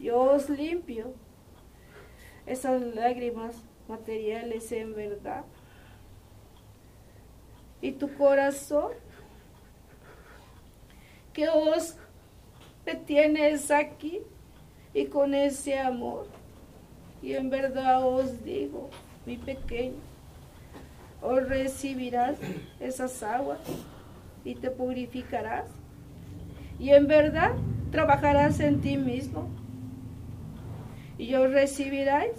Yo 0.00 0.18
os 0.22 0.48
limpio 0.48 1.12
esas 2.46 2.80
lágrimas 2.80 3.54
materiales 3.86 4.72
en 4.72 4.94
verdad. 4.94 5.44
Y 7.82 7.92
tu 7.92 8.14
corazón 8.14 8.92
que 11.34 11.48
os 11.48 11.96
me 12.86 12.94
tienes 12.94 13.70
aquí 13.70 14.20
y 14.94 15.06
con 15.06 15.34
ese 15.34 15.78
amor. 15.78 16.28
Y 17.20 17.34
en 17.34 17.50
verdad 17.50 18.06
os 18.06 18.44
digo, 18.44 18.88
mi 19.26 19.36
pequeño, 19.36 19.98
os 21.20 21.46
recibirás 21.48 22.38
esas 22.80 23.22
aguas 23.22 23.58
y 24.44 24.54
te 24.54 24.70
purificarás. 24.70 25.66
Y 26.78 26.90
en 26.90 27.06
verdad 27.06 27.52
trabajarás 27.90 28.60
en 28.60 28.80
ti 28.80 28.96
mismo. 28.96 29.48
Y 31.18 31.34
os 31.34 31.50
recibiráis 31.50 32.32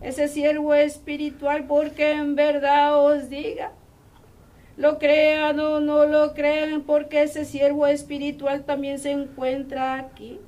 ese 0.00 0.28
siervo 0.28 0.74
espiritual 0.74 1.66
porque 1.66 2.12
en 2.12 2.34
verdad 2.34 2.98
os 3.04 3.28
diga 3.28 3.72
lo 4.76 4.98
crean 4.98 5.60
o 5.60 5.80
no 5.80 6.06
lo 6.06 6.34
crean, 6.34 6.82
porque 6.82 7.22
ese 7.22 7.44
siervo 7.44 7.86
espiritual 7.86 8.64
también 8.64 8.98
se 8.98 9.10
encuentra 9.10 9.94
aquí. 9.94 10.40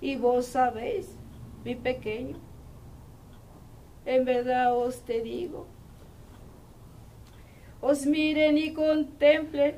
Y 0.00 0.16
vos 0.16 0.46
sabéis, 0.46 1.14
mi 1.64 1.74
pequeño, 1.74 2.36
en 4.06 4.24
verdad 4.24 4.76
os 4.76 5.02
te 5.02 5.20
digo, 5.20 5.66
os 7.80 8.06
miren 8.06 8.58
y 8.58 8.72
contemplen 8.72 9.76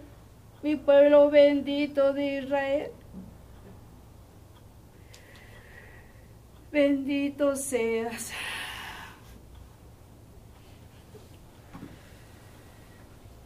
mi 0.62 0.76
pueblo 0.76 1.30
bendito 1.30 2.12
de 2.12 2.38
Israel. 2.38 2.90
Bendito 6.70 7.54
seas. 7.56 8.32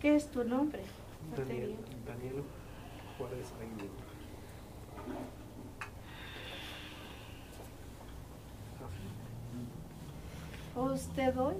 ¿Qué 0.06 0.14
es 0.14 0.28
tu 0.28 0.44
nombre? 0.44 0.84
Daniel, 1.36 1.74
Daniel 2.06 2.44
Juárez 3.18 3.52
Aguilera. 3.60 3.90
Os 10.76 11.08
te 11.08 11.32
doy 11.32 11.56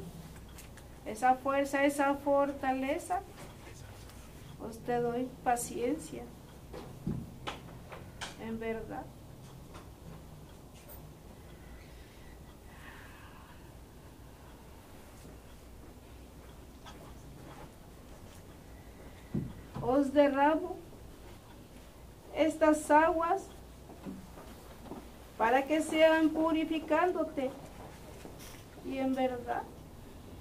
esa 1.07 1.35
fuerza, 1.35 1.85
esa 1.85 2.15
fortaleza. 2.15 3.21
Os 4.61 4.79
te 4.79 4.95
doy 5.01 5.29
paciencia. 5.43 6.23
En 8.41 8.61
verdad. 8.61 9.07
Os 19.87 20.13
derramo 20.13 20.77
estas 22.35 22.91
aguas 22.91 23.47
para 25.39 25.63
que 25.63 25.81
sean 25.81 26.31
purificándote. 26.31 27.51
Y 28.85 28.99
en 28.99 29.15
verdad, 29.15 29.63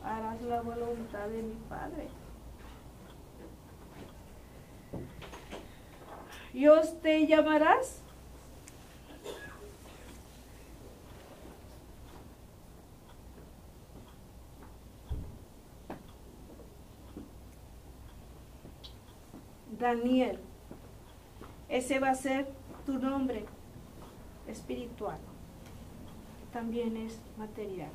harás 0.04 0.42
la 0.42 0.62
voluntad 0.62 1.28
de 1.28 1.44
mi 1.44 1.56
Padre. 1.70 2.08
Dios 6.54 7.00
te 7.02 7.28
llamarás. 7.28 8.02
Daniel. 19.86 20.40
Ese 21.70 22.00
va 22.00 22.10
a 22.10 22.16
ser 22.16 22.48
tu 22.88 22.94
nombre 22.94 23.46
espiritual. 24.48 25.20
También 26.52 26.98
es 26.98 27.20
material. 27.38 27.92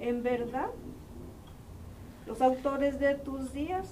En 0.00 0.22
verdad, 0.22 0.68
los 2.26 2.42
autores 2.42 3.00
de 3.00 3.14
tus 3.14 3.54
días 3.54 3.88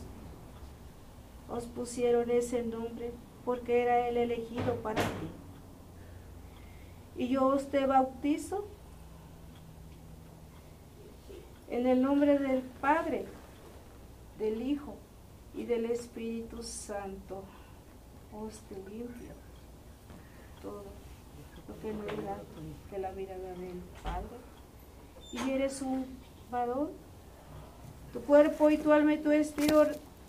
os 1.49 1.65
pusieron 1.65 2.31
ese 2.31 2.65
nombre 2.65 3.13
porque 3.47 3.81
era 3.81 4.09
el 4.09 4.19
elegido 4.19 4.77
para 4.83 5.03
ti. 5.03 5.31
Y 7.17 7.29
yo 7.29 7.47
os 7.47 7.69
te 7.69 7.87
bautizo 7.87 8.67
en 11.71 11.87
el 11.87 12.03
nombre 12.03 12.39
del 12.39 12.61
Padre, 12.83 13.25
del 14.39 14.61
Hijo 14.61 14.97
y 15.55 15.65
del 15.65 15.87
Espíritu 15.87 16.63
Santo. 16.63 17.43
Os 18.33 18.59
te 18.61 18.77
limpio 18.91 19.33
todo 20.63 20.85
lo 21.69 21.81
que 21.81 21.93
no 21.93 22.05
era 22.05 22.39
de 22.91 22.99
la 22.99 23.13
mirada 23.13 23.51
del 23.55 23.83
Padre. 24.03 24.39
Y 25.33 25.51
eres 25.51 25.83
un 25.83 26.07
varón, 26.51 26.91
tu 28.13 28.21
cuerpo 28.21 28.71
y 28.71 28.79
tu 28.79 28.93
alma 28.93 29.15
y 29.15 29.19
tu 29.19 29.31
espíritu, 29.31 29.83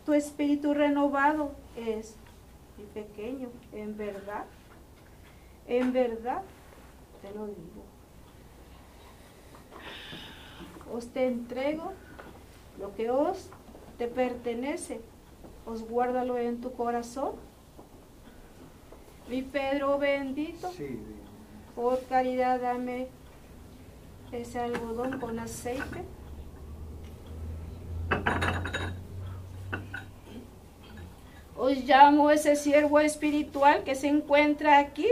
tu 0.06 0.14
espíritu 0.14 0.74
renovado 0.74 1.52
es 1.76 2.16
mi 2.78 2.86
pequeño, 2.86 3.50
en 3.74 3.98
verdad, 3.98 4.46
en 5.68 5.92
verdad 5.94 6.42
te 7.22 7.32
lo 7.34 7.48
digo. 7.48 7.84
Os 10.94 11.08
te 11.08 11.28
entrego 11.28 11.94
lo 12.80 12.96
que 12.96 13.10
os 13.10 13.50
te 13.98 14.08
pertenece, 14.08 15.02
os 15.66 15.82
guárdalo 15.82 16.38
en 16.38 16.62
tu 16.62 16.74
corazón. 16.74 17.32
Mi 19.28 19.42
Pedro 19.42 19.98
bendito, 19.98 20.72
por 21.76 22.04
caridad 22.06 22.60
dame 22.60 23.08
ese 24.32 24.60
algodón 24.60 25.20
con 25.20 25.40
aceite. 25.40 26.04
Os 31.56 31.78
llamo 31.86 32.30
ese 32.32 32.56
siervo 32.56 33.00
espiritual 33.00 33.84
que 33.84 33.96
se 33.96 34.08
encuentra 34.08 34.80
aquí. 34.80 35.08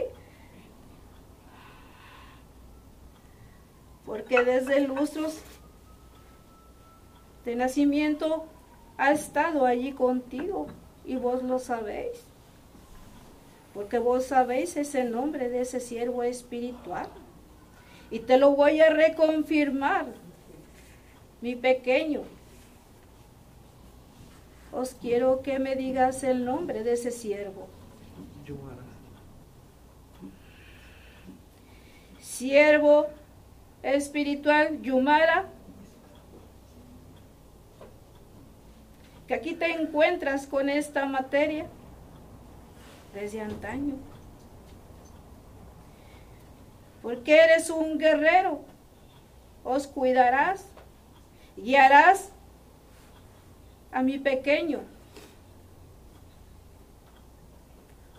Porque 4.06 4.43
desde 4.43 4.82
lustros 4.82 5.39
de 7.45 7.56
nacimiento 7.56 8.45
ha 9.02 9.12
estado 9.14 9.66
allí 9.66 9.93
contigo 9.93 10.68
y 11.06 11.16
vos 11.16 11.41
lo 11.41 11.58
sabéis. 11.58 12.24
Porque 13.74 13.97
vos 13.97 14.26
sabéis 14.26 14.78
ese 14.78 15.06
nombre 15.06 15.49
de 15.49 15.62
ese 15.62 15.80
siervo 15.80 16.22
espiritual. 16.22 17.08
Y 18.12 18.20
te 18.20 18.38
lo 18.38 18.52
voy 18.52 18.80
a 18.80 18.91
reconfirmar, 18.91 20.06
mi 21.41 21.56
pequeño. 21.56 22.22
Os 24.72 24.93
quiero 24.93 25.41
que 25.41 25.58
me 25.58 25.76
digas 25.76 26.24
el 26.24 26.45
nombre 26.45 26.84
de 26.84 26.93
ese 26.93 27.10
siervo. 27.10 27.68
Siervo 32.20 33.08
espiritual 33.82 34.80
Yumara. 34.84 35.49
Que 39.32 39.36
aquí 39.36 39.54
te 39.54 39.72
encuentras 39.72 40.46
con 40.46 40.68
esta 40.68 41.06
materia 41.06 41.66
desde 43.14 43.40
antaño 43.40 43.96
porque 47.02 47.38
eres 47.38 47.70
un 47.70 47.98
guerrero. 47.98 48.60
Os 49.64 49.88
cuidarás, 49.88 50.66
guiarás 51.56 52.34
a 53.94 54.02
mi 54.02 54.20
pequeño. 54.20 54.82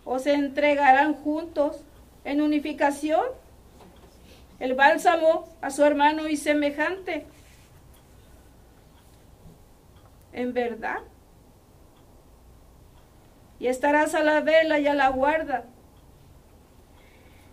Os 0.06 0.26
entregarán 0.26 1.12
juntos 1.12 1.84
en 2.24 2.40
unificación 2.40 3.26
el 4.60 4.72
bálsamo 4.72 5.44
a 5.60 5.68
su 5.68 5.84
hermano 5.84 6.26
y 6.26 6.38
semejante. 6.38 7.26
En 10.32 10.52
verdad. 10.52 11.00
Y 13.58 13.68
estarás 13.68 14.14
a 14.14 14.22
la 14.22 14.40
vela 14.40 14.78
y 14.78 14.86
a 14.86 14.94
la 14.94 15.08
guarda. 15.10 15.64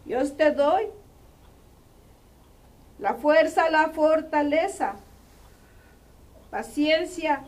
Yo 0.06 0.32
te 0.34 0.52
doy 0.52 0.88
la 2.98 3.14
fuerza, 3.14 3.70
la 3.70 3.90
fortaleza, 3.90 4.96
paciencia, 6.50 7.44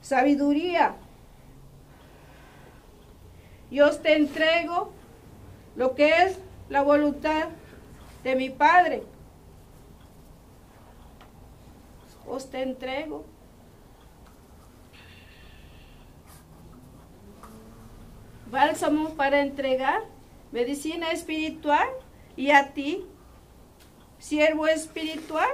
sabiduría. 0.00 0.94
Yo 3.70 3.90
te 3.98 4.16
entrego 4.16 4.92
lo 5.74 5.94
que 5.94 6.22
es 6.22 6.38
la 6.68 6.82
voluntad 6.82 7.48
de 8.22 8.36
mi 8.36 8.50
Padre. 8.50 9.02
Os 12.26 12.50
te 12.50 12.62
entrego. 12.62 13.24
Bálsamo 18.50 19.10
para 19.14 19.40
entregar, 19.40 20.02
medicina 20.52 21.10
espiritual 21.10 21.88
y 22.36 22.50
a 22.50 22.72
ti 22.72 23.04
siervo 24.18 24.66
espiritual. 24.66 25.48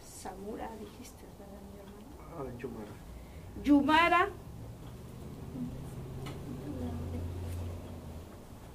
Samura, 0.00 0.70
dijiste, 0.78 1.24
¿verdad, 1.38 1.62
mi 1.72 1.78
hermano? 1.80 2.50
Ah, 2.54 2.58
Yumara. 2.58 2.92
Yumara, 3.64 4.28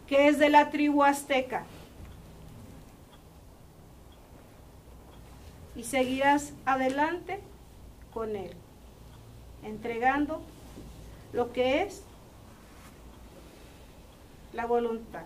que 0.08 0.28
es 0.28 0.40
de 0.40 0.50
la 0.50 0.70
tribu 0.70 1.04
azteca. 1.04 1.66
Y 5.78 5.84
seguirás 5.84 6.54
adelante 6.66 7.40
con 8.14 8.36
él, 8.36 8.52
entregando 9.64 10.42
lo 11.32 11.54
que 11.54 11.84
es 11.84 12.04
la 14.54 14.66
voluntad 14.66 15.24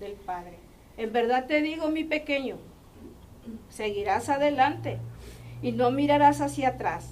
del 0.00 0.12
Padre. 0.12 0.58
En 0.96 1.12
verdad 1.12 1.46
te 1.46 1.62
digo, 1.62 1.88
mi 1.88 2.04
pequeño, 2.04 2.56
seguirás 3.68 4.28
adelante 4.28 4.98
y 5.62 5.72
no 5.72 5.90
mirarás 5.92 6.40
hacia 6.40 6.70
atrás 6.70 7.10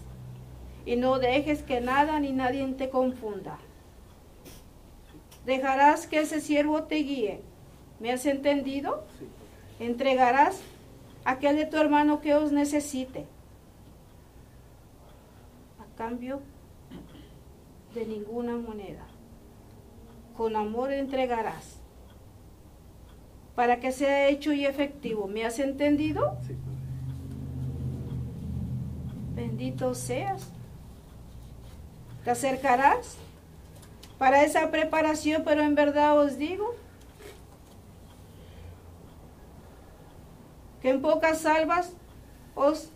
y 0.84 0.96
no 0.96 1.18
dejes 1.18 1.62
que 1.62 1.80
nada 1.80 2.18
ni 2.18 2.32
nadie 2.32 2.66
te 2.72 2.90
confunda. 2.90 3.58
Dejarás 5.46 6.06
que 6.06 6.20
ese 6.20 6.40
siervo 6.40 6.84
te 6.84 6.96
guíe. 6.96 7.40
¿Me 8.00 8.12
has 8.12 8.26
entendido? 8.26 9.04
Entregarás 9.78 10.60
aquel 11.24 11.56
de 11.56 11.66
tu 11.66 11.76
hermano 11.76 12.20
que 12.20 12.34
os 12.34 12.52
necesite. 12.52 13.26
A 15.78 15.96
cambio 15.96 16.40
de 17.94 18.04
ninguna 18.06 18.56
moneda 18.56 19.06
con 20.36 20.56
amor 20.56 20.92
entregarás, 20.92 21.78
para 23.54 23.78
que 23.78 23.92
sea 23.92 24.28
hecho 24.28 24.52
y 24.52 24.66
efectivo. 24.66 25.28
¿Me 25.28 25.44
has 25.44 25.60
entendido? 25.60 26.36
Sí, 26.46 26.56
Bendito 29.34 29.94
seas. 29.94 30.48
Te 32.24 32.30
acercarás 32.30 33.16
para 34.18 34.44
esa 34.44 34.70
preparación, 34.70 35.42
pero 35.44 35.62
en 35.62 35.74
verdad 35.74 36.18
os 36.18 36.38
digo 36.38 36.74
que 40.84 40.90
en 40.90 41.00
pocas 41.00 41.38
salvas 41.38 41.94
os 42.54 42.90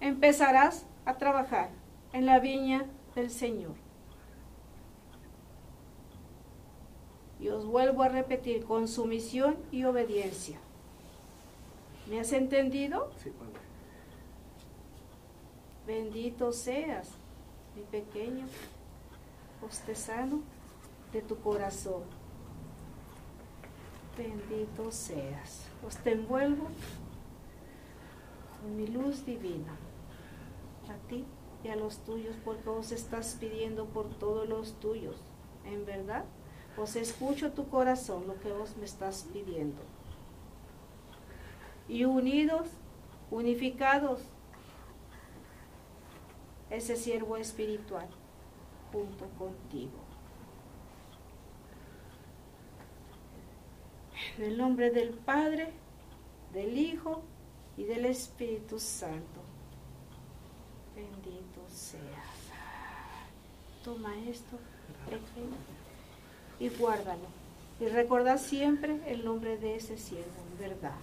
empezarás 0.00 0.84
a 1.04 1.18
trabajar 1.18 1.70
en 2.12 2.26
la 2.26 2.40
viña 2.40 2.86
del 3.14 3.30
Señor. 3.30 3.76
Y 7.38 7.46
os 7.46 7.64
vuelvo 7.64 8.02
a 8.02 8.08
repetir, 8.08 8.64
con 8.64 8.88
sumisión 8.88 9.56
y 9.70 9.84
obediencia. 9.84 10.58
¿Me 12.10 12.18
has 12.18 12.32
entendido? 12.32 13.12
Sí, 13.22 13.30
Padre. 13.30 13.60
Bendito 15.86 16.50
seas, 16.50 17.10
mi 17.76 17.82
pequeño 17.82 18.48
postezano 19.60 20.40
de 21.12 21.22
tu 21.22 21.38
corazón. 21.38 22.02
Bendito 24.16 24.90
seas. 24.90 25.66
Os 25.86 25.96
te 25.96 26.12
envuelvo 26.12 26.68
con 28.60 28.76
mi 28.76 28.86
luz 28.86 29.26
divina. 29.26 29.76
A 30.88 31.08
ti 31.08 31.24
y 31.62 31.68
a 31.68 31.76
los 31.76 31.98
tuyos, 31.98 32.36
porque 32.44 32.68
os 32.68 32.92
estás 32.92 33.36
pidiendo 33.38 33.86
por 33.86 34.08
todos 34.08 34.48
los 34.48 34.78
tuyos. 34.80 35.16
En 35.64 35.84
verdad, 35.84 36.24
os 36.76 36.96
escucho 36.96 37.52
tu 37.52 37.68
corazón, 37.68 38.26
lo 38.26 38.38
que 38.40 38.52
vos 38.52 38.76
me 38.76 38.84
estás 38.84 39.26
pidiendo. 39.32 39.82
Y 41.88 42.04
unidos, 42.04 42.68
unificados, 43.30 44.20
ese 46.70 46.96
siervo 46.96 47.36
espiritual 47.36 48.08
junto 48.92 49.26
contigo. 49.38 50.05
En 54.38 54.44
el 54.44 54.58
nombre 54.58 54.90
del 54.90 55.10
Padre, 55.10 55.72
del 56.52 56.78
Hijo 56.78 57.22
y 57.76 57.84
del 57.84 58.06
Espíritu 58.06 58.78
Santo. 58.78 59.40
Bendito 60.94 61.60
seas. 61.68 62.02
Toma 63.84 64.14
esto, 64.28 64.58
y 66.58 66.68
guárdalo. 66.70 67.26
Y 67.78 67.86
recuerda 67.86 68.38
siempre 68.38 69.00
el 69.06 69.24
nombre 69.24 69.58
de 69.58 69.76
ese 69.76 69.98
siervo, 69.98 70.42
verdad. 70.58 70.96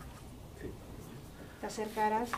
Sí. 0.59 0.67
Te 1.61 1.67
acercarás 1.67 2.31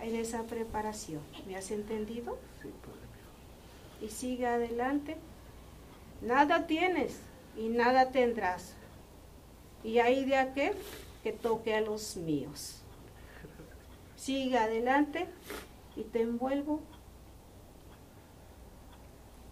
en 0.00 0.14
esa 0.14 0.42
preparación. 0.44 1.22
¿Me 1.46 1.56
has 1.56 1.70
entendido? 1.70 2.38
Sí, 2.62 2.68
Padre 2.84 3.06
y 4.00 4.08
sigue 4.08 4.46
adelante. 4.46 5.16
Nada 6.22 6.66
tienes 6.66 7.20
y 7.56 7.68
nada 7.68 8.10
tendrás. 8.10 8.74
Y 9.86 10.00
hay 10.00 10.24
de 10.24 10.36
aquel 10.36 10.72
que 11.22 11.30
toque 11.30 11.72
a 11.72 11.80
los 11.80 12.16
míos. 12.16 12.82
Sigue 14.16 14.58
adelante 14.58 15.28
y 15.94 16.02
te 16.02 16.22
envuelvo 16.22 16.80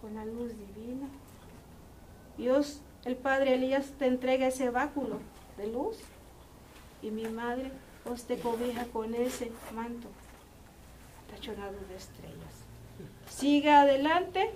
con 0.01 0.15
la 0.15 0.25
luz 0.25 0.51
divina. 0.57 1.07
Dios, 2.37 2.81
el 3.05 3.15
Padre 3.15 3.53
Elías, 3.53 3.93
te 3.97 4.07
entrega 4.07 4.47
ese 4.47 4.69
báculo 4.69 5.19
de 5.55 5.67
luz 5.67 5.99
y 7.01 7.11
mi 7.11 7.27
madre 7.27 7.71
os 8.03 8.25
te 8.25 8.37
cobija 8.37 8.83
con 8.87 9.15
ese 9.15 9.53
manto 9.73 10.09
tachonado 11.31 11.77
de 11.87 11.95
estrellas. 11.95 12.65
Sigue 13.29 13.71
adelante 13.71 14.53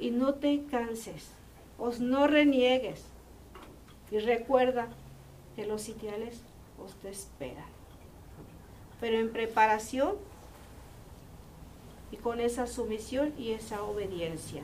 y 0.00 0.10
no 0.10 0.36
te 0.36 0.64
canses, 0.70 1.28
os 1.78 2.00
no 2.00 2.26
reniegues. 2.26 3.13
Y 4.14 4.20
recuerda 4.20 4.86
que 5.56 5.66
los 5.66 5.82
sitiales 5.82 6.40
os 6.80 6.94
te 7.00 7.08
esperan. 7.08 7.66
Pero 9.00 9.18
en 9.18 9.32
preparación 9.32 10.14
y 12.12 12.16
con 12.18 12.38
esa 12.38 12.68
sumisión 12.68 13.34
y 13.36 13.50
esa 13.50 13.82
obediencia. 13.82 14.62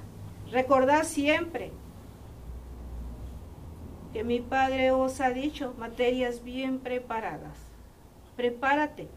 Recordad 0.53 1.03
siempre 1.03 1.73
que 4.13 4.23
mi 4.23 4.39
Padre 4.39 4.93
os 4.93 5.21
ha 5.21 5.31
dicho 5.31 5.75
materias 5.79 6.45
bien 6.45 6.79
preparadas. 6.79 7.59
Prepárate, 8.37 9.09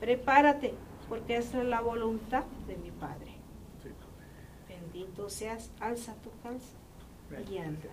prepárate, 0.00 0.74
porque 1.08 1.38
esa 1.38 1.62
es 1.62 1.64
la 1.64 1.80
voluntad 1.80 2.44
de 2.66 2.76
mi 2.76 2.90
Padre. 2.90 3.32
Bendito 4.68 5.30
seas, 5.30 5.70
alza 5.80 6.12
tu 6.16 6.28
calza 6.42 6.76
y 7.50 7.56
anda. 7.56 7.88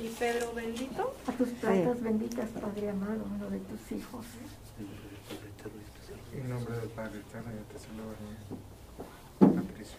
Y 0.02 0.08
Pedro 0.18 0.52
bendito, 0.54 1.14
A 1.28 1.32
tus 1.34 1.50
plantas 1.50 2.02
benditas, 2.02 2.50
Padre 2.50 2.90
amado, 2.90 3.24
uno 3.36 3.48
de 3.52 3.60
tus 3.60 3.92
hijos. 3.92 4.26
En 6.34 6.50
nombre 6.50 6.76
del 6.76 6.90
Padre 6.90 7.20
Eterno, 7.20 7.52
yo 7.52 7.64
te 7.72 7.78
saludo, 7.78 8.16
Patricio. 9.40 9.98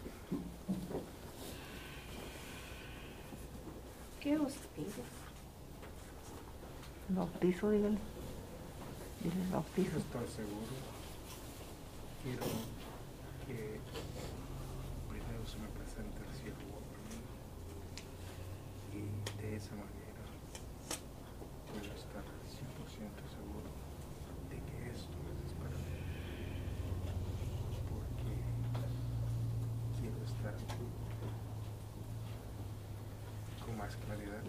¿qué 4.21 4.37
os 4.39 4.53
pido? 4.75 5.05
Bautizo, 7.11 7.71
dígale. 7.71 7.99
Dile 9.23 9.51
bautizo. 9.53 9.99
Estoy 9.99 10.27
seguro. 10.35 10.75
Quiero 12.25 12.43
que 13.47 13.81
primero 15.09 15.47
se 15.47 15.59
me 15.59 15.69
presente 15.69 16.19
el 16.29 16.35
siervo 16.43 16.77
a 16.77 17.01
mí. 17.09 17.19
Y 18.93 19.41
de 19.43 19.57
esa 19.57 19.73
manera 19.73 20.25
puedo 21.73 21.95
estar 21.97 22.23
100% 22.23 23.25
seguro 23.33 23.71
de 24.51 24.57
que 24.69 24.91
esto 24.93 25.17
es 25.47 25.53
para 25.55 25.77
mí. 25.81 25.97
Porque 27.89 28.35
quiero 29.99 30.21
estar 30.27 30.55
con 33.65 33.77
más 33.79 33.97
claridad, 33.97 34.43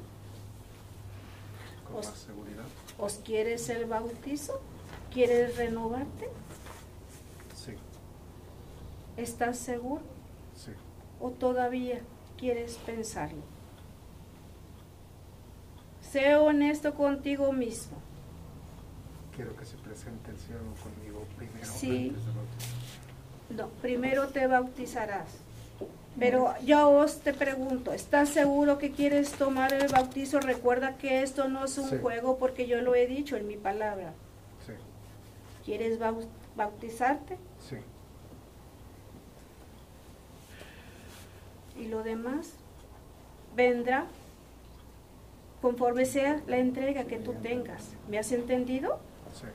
con 1.88 1.96
Os- 2.00 2.06
más 2.08 2.18
seguridad. 2.20 2.66
¿Os 2.98 3.21
quieres 3.32 3.70
el 3.70 3.86
bautizo? 3.86 4.60
¿Quieres 5.10 5.56
renovarte? 5.56 6.28
Sí, 7.56 7.72
¿Estás 9.16 9.58
seguro? 9.58 10.02
sí. 10.54 10.72
¿O 11.22 11.30
todavía 11.30 12.02
quieres 12.38 12.76
pensarlo? 12.86 13.42
Sé 16.02 16.36
honesto 16.36 16.94
contigo 16.94 17.54
mismo. 17.54 17.96
Quiero 19.34 19.56
que 19.56 19.64
se 19.64 19.78
presente 19.78 20.32
el 20.32 20.38
siervo 20.38 20.74
conmigo 20.84 21.26
primero 21.38 21.66
Sí. 21.66 22.10
antes 22.10 22.26
bautismo. 22.36 22.76
No, 23.56 23.70
primero 23.82 24.28
te 24.28 24.46
bautizarás. 24.48 25.30
Pero 26.20 26.54
yo 26.66 26.90
os 26.90 27.20
te 27.22 27.34
pregunto, 27.34 27.94
¿estás 27.94 28.30
seguro 28.30 28.78
que 28.78 28.92
quieres 28.92 29.32
tomar 29.32 29.74
el 29.74 29.88
bautizo? 29.88 30.40
Recuerda 30.40 30.98
que 30.98 31.24
esto 31.24 31.48
no 31.48 31.66
es 31.66 31.78
un 31.78 31.90
Sí. 31.90 31.98
juego 32.02 32.38
porque 32.38 32.68
yo 32.68 32.82
lo 32.82 32.94
he 32.96 33.08
dicho 33.08 33.38
en 33.38 33.48
mi 33.48 33.56
palabra. 33.58 34.14
Sí, 34.66 34.74
¿Quieres 35.66 36.00
bau- 36.00 36.28
bautizarte? 36.56 37.38
sí, 37.68 37.78
Y 41.80 41.88
lo 41.88 42.04
demás 42.04 42.52
vendrá 43.56 44.06
conforme 45.62 46.06
sea 46.06 46.42
la 46.48 46.58
entrega 46.58 47.06
que 47.06 47.18
tú 47.18 47.34
tengas. 47.34 47.92
¿Me 48.10 48.20
has 48.20 48.32
entendido? 48.32 49.00
sí. 49.34 49.46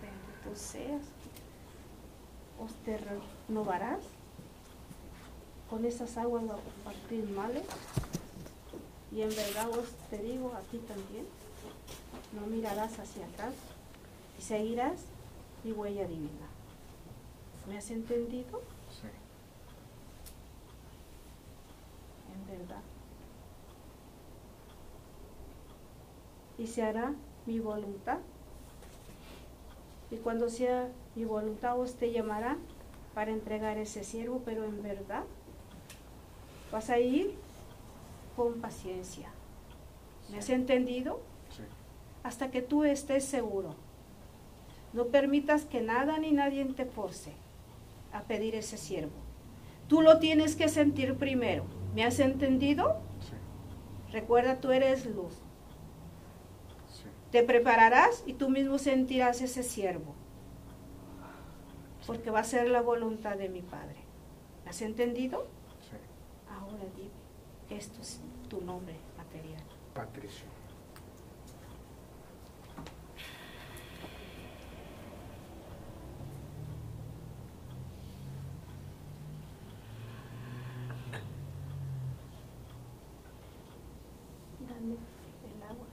Bendito 0.00 0.58
seas. 0.58 1.02
Os 2.60 2.72
te 2.84 2.98
renovarás 3.48 3.98
con 5.72 5.86
esas 5.86 6.18
aguas 6.18 6.44
bautismales. 6.84 7.64
Y 9.10 9.22
en 9.22 9.30
verdad 9.30 9.70
os 9.70 9.88
te 10.10 10.18
digo 10.18 10.52
a 10.54 10.60
ti 10.60 10.76
también, 10.76 11.26
no 12.34 12.46
mirarás 12.46 12.98
hacia 12.98 13.24
atrás 13.24 13.54
y 14.38 14.42
seguirás 14.42 15.00
mi 15.64 15.72
huella 15.72 16.06
divina. 16.06 16.46
¿Me 17.66 17.78
has 17.78 17.90
entendido? 17.90 18.60
sí. 18.90 19.08
En 22.34 22.58
verdad. 22.58 22.82
Y 26.58 26.66
se 26.66 26.82
hará 26.82 27.14
mi 27.46 27.60
voluntad. 27.60 28.18
Y 30.10 30.16
cuando 30.18 30.50
sea 30.50 30.90
mi 31.14 31.24
voluntad, 31.24 31.80
os 31.80 31.94
te 31.94 32.12
llamará 32.12 32.58
para 33.14 33.30
entregar 33.30 33.78
ese 33.78 34.04
siervo, 34.04 34.42
pero 34.44 34.64
en 34.64 34.82
verdad 34.82 35.24
vas 36.72 36.90
a 36.90 36.98
ir 36.98 37.34
con 38.34 38.60
paciencia. 38.60 39.28
¿Me 40.30 40.38
has 40.38 40.48
entendido? 40.48 41.20
sí. 41.50 41.62
hasta 42.22 42.50
que 42.50 42.62
tú 42.62 42.84
estés 42.84 43.24
seguro. 43.24 43.74
No 44.92 45.06
permitas 45.06 45.64
que 45.64 45.80
nada 45.82 46.18
ni 46.18 46.32
nadie 46.32 46.64
te 46.66 46.84
force 46.86 47.32
a 48.12 48.22
pedir 48.22 48.54
ese 48.54 48.76
siervo. 48.76 49.12
Tú 49.88 50.00
lo 50.02 50.18
tienes 50.18 50.54
que 50.56 50.68
sentir 50.68 51.16
primero. 51.16 51.64
¿Me 51.94 52.04
has 52.04 52.18
entendido? 52.20 53.00
Sí, 53.20 53.34
Recuerda, 54.12 54.60
tú 54.60 54.70
eres 54.70 55.04
luz. 55.06 55.34
sí. 56.88 57.04
Te 57.30 57.42
prepararás 57.42 58.22
y 58.26 58.34
tú 58.34 58.48
mismo 58.48 58.78
sentirás 58.78 59.40
ese 59.42 59.62
siervo. 59.62 60.14
Porque 62.06 62.30
va 62.30 62.40
a 62.40 62.44
ser 62.44 62.68
la 62.68 62.80
voluntad 62.82 63.36
de 63.36 63.48
mi 63.48 63.62
Padre. 63.62 63.96
¿Me 64.64 64.70
has 64.70 64.82
entendido? 64.82 65.46
Ahora 66.72 66.86
dime, 66.96 67.10
esto 67.68 68.00
es 68.00 68.18
tu 68.48 68.62
nombre 68.62 68.96
material. 69.18 69.62
Patricio. 69.92 70.46
Dame 84.66 84.94
el 84.94 85.62
agua. 85.62 85.86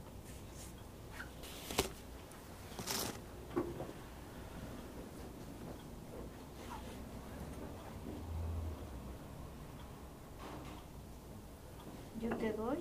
Yo 12.20 12.28
te 12.40 12.52
doy 12.54 12.78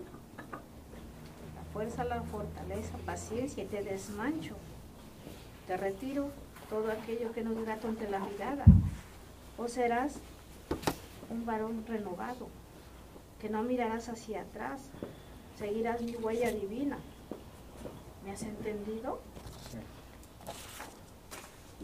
la 1.55 1.63
fuerza, 1.73 2.05
la 2.05 2.21
fortaleza, 2.23 2.97
paciencia 3.05 3.63
y 3.63 3.67
te 3.67 3.83
desmancho. 3.83 4.55
Te 5.67 5.75
retiro 5.75 6.29
todo 6.69 6.89
aquello 6.91 7.33
que 7.33 7.43
no 7.43 7.51
es 7.51 7.65
grato 7.65 7.89
ante 7.89 8.09
la 8.09 8.19
mirada. 8.19 8.63
O 9.57 9.67
serás 9.67 10.15
un 11.29 11.45
varón 11.45 11.83
renovado, 11.85 12.47
que 13.41 13.49
no 13.49 13.61
mirarás 13.61 14.07
hacia 14.07 14.41
atrás, 14.41 14.89
seguirás 15.57 16.01
mi 16.01 16.15
huella 16.15 16.51
divina. 16.51 16.97
¿Me 18.23 18.31
has 18.31 18.43
entendido? 18.43 19.19
Sí, 19.69 19.77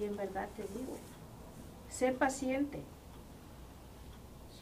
Y 0.01 0.05
en 0.05 0.15
verdad 0.15 0.47
te 0.55 0.63
digo, 0.63 0.97
sé 1.89 2.13
paciente, 2.13 2.81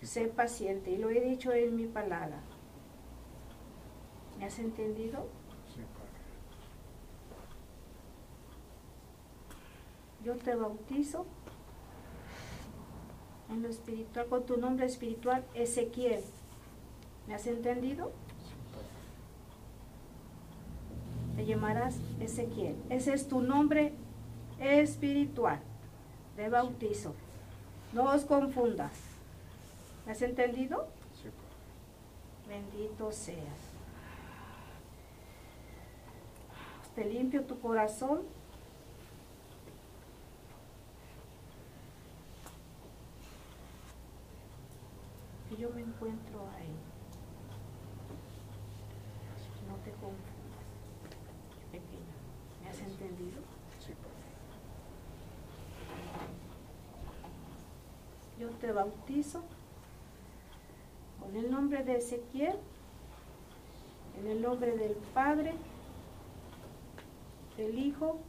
sé 0.01 0.25
paciente, 0.25 0.89
y 0.91 0.97
lo 0.97 1.11
he 1.11 1.21
dicho 1.21 1.53
en 1.53 1.75
mi 1.75 1.85
palabra. 1.85 2.39
¿Me 4.43 4.47
has 4.47 4.59
entendido? 4.59 5.25
Sí, 5.73 5.79
Padre. 5.93 6.09
Yo 10.25 10.35
te 10.35 10.53
bautizo 10.53 11.25
en 13.49 13.61
lo 13.61 13.69
espiritual, 13.69 14.27
con 14.27 14.45
tu 14.45 14.57
nombre 14.57 14.85
espiritual, 14.85 15.45
Ezequiel. 15.53 16.21
¿Me 17.25 17.35
has 17.35 17.47
entendido? 17.47 18.11
Sí, 18.43 18.53
Padre. 18.73 18.87
Te 21.37 21.45
llamarás 21.45 21.95
Ezequiel. 22.19 22.75
Ese 22.89 23.13
es 23.13 23.29
tu 23.29 23.39
nombre 23.39 23.93
espiritual 24.59 25.61
de 26.35 26.49
bautizo. 26.49 27.13
No 27.93 28.13
os 28.13 28.25
confundas. 28.25 28.91
¿Me 30.05 30.11
has 30.11 30.21
entendido? 30.21 30.89
Sí, 31.13 31.29
Padre. 31.29 32.59
Bendito 32.59 33.09
seas. 33.13 33.62
Te 36.95 37.05
limpio 37.05 37.43
tu 37.45 37.59
corazón. 37.59 38.21
Que 45.49 45.57
yo 45.57 45.69
me 45.71 45.81
encuentro 45.81 46.47
ahí. 46.55 46.75
No 49.67 49.75
te 49.83 49.91
confundas, 49.91 50.65
pequeña. 51.71 52.13
¿Me 52.61 52.69
has 52.69 52.79
entendido? 52.79 53.41
Sí. 53.79 53.93
Yo 58.39 58.49
te 58.51 58.71
bautizo 58.71 59.43
con 61.19 61.35
el 61.35 61.49
nombre 61.49 61.83
de 61.83 61.97
Ezequiel, 61.97 62.55
en 64.19 64.27
el 64.27 64.41
nombre 64.41 64.77
del 64.77 64.93
Padre, 65.13 65.53
del 67.57 67.77
Hijo 67.77 68.19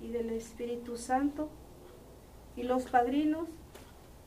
y 0.00 0.08
del 0.08 0.30
Espíritu 0.30 0.96
Santo, 0.96 1.48
y 2.56 2.62
los 2.62 2.84
padrinos 2.84 3.48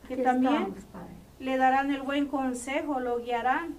que 0.08 0.14
Aquí 0.14 0.22
también 0.22 0.74
estamos, 0.76 1.08
le 1.38 1.56
darán 1.56 1.90
el 1.90 2.02
buen 2.02 2.26
consejo, 2.26 3.00
lo 3.00 3.18
guiarán, 3.18 3.76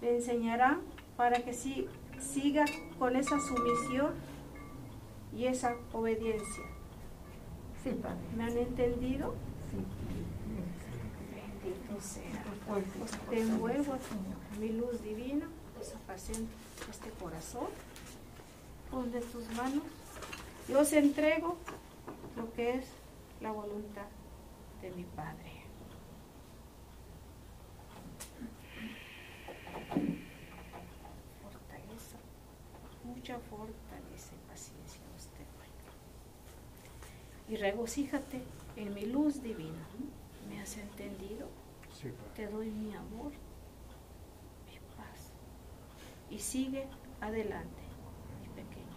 le 0.00 0.16
enseñarán 0.16 0.80
para 1.16 1.42
que 1.44 1.52
sí, 1.52 1.88
siga 2.18 2.64
con 2.98 3.16
esa 3.16 3.38
sumisión 3.40 4.14
y 5.34 5.46
esa 5.46 5.74
obediencia. 5.92 6.64
Sí, 7.82 7.90
Padre. 8.02 8.16
¿Me 8.36 8.44
han 8.44 8.56
entendido? 8.56 9.34
Sí. 9.70 9.78
Bendito 11.62 12.00
sea. 12.00 12.44
Te 13.30 13.40
envuelvo 13.40 13.96
en 14.54 14.60
mi 14.60 14.68
luz 14.72 15.02
divina, 15.02 15.46
pues 15.74 15.94
apacento 15.94 16.61
este 16.90 17.10
corazón, 17.10 17.68
pon 18.90 19.10
de 19.12 19.20
tus 19.20 19.48
manos. 19.56 19.82
Yo 20.68 20.80
os 20.80 20.92
entrego 20.92 21.56
lo 22.36 22.52
que 22.52 22.74
es 22.74 22.86
la 23.40 23.50
voluntad 23.50 24.06
de 24.80 24.90
mi 24.90 25.04
Padre. 25.04 25.62
Fortaleza, 31.42 32.16
mucha 33.04 33.38
fortaleza 33.38 34.34
y 34.34 34.50
paciencia 34.50 35.00
os 35.16 35.26
te 35.28 35.38
doy. 35.38 35.70
Y 37.48 37.56
regocíjate 37.56 38.42
en 38.76 38.94
mi 38.94 39.06
luz 39.06 39.42
divina. 39.42 39.86
¿Me 40.48 40.60
has 40.60 40.76
entendido? 40.76 41.48
Sí. 42.00 42.12
Te 42.34 42.46
doy 42.46 42.70
mi 42.70 42.94
amor. 42.94 43.32
Y 46.32 46.38
sigue 46.38 46.88
adelante, 47.20 47.82
mi 48.40 48.48
pequeño. 48.62 48.96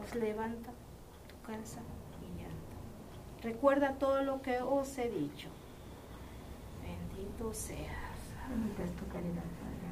Os 0.00 0.14
levanta 0.14 0.70
tu 1.28 1.34
cansa 1.44 1.80
y 2.22 2.26
llanto. 2.40 2.76
Recuerda 3.42 3.94
todo 3.98 4.22
lo 4.22 4.40
que 4.40 4.62
os 4.62 4.96
he 4.98 5.10
dicho. 5.10 5.48
Bendito 6.80 7.52
seas. 7.52 7.90
Bendita 8.48 8.84
es 8.84 8.94
tu 8.94 9.04
caridad, 9.08 9.42
Padre. 9.58 9.84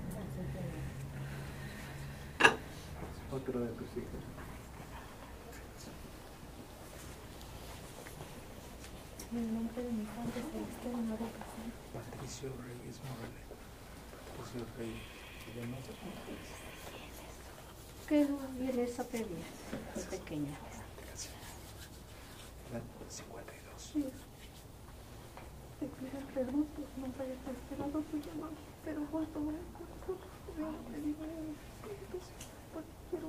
Otro 3.32 3.58
de 3.58 3.72
tus 3.72 3.88
hijos. 3.96 4.22
En 9.32 9.38
el 9.38 9.54
nombre 9.54 9.82
de 9.82 9.90
mi 9.90 10.04
Padre 10.04 10.42
Celestial. 10.52 11.18
Patricio 11.92 12.50
Reyes 12.62 13.00
Morales. 13.00 13.46
Patricio 14.36 14.66
Reyes. 14.78 15.21
¿Qué 18.08 18.26
vienes 18.58 19.00
a 19.00 19.04
pedir, 19.04 19.26
pequeña? 20.10 20.54
Edad 22.70 22.82
52. 23.08 23.92
Te 25.80 25.86
pido 25.86 26.18
perdón 26.34 26.64
por 26.64 26.86
no 26.98 27.06
haber 27.06 27.32
esperado 27.32 28.00
tu 28.02 28.16
llamado, 28.18 28.52
pero 28.84 29.00
cuando 29.10 29.40
me 29.40 29.58
encuentro, 29.58 30.18
yo 30.58 30.66
te 30.92 31.00
digo 31.00 31.24
en 31.24 31.30
el 31.30 31.48
Espíritu, 31.52 32.18
porque 32.72 32.94
quiero 33.10 33.28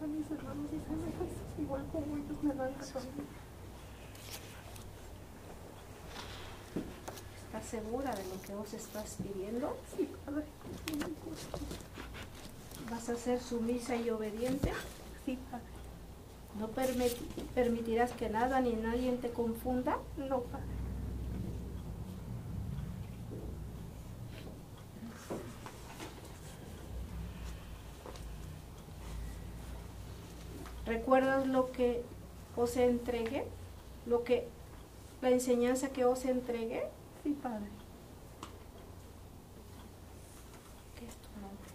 a 0.00 0.06
mis 0.06 0.30
hermanos 0.30 0.66
y 0.72 0.78
semejantes, 0.80 1.32
igual 1.58 1.86
como 1.92 2.16
ellos 2.16 2.42
me 2.42 2.54
dan 2.54 2.72
la. 2.72 3.47
¿Estás 7.58 7.70
segura 7.82 8.14
de 8.14 8.22
lo 8.28 8.40
que 8.42 8.54
os 8.54 8.72
estás 8.72 9.16
pidiendo? 9.20 9.76
Sí, 9.96 10.08
Padre. 10.24 10.44
¿Vas 12.88 13.08
a 13.08 13.16
ser 13.16 13.40
sumisa 13.40 13.96
y 13.96 14.10
obediente? 14.10 14.72
Sí, 15.26 15.36
Padre, 15.50 15.64
¿No 16.60 16.68
permi- 16.68 17.16
permitirás 17.56 18.12
que 18.12 18.28
nada 18.28 18.60
ni 18.60 18.74
nadie 18.74 19.10
te 19.16 19.30
confunda? 19.30 19.98
no, 20.16 20.40
Padre. 20.42 20.66
¿Recuerdas 30.86 31.46
lo 31.46 31.70
que 31.72 32.02
os 32.56 32.76
entregué? 32.76 33.44
Lo 34.06 34.24
que 34.24 34.46
la 35.20 35.30
enseñanza 35.30 35.88
que 35.90 36.04
os 36.04 36.24
entregué? 36.24 36.84
Sí, 37.28 37.34
Padre. 37.42 37.66
¿Qué 40.98 41.04
es 41.04 41.14
tu 41.16 41.28
nombre 41.42 41.68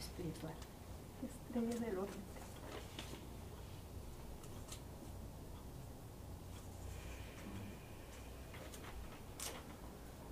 espiritual. 0.00 0.52
Estrella 1.24 1.86
del 1.86 1.98
Oriente. 1.98 2.20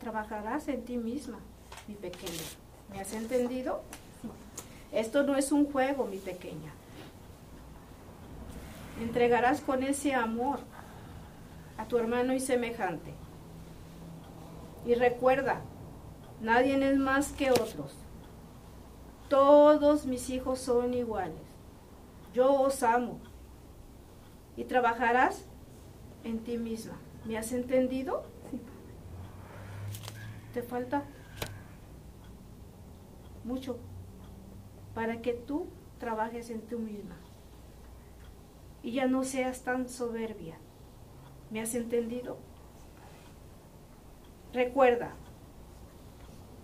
Trabajarás 0.01 0.67
en 0.67 0.85
ti 0.85 0.97
misma, 0.97 1.39
mi 1.87 1.95
pequeña. 1.95 2.33
¿Me 2.91 3.01
has 3.01 3.13
entendido? 3.13 3.81
Esto 4.91 5.23
no 5.23 5.37
es 5.37 5.53
un 5.53 5.71
juego, 5.71 6.05
mi 6.07 6.19
pequeña. 6.19 6.73
Entregarás 9.01 9.61
con 9.61 9.85
ese 9.85 10.15
amor 10.15 10.59
a 11.79 11.87
tu 11.87 11.97
hermano 11.97 12.35
y 12.35 12.41
semejante. 12.41 13.15
Y 14.85 14.95
recuerda, 14.95 15.63
nadie 16.41 16.77
es 16.91 16.99
más 16.99 17.33
que 17.33 17.51
otros. 17.51 17.97
Todos 19.29 20.07
mis 20.07 20.29
hijos 20.31 20.59
son 20.59 20.93
iguales. 20.93 21.41
Yo 22.35 22.53
os 22.61 22.83
amo. 22.83 23.19
Y 24.57 24.65
trabajarás 24.65 25.47
en 26.23 26.41
ti 26.45 26.59
misma. 26.59 26.99
¿Me 27.25 27.39
has 27.39 27.53
entendido? 27.53 28.25
Sí, 28.51 28.61
Te 30.53 30.63
falta 30.63 31.05
mucho 33.45 33.79
para 34.95 35.21
que 35.23 35.33
tú 35.33 35.67
trabajes 35.99 36.51
en 36.51 36.61
ti 36.61 36.77
misma. 36.77 37.17
Y 38.83 38.93
ya 38.93 39.07
no 39.07 39.25
seas 39.25 39.63
tan 39.63 39.89
soberbia. 39.89 40.59
¿Me 41.51 41.61
has 41.61 41.75
entendido? 41.75 42.39
Recuerda 44.55 45.11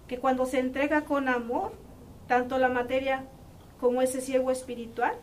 que 0.07 0.21
cuando 0.21 0.47
se 0.47 0.61
entrega 0.61 1.05
con 1.05 1.29
amor, 1.29 1.73
tanto 2.29 2.57
la 2.57 2.69
materia 2.69 3.27
como 3.81 4.01
ese 4.01 4.21
siervo 4.21 4.53
espiritual, 4.53 5.17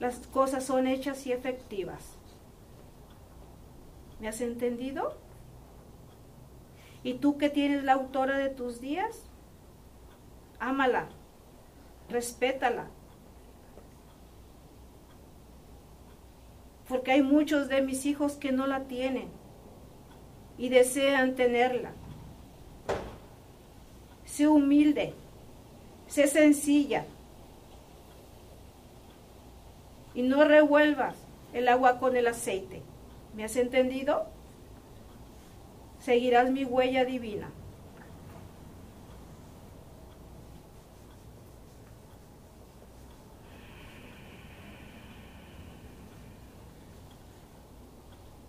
las 0.00 0.18
cosas 0.26 0.64
son 0.64 0.86
hechas 0.86 1.26
y 1.26 1.32
efectivas. 1.32 2.18
¿Me 4.20 4.28
has 4.28 4.42
entendido? 4.42 5.16
¿Y 7.02 7.14
tú 7.14 7.38
que 7.38 7.48
tienes 7.48 7.84
la 7.84 7.94
autora 7.94 8.36
de 8.36 8.50
tus 8.50 8.82
días? 8.82 9.24
Ámala, 10.58 11.08
respétala. 12.10 12.88
Porque 16.86 17.12
hay 17.12 17.22
muchos 17.22 17.68
de 17.70 17.80
mis 17.80 18.04
hijos 18.04 18.34
que 18.34 18.52
no 18.52 18.66
la 18.66 18.84
tienen 18.84 19.39
y 20.60 20.68
desean 20.68 21.36
tenerla. 21.36 21.90
Sé 24.26 24.46
humilde, 24.46 25.14
sé 26.06 26.26
sencilla 26.26 27.06
y 30.14 30.20
no 30.20 30.44
revuelvas 30.44 31.16
el 31.54 31.66
agua 31.66 31.98
con 31.98 32.14
el 32.14 32.26
aceite. 32.26 32.82
¿Me 33.34 33.44
has 33.44 33.56
entendido? 33.56 34.26
Seguirás 35.98 36.50
mi 36.50 36.64
huella 36.66 37.06
divina. 37.06 37.48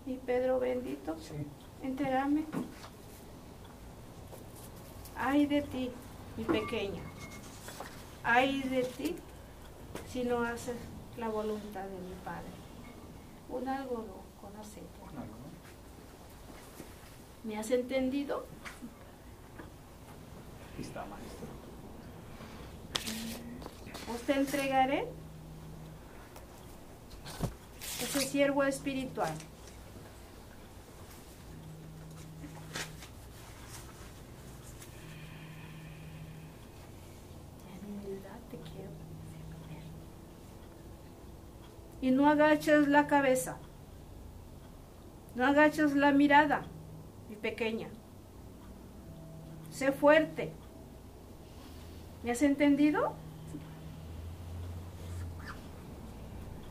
Mi 0.04 0.18
Pedro 0.18 0.60
bendito, 0.60 1.16
Sí. 1.18 1.36
Entérame. 1.82 2.44
Ay 5.16 5.46
de 5.46 5.62
ti, 5.62 5.90
mi 6.36 6.44
pequeña. 6.44 7.02
Ay 8.24 8.62
de 8.62 8.84
ti 8.84 9.16
si 10.08 10.24
no 10.24 10.42
haces 10.42 10.76
la 11.16 11.28
voluntad 11.28 11.84
de 11.84 11.98
mi 11.98 12.14
Padre. 12.24 12.50
Un 13.48 13.68
algodón 13.68 14.22
con 14.40 14.56
aceite. 14.56 14.88
Con 15.00 15.10
algo, 15.10 15.34
¿no? 15.34 15.52
¿Me 17.44 17.58
has 17.58 17.70
entendido? 17.70 18.46
Aquí 20.72 20.82
está, 20.82 21.04
maestro. 21.04 21.46
Os 24.12 24.20
te 24.22 24.34
entregaré 24.34 25.08
ese 28.00 28.20
siervo 28.20 28.62
espiritual. 28.64 29.32
En 37.72 37.80
humildad 37.90 38.38
te 38.50 38.56
quiero 38.58 38.90
ver. 38.90 39.82
Y 42.02 42.10
no 42.10 42.28
agaches 42.28 42.88
la 42.88 43.06
cabeza. 43.06 43.56
No 45.36 45.46
agaches 45.46 45.94
la 45.94 46.10
mirada, 46.12 46.64
mi 47.30 47.36
pequeña. 47.36 47.88
Sé 49.70 49.92
fuerte. 49.92 50.52
¿Me 52.24 52.32
has 52.32 52.42
entendido? 52.42 53.14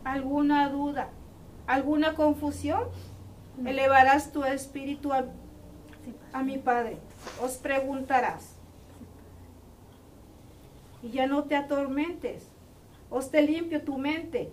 ¿Alguna 0.04 0.70
duda? 0.70 1.10
¿Alguna 1.66 2.14
confusión? 2.14 2.84
Elevarás 3.66 4.34
tu 4.34 4.44
espíritu 4.44 5.14
a, 5.14 5.26
a 6.34 6.44
mi 6.44 6.58
Padre. 6.58 6.98
Os 7.42 7.54
preguntarás. 7.54 8.56
Y 11.02 11.12
ya 11.12 11.26
no 11.26 11.46
te 11.46 11.56
atormentes. 11.56 12.48
Os 13.10 13.32
te 13.32 13.42
limpio 13.42 13.82
tu 13.82 13.98
mente. 13.98 14.52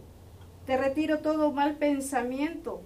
Te 0.69 0.77
retiro 0.77 1.21
todo 1.21 1.51
mal 1.51 1.77
pensamiento. 1.77 2.83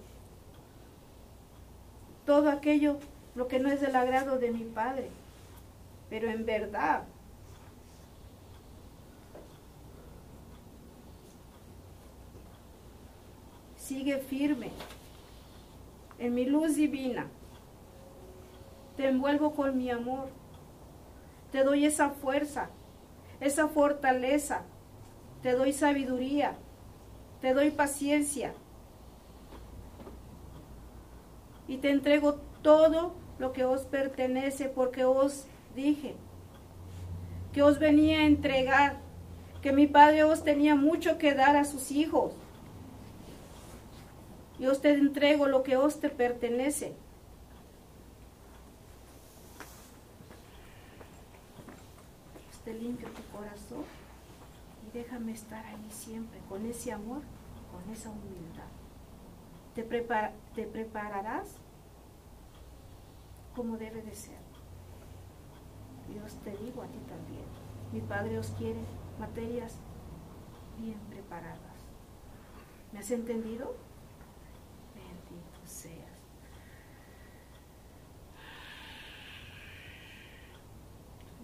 Todo 2.25 2.49
aquello, 2.49 2.97
lo 3.35 3.49
que 3.49 3.59
no 3.59 3.67
es 3.69 3.81
del 3.81 3.97
agrado 3.97 4.37
de 4.39 4.53
mi 4.53 4.63
Padre. 4.63 5.09
Pero 6.09 6.29
en 6.29 6.45
verdad, 6.45 7.03
sigue 13.75 14.17
firme 14.19 14.71
en 16.19 16.33
mi 16.33 16.45
luz 16.45 16.77
divina. 16.77 17.27
Te 18.95 19.09
envuelvo 19.09 19.55
con 19.55 19.77
mi 19.77 19.89
amor. 19.89 20.29
Te 21.51 21.65
doy 21.65 21.83
esa 21.83 22.11
fuerza, 22.11 22.69
esa 23.41 23.67
fortaleza. 23.67 24.61
Te 25.41 25.51
doy 25.51 25.73
sabiduría. 25.73 26.55
Te 27.43 27.53
doy 27.53 27.71
paciencia. 27.71 28.53
Y 31.67 31.75
te 31.75 31.89
entrego 31.89 32.35
todo 32.61 33.15
lo 33.37 33.51
que 33.51 33.65
os 33.65 33.81
pertenece 33.81 34.69
porque 34.69 35.03
os 35.03 35.45
dije 35.75 36.15
que 37.51 37.61
os 37.61 37.79
venía 37.79 38.19
a 38.19 38.27
entregar, 38.27 39.01
que 39.61 39.73
mi 39.73 39.87
Padre 39.87 40.23
os 40.23 40.45
tenía 40.45 40.75
mucho 40.75 41.17
que 41.17 41.33
dar 41.33 41.57
a 41.57 41.65
sus 41.65 41.91
hijos 41.91 42.31
y 44.57 44.67
os 44.67 44.79
te 44.79 44.93
entrego 44.93 45.45
lo 45.45 45.63
que 45.63 45.75
os 45.75 45.99
te 45.99 46.07
pertenece. 46.07 46.93
Te 52.63 52.73
limpio 52.73 53.09
tu 53.09 53.37
corazón 53.37 54.02
y 54.85 54.97
déjame 54.97 55.31
estar 55.31 55.65
ahí 55.65 55.87
siempre 55.89 56.39
con 56.49 56.65
ese 56.65 56.91
amor, 56.91 57.21
con 57.71 57.93
esa 57.93 58.09
humildad. 58.09 58.69
Te, 59.75 59.83
te 59.83 60.67
prepararás 60.67 61.57
como 63.55 63.77
debe 63.77 64.01
de 64.01 64.15
ser. 64.15 64.43
Dios 66.09 66.35
te 66.43 66.51
digo 66.57 66.81
a 66.81 66.87
ti 66.87 66.99
también. 67.07 67.45
Mi 67.91 68.01
Padre 68.01 68.39
os 68.39 68.47
quiere 68.51 68.81
materias 69.19 69.77
bien 70.77 70.99
preparadas. 71.09 71.59
¿Me 72.91 72.99
has 72.99 73.11
entendido? 73.11 73.75
Bendito 74.95 75.59
seas. 75.65 76.13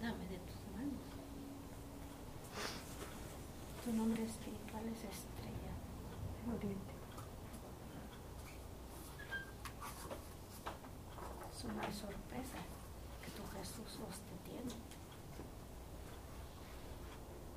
Dame 0.00 0.26
de 0.28 0.38
tus 0.38 0.60
manos. 0.76 1.00
Tu 3.84 3.92
nombre 3.92 4.24
espiritual 4.24 4.84
es 4.88 5.04
estrella. 5.04 5.74
del 6.46 6.54
Oriente. 6.54 7.00
Sorpresa 11.92 12.58
que 13.24 13.30
tu 13.32 13.42
Jesús 13.58 13.98
os 14.08 14.16
te 14.18 14.50
tiene. 14.50 14.72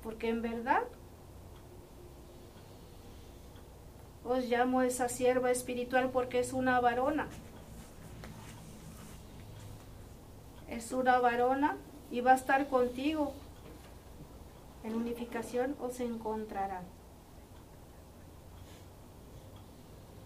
Porque 0.02 0.28
en 0.28 0.42
verdad 0.42 0.82
os 4.24 4.44
llamo 4.44 4.82
esa 4.82 5.08
sierva 5.08 5.50
espiritual 5.50 6.10
porque 6.10 6.40
es 6.40 6.52
una 6.52 6.80
varona. 6.80 7.28
Es 10.68 10.92
una 10.92 11.18
varona 11.18 11.76
y 12.10 12.20
va 12.20 12.32
a 12.32 12.36
estar 12.36 12.68
contigo 12.68 13.32
En 14.82 14.94
unificación 14.94 15.76
os 15.80 15.98
encontrarán. 16.00 16.84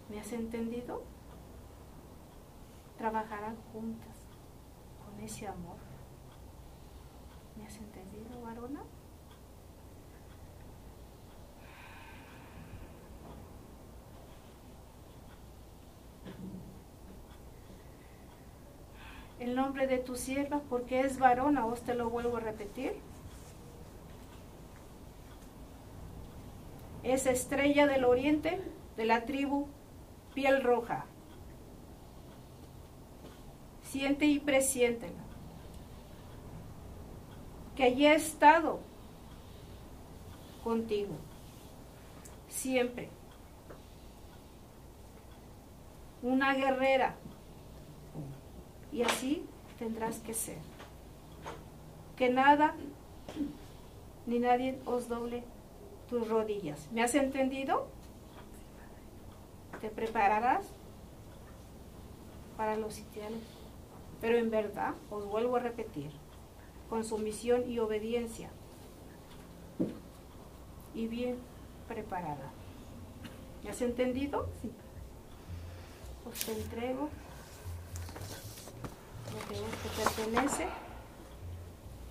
¿Me 0.09 0.19
has 0.19 0.33
entendido? 0.33 1.01
Trabajarán 2.99 3.55
juntas 3.73 4.27
con 5.03 5.19
ese 5.23 5.47
amor. 5.47 5.77
¿Me 7.57 7.65
has 7.65 7.75
entendido, 7.77 8.41
varona? 8.43 8.83
el 19.39 19.55
nombre 19.55 19.87
de 19.87 19.97
tu 19.97 20.15
sierva, 20.15 20.61
porque 20.69 20.99
es 20.99 21.17
varona, 21.17 21.65
os 21.65 21.81
te 21.81 21.95
lo 21.95 22.09
vuelvo 22.09 22.37
a 22.37 22.41
repetir. 22.41 22.93
Es 27.03 27.25
estrella 27.25 27.87
del 27.87 28.03
oriente 28.03 28.59
de 28.97 29.05
la 29.05 29.25
tribu 29.25 29.67
piel 30.33 30.61
roja. 30.61 31.05
Siente 33.89 34.25
y 34.25 34.39
presiéntela. 34.39 35.17
Que 37.75 37.85
allí 37.85 38.05
he 38.05 38.13
estado 38.13 38.79
contigo. 40.63 41.15
Siempre. 42.49 43.09
Una 46.21 46.53
guerrera 46.53 47.15
y 48.91 49.01
así 49.01 49.43
tendrás 49.79 50.19
que 50.19 50.35
ser. 50.35 50.59
Que 52.15 52.29
nada 52.29 52.75
ni 54.27 54.37
nadie 54.37 54.79
os 54.85 55.07
doble 55.07 55.43
tus 56.09 56.27
rodillas. 56.27 56.87
¿Me 56.91 57.01
has 57.01 57.15
entendido? 57.15 57.87
Te 59.81 59.89
prepararás 59.89 60.67
para 62.55 62.75
los 62.75 62.93
sitiales. 62.93 63.58
Pero 64.21 64.37
en 64.37 64.49
verdad, 64.49 64.95
os 65.09 65.25
vuelvo 65.25 65.55
a 65.55 65.59
repetir, 65.59 66.11
con 66.89 67.03
sumisión 67.03 67.69
y 67.69 67.79
obediencia. 67.79 68.49
Y 70.93 71.07
bien 71.07 71.37
preparada. 71.87 72.51
¿Me 73.63 73.69
has 73.69 73.81
entendido? 73.81 74.49
Sí. 74.61 74.71
Os 76.29 76.45
te 76.45 76.51
entrego 76.51 77.09
lo 79.31 79.39
que 79.47 79.55
te 79.55 80.03
pertenece 80.03 80.67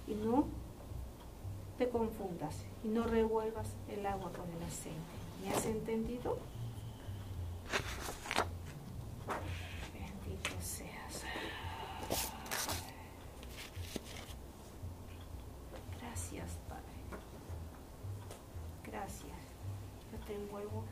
y 0.06 0.14
no 0.14 0.47
te 1.76 1.89
confundas 1.89 2.64
y 2.85 2.89
no 2.89 3.05
revuelvas 3.05 3.68
el 3.89 4.05
agua 4.06 4.32
con 4.32 4.51
el 4.51 4.62
aceite. 4.62 4.98
¿Me 5.43 5.51
has 5.51 5.64
entendido? 5.66 6.39
Bendito 9.94 10.51
seas. 10.60 11.22
Gracias, 16.01 16.59
Padre. 16.68 16.82
Gracias. 18.85 19.39
Yo 20.10 20.18
te 20.26 20.35
envuelvo 20.35 20.85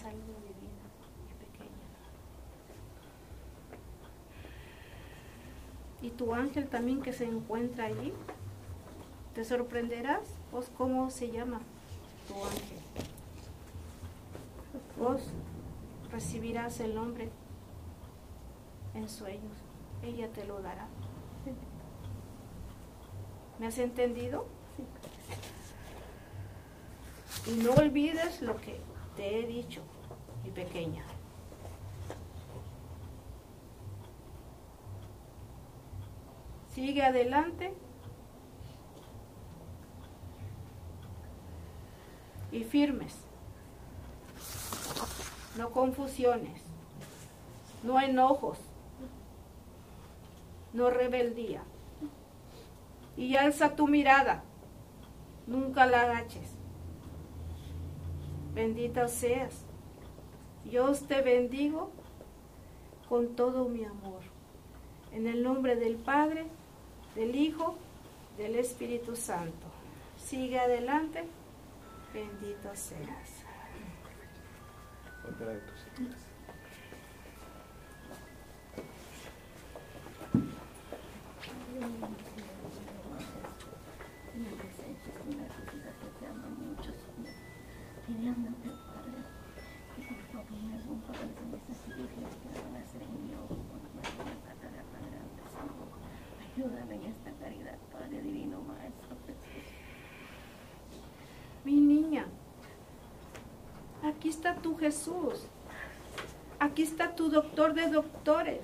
en 0.00 0.06
esa 0.06 0.12
luz 0.12 0.42
divina. 0.44 0.70
y 6.02 6.10
tu 6.10 6.32
ángel 6.34 6.66
también 6.68 7.02
que 7.02 7.12
se 7.12 7.24
encuentra 7.24 7.84
allí. 7.84 8.12
Te 9.34 9.44
sorprenderás, 9.44 10.22
vos 10.50 10.70
cómo 10.76 11.10
se 11.10 11.30
llama 11.30 11.60
tu 12.26 12.34
ángel. 12.42 12.78
Vos 14.98 15.22
recibirás 16.10 16.80
el 16.80 16.94
nombre 16.94 17.30
en 18.94 19.08
sueños. 19.08 19.52
Ella 20.02 20.28
te 20.30 20.44
lo 20.44 20.62
dará. 20.62 20.88
¿Me 23.58 23.66
has 23.66 23.78
entendido? 23.78 24.46
Y 27.46 27.62
no 27.62 27.72
olvides 27.72 28.40
lo 28.40 28.56
que 28.56 28.80
te 29.16 29.40
he 29.40 29.46
dicho, 29.46 29.82
mi 30.44 30.50
pequeña. 30.50 31.04
Sigue 36.74 37.02
adelante. 37.02 37.74
Y 42.52 42.64
firmes. 42.64 43.14
No 45.56 45.70
confusiones. 45.70 46.62
No 47.82 48.00
enojos. 48.00 48.58
No 50.72 50.90
rebeldía. 50.90 51.62
Y 53.16 53.36
alza 53.36 53.74
tu 53.74 53.88
mirada. 53.88 54.42
Nunca 55.46 55.86
la 55.86 56.02
agaches. 56.02 56.59
Bendita 58.54 59.08
seas. 59.08 59.64
Dios 60.64 61.02
te 61.06 61.22
bendigo 61.22 61.90
con 63.08 63.34
todo 63.36 63.68
mi 63.68 63.84
amor. 63.84 64.20
En 65.12 65.26
el 65.26 65.42
nombre 65.42 65.76
del 65.76 65.96
Padre, 65.96 66.46
del 67.14 67.34
Hijo, 67.34 67.76
del 68.36 68.56
Espíritu 68.56 69.16
Santo. 69.16 69.66
Sigue 70.16 70.58
adelante, 70.58 71.24
bendito 72.12 72.70
seas. 72.74 73.44
Mi 101.64 101.80
niña, 101.80 102.26
aquí 104.04 104.28
está 104.28 104.54
tu 104.56 104.76
Jesús. 104.76 105.46
Aquí 106.58 106.82
está 106.82 107.14
tu 107.14 107.30
doctor 107.30 107.72
de 107.72 107.88
doctores. 107.88 108.60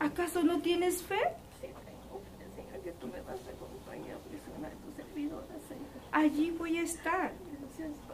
¿Acaso 0.00 0.42
no 0.42 0.60
tienes 0.60 1.04
fe? 1.04 1.20
Allí 6.10 6.50
voy 6.50 6.78
a 6.78 6.82
estar. 6.82 7.32
Gracias. 7.78 8.07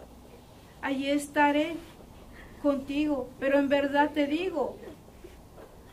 Allí 0.85 1.09
estaré 1.09 1.77
contigo. 2.63 3.31
Pero 3.41 3.59
en 3.59 3.71
verdad 3.71 4.11
te 4.13 4.27
digo, 4.27 4.77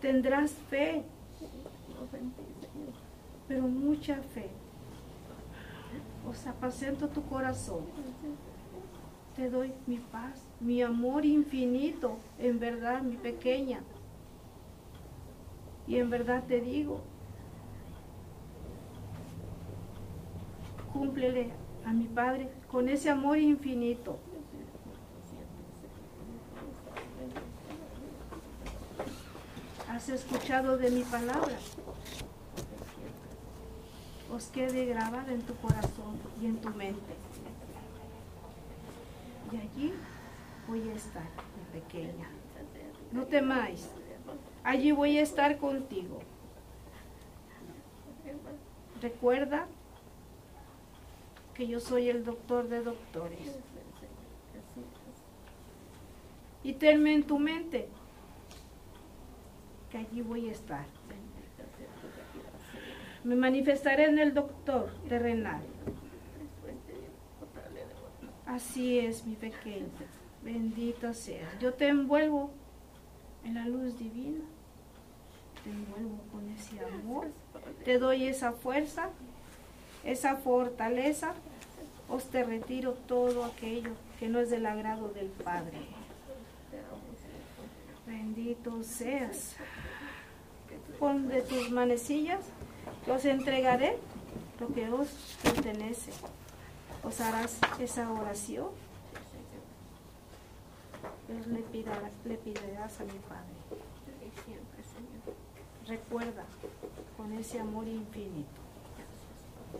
tendrás 0.01 0.51
fe, 0.69 1.03
pero 3.47 3.61
mucha 3.69 4.17
fe. 4.17 4.49
Os 6.29 6.45
apacento 6.45 7.07
tu 7.07 7.23
corazón. 7.23 7.85
Te 9.37 9.49
doy 9.49 9.71
mi 9.87 9.97
paz, 9.97 10.43
mi 10.59 10.81
amor 10.81 11.23
infinito, 11.23 12.17
en 12.37 12.59
verdad, 12.59 13.01
mi 13.01 13.15
pequeña. 13.15 13.79
Y 15.87 15.99
en 15.99 16.09
verdad 16.09 16.43
te 16.45 16.59
digo, 16.59 16.99
cúmplele 20.91 21.51
a 21.85 21.93
mi 21.93 22.07
Padre 22.07 22.49
con 22.69 22.89
ese 22.89 23.09
amor 23.09 23.37
infinito. 23.37 24.19
Has 29.91 30.07
escuchado 30.07 30.77
de 30.77 30.89
mi 30.89 31.01
palabra. 31.01 31.53
Os 34.33 34.45
quede 34.45 34.85
grabada 34.85 35.33
en 35.33 35.41
tu 35.41 35.53
corazón 35.55 36.17
y 36.41 36.45
en 36.45 36.61
tu 36.61 36.69
mente. 36.69 37.13
Y 39.51 39.57
allí 39.57 39.93
voy 40.69 40.87
a 40.87 40.93
estar, 40.93 41.23
mi 41.23 41.81
pequeña. 41.81 42.29
No 43.11 43.25
temáis. 43.25 43.89
Allí 44.63 44.93
voy 44.93 45.17
a 45.17 45.23
estar 45.23 45.57
contigo. 45.57 46.21
Recuerda 49.01 49.67
que 51.53 51.67
yo 51.67 51.81
soy 51.81 52.07
el 52.07 52.23
doctor 52.23 52.69
de 52.69 52.81
doctores. 52.81 53.57
Y 56.63 56.75
tenme 56.75 57.13
en 57.13 57.23
tu 57.23 57.39
mente 57.39 57.89
que 59.91 59.97
allí 59.97 60.21
voy 60.21 60.49
a 60.49 60.51
estar. 60.51 60.85
Me 63.23 63.35
manifestaré 63.35 64.05
en 64.05 64.17
el 64.17 64.33
doctor 64.33 64.89
terrenal. 65.07 65.61
Así 68.45 68.99
es, 68.99 69.25
mi 69.25 69.35
pequeña. 69.35 69.87
Bendito 70.43 71.13
sea. 71.13 71.47
Yo 71.59 71.73
te 71.73 71.87
envuelvo 71.87 72.51
en 73.45 73.55
la 73.55 73.65
luz 73.67 73.97
divina. 73.99 74.43
Te 75.63 75.69
envuelvo 75.69 76.17
con 76.31 76.49
ese 76.49 76.83
amor. 76.83 77.27
Te 77.85 77.99
doy 77.99 78.25
esa 78.25 78.53
fuerza, 78.53 79.09
esa 80.03 80.35
fortaleza. 80.37 81.33
Os 82.09 82.25
te 82.25 82.43
retiro 82.43 82.93
todo 82.93 83.45
aquello 83.45 83.91
que 84.19 84.27
no 84.27 84.39
es 84.39 84.49
del 84.49 84.65
agrado 84.65 85.09
del 85.09 85.27
Padre. 85.27 85.77
Bendito 88.05 88.83
seas. 88.83 89.55
Pon 91.01 91.27
de 91.29 91.41
tus 91.41 91.71
manecillas, 91.71 92.41
os 93.11 93.25
entregaré 93.25 93.97
lo 94.59 94.67
que 94.67 94.87
os 94.87 95.07
pertenece. 95.41 96.11
Os 97.03 97.19
harás 97.19 97.57
esa 97.79 98.11
oración. 98.11 98.69
Le, 101.27 101.63
pidarás, 101.63 102.11
le 102.23 102.35
pedirás 102.35 103.01
a 103.01 103.03
mi 103.05 103.17
Padre. 103.27 103.57
Recuerda 105.87 106.45
con 107.17 107.33
ese 107.33 107.59
amor 107.59 107.87
infinito. 107.87 108.61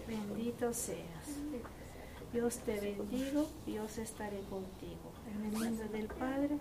Bendito 0.08 0.74
seas. 0.74 1.28
Dios 2.34 2.58
te 2.66 2.80
bendigo, 2.80 3.48
Dios 3.68 4.00
estaré 4.00 4.40
contigo. 4.50 5.12
En 5.32 5.46
el 5.46 5.54
nombre 5.54 5.88
del 5.90 6.08
Padre, 6.08 6.58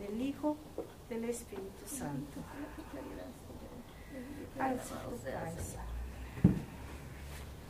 del 0.00 0.20
Hijo, 0.20 0.56
del 1.08 1.26
Espíritu 1.26 1.86
Santo. 1.86 2.40
Alza 4.58 4.94
tu 5.08 5.22
cabeza. 5.22 5.80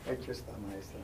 Hecho 0.07 0.31
está, 0.31 0.51
maestra. 0.67 0.99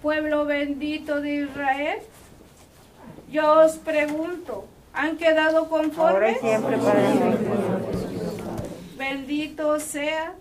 Pueblo 0.00 0.44
bendito 0.44 1.20
de 1.20 1.34
Israel, 1.44 1.98
yo 3.30 3.60
os 3.60 3.72
pregunto, 3.76 4.66
¿han 4.92 5.16
quedado 5.16 5.58
Ahora 5.58 5.68
conformes? 5.68 6.40
siempre 6.40 6.76
para 6.78 7.00
Bendito 8.96 9.78
sea. 9.80 10.34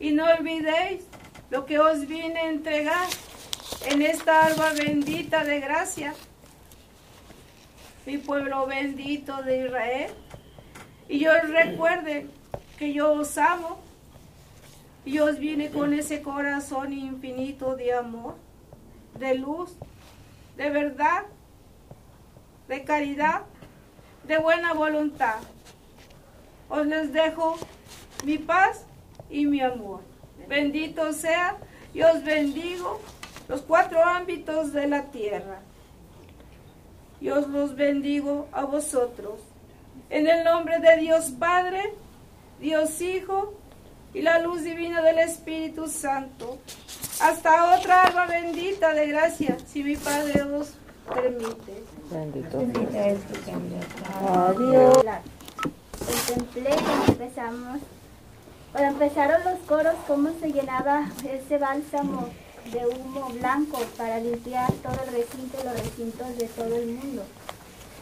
Y 0.00 0.12
no 0.12 0.24
olvidéis 0.26 1.02
lo 1.50 1.66
que 1.66 1.80
os 1.80 2.06
vine 2.06 2.38
a 2.38 2.48
entregar 2.48 3.06
en 3.86 4.02
esta 4.02 4.46
alba 4.46 4.72
bendita 4.72 5.42
de 5.42 5.58
gracia. 5.60 6.14
Mi 8.08 8.16
pueblo 8.16 8.66
bendito 8.66 9.42
de 9.42 9.66
Israel. 9.66 10.10
Y 11.10 11.18
yo 11.18 11.30
recuerde 11.42 12.26
que 12.78 12.94
yo 12.94 13.12
os 13.12 13.36
amo. 13.36 13.80
Y 15.04 15.18
os 15.18 15.38
vine 15.38 15.68
con 15.68 15.92
ese 15.92 16.22
corazón 16.22 16.94
infinito 16.94 17.76
de 17.76 17.92
amor, 17.92 18.36
de 19.18 19.34
luz, 19.34 19.76
de 20.56 20.70
verdad, 20.70 21.24
de 22.66 22.82
caridad, 22.82 23.42
de 24.24 24.38
buena 24.38 24.72
voluntad. 24.72 25.40
Os 26.70 26.86
les 26.86 27.12
dejo 27.12 27.58
mi 28.24 28.38
paz 28.38 28.86
y 29.28 29.44
mi 29.44 29.60
amor. 29.60 30.00
Bendito 30.48 31.12
sea 31.12 31.58
y 31.92 32.00
os 32.00 32.24
bendigo 32.24 33.02
los 33.48 33.60
cuatro 33.60 34.02
ámbitos 34.02 34.72
de 34.72 34.86
la 34.86 35.10
tierra. 35.10 35.60
Y 37.20 37.30
os 37.30 37.48
los 37.48 37.74
bendigo 37.74 38.48
a 38.52 38.64
vosotros. 38.64 39.40
En 40.10 40.26
el 40.28 40.44
nombre 40.44 40.78
de 40.78 40.96
Dios 40.98 41.32
Padre, 41.38 41.92
Dios 42.60 43.00
Hijo 43.00 43.54
y 44.14 44.22
la 44.22 44.38
luz 44.38 44.62
divina 44.62 45.02
del 45.02 45.18
Espíritu 45.18 45.88
Santo. 45.88 46.58
Hasta 47.20 47.76
otra 47.76 48.04
alma 48.04 48.26
bendita 48.26 48.94
de 48.94 49.08
gracia, 49.08 49.56
si 49.66 49.82
mi 49.82 49.96
Padre 49.96 50.42
os 50.42 50.74
permite. 51.12 51.82
Bendito 52.10 52.58
Adiós. 54.28 55.04
Contemplé 56.26 56.70
cuando 56.70 57.12
empezamos, 57.12 57.80
cuando 58.72 58.90
empezaron 58.90 59.44
los 59.44 59.58
coros, 59.60 59.94
cómo 60.06 60.30
se 60.40 60.52
llenaba 60.52 61.06
ese 61.24 61.58
bálsamo 61.58 62.28
de 62.72 62.86
humo 62.86 63.28
blanco 63.30 63.78
para 63.96 64.20
limpiar 64.20 64.70
todo 64.74 64.96
el 65.06 65.12
recinto 65.12 65.58
y 65.60 65.64
los 65.64 65.74
recintos 65.74 66.36
de 66.36 66.46
todo 66.48 66.76
el 66.76 66.86
mundo. 66.86 67.22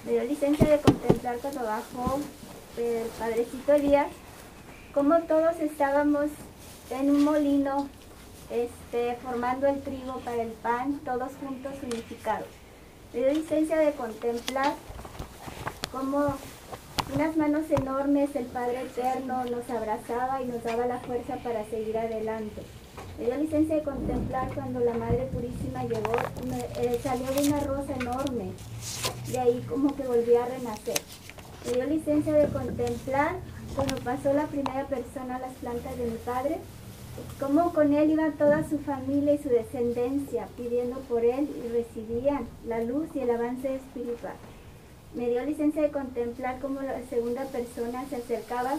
Me 0.04 0.12
dio 0.12 0.24
licencia 0.24 0.68
de 0.68 0.78
contemplar 0.78 1.38
cuando 1.38 1.62
bajó 1.62 2.20
el 2.76 3.06
Padrecito 3.18 3.72
Elías, 3.72 4.08
cómo 4.94 5.20
todos 5.22 5.58
estábamos 5.60 6.26
en 6.90 7.10
un 7.10 7.24
molino 7.24 7.88
este, 8.50 9.16
formando 9.22 9.66
el 9.66 9.82
trigo 9.82 10.20
para 10.20 10.42
el 10.42 10.52
pan, 10.52 11.00
todos 11.04 11.32
juntos 11.40 11.74
unificados. 11.82 12.48
Me 13.12 13.20
dio 13.20 13.32
licencia 13.32 13.78
de 13.78 13.92
contemplar 13.92 14.74
cómo 15.90 16.34
unas 17.14 17.36
manos 17.36 17.70
enormes 17.70 18.34
el 18.34 18.46
Padre 18.46 18.82
Eterno 18.82 19.44
nos 19.44 19.68
abrazaba 19.70 20.42
y 20.42 20.46
nos 20.46 20.62
daba 20.64 20.86
la 20.86 20.98
fuerza 20.98 21.36
para 21.36 21.64
seguir 21.66 21.96
adelante. 21.96 22.62
Me 23.18 23.24
dio 23.24 23.36
licencia 23.38 23.76
de 23.76 23.82
contemplar 23.82 24.52
cuando 24.54 24.80
la 24.80 24.92
Madre 24.92 25.28
Purísima 25.32 25.84
llegó, 25.84 26.12
eh, 26.78 27.00
salió 27.02 27.26
de 27.32 27.48
una 27.48 27.60
rosa 27.60 27.94
enorme, 27.98 28.50
de 29.28 29.38
ahí 29.38 29.64
como 29.66 29.96
que 29.96 30.02
volvía 30.02 30.44
a 30.44 30.48
renacer. 30.48 31.00
Me 31.64 31.72
dio 31.72 31.84
licencia 31.86 32.34
de 32.34 32.46
contemplar 32.48 33.36
cuando 33.74 33.96
pasó 33.96 34.34
la 34.34 34.46
primera 34.46 34.86
persona 34.86 35.36
a 35.36 35.38
las 35.38 35.54
plantas 35.54 35.96
de 35.96 36.04
mi 36.04 36.16
Padre, 36.26 36.58
cómo 37.40 37.72
con 37.72 37.94
él 37.94 38.10
iba 38.10 38.30
toda 38.32 38.68
su 38.68 38.78
familia 38.80 39.32
y 39.32 39.38
su 39.38 39.48
descendencia 39.48 40.48
pidiendo 40.56 40.98
por 41.08 41.24
él 41.24 41.48
y 41.64 41.68
recibían 41.68 42.46
la 42.66 42.82
luz 42.84 43.08
y 43.14 43.20
el 43.20 43.30
avance 43.30 43.76
espiritual. 43.76 44.34
Me 45.14 45.30
dio 45.30 45.42
licencia 45.42 45.80
de 45.80 45.90
contemplar 45.90 46.58
cómo 46.60 46.82
la 46.82 47.00
segunda 47.08 47.44
persona 47.46 48.04
se 48.10 48.16
acercaba, 48.16 48.74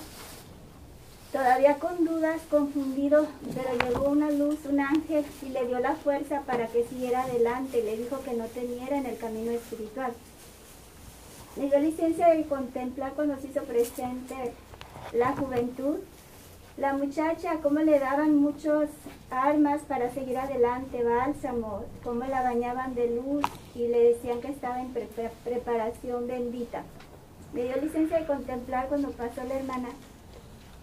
todavía 1.37 1.75
con 1.75 2.03
dudas, 2.03 2.41
confundido, 2.49 3.27
pero 3.53 3.69
llegó 3.85 4.09
una 4.09 4.31
luz, 4.31 4.57
un 4.65 4.79
ángel, 4.79 5.23
y 5.43 5.49
le 5.49 5.67
dio 5.67 5.79
la 5.79 5.93
fuerza 5.93 6.41
para 6.41 6.65
que 6.65 6.83
siguiera 6.85 7.21
adelante, 7.21 7.83
le 7.83 7.95
dijo 7.95 8.19
que 8.23 8.33
no 8.33 8.45
temiera 8.45 8.97
en 8.97 9.05
el 9.05 9.17
camino 9.19 9.51
espiritual. 9.51 10.13
Me 11.55 11.67
dio 11.67 11.77
licencia 11.79 12.29
de 12.29 12.43
contemplar 12.45 13.13
cuando 13.13 13.37
se 13.39 13.49
hizo 13.49 13.61
presente 13.65 14.33
la 15.13 15.35
juventud, 15.35 15.97
la 16.77 16.93
muchacha, 16.93 17.59
cómo 17.61 17.79
le 17.81 17.99
daban 17.99 18.35
muchas 18.35 18.89
armas 19.29 19.81
para 19.87 20.11
seguir 20.11 20.39
adelante, 20.39 21.03
bálsamo, 21.03 21.83
cómo 22.03 22.25
la 22.25 22.41
bañaban 22.41 22.95
de 22.95 23.11
luz 23.15 23.43
y 23.75 23.87
le 23.87 24.13
decían 24.13 24.41
que 24.41 24.47
estaba 24.49 24.81
en 24.81 24.89
pre- 24.89 25.07
pre- 25.15 25.31
preparación 25.43 26.25
bendita. 26.27 26.81
Me 27.53 27.63
dio 27.65 27.75
licencia 27.77 28.17
de 28.19 28.25
contemplar 28.25 28.87
cuando 28.87 29.11
pasó 29.11 29.43
la 29.43 29.53
hermana, 29.55 29.89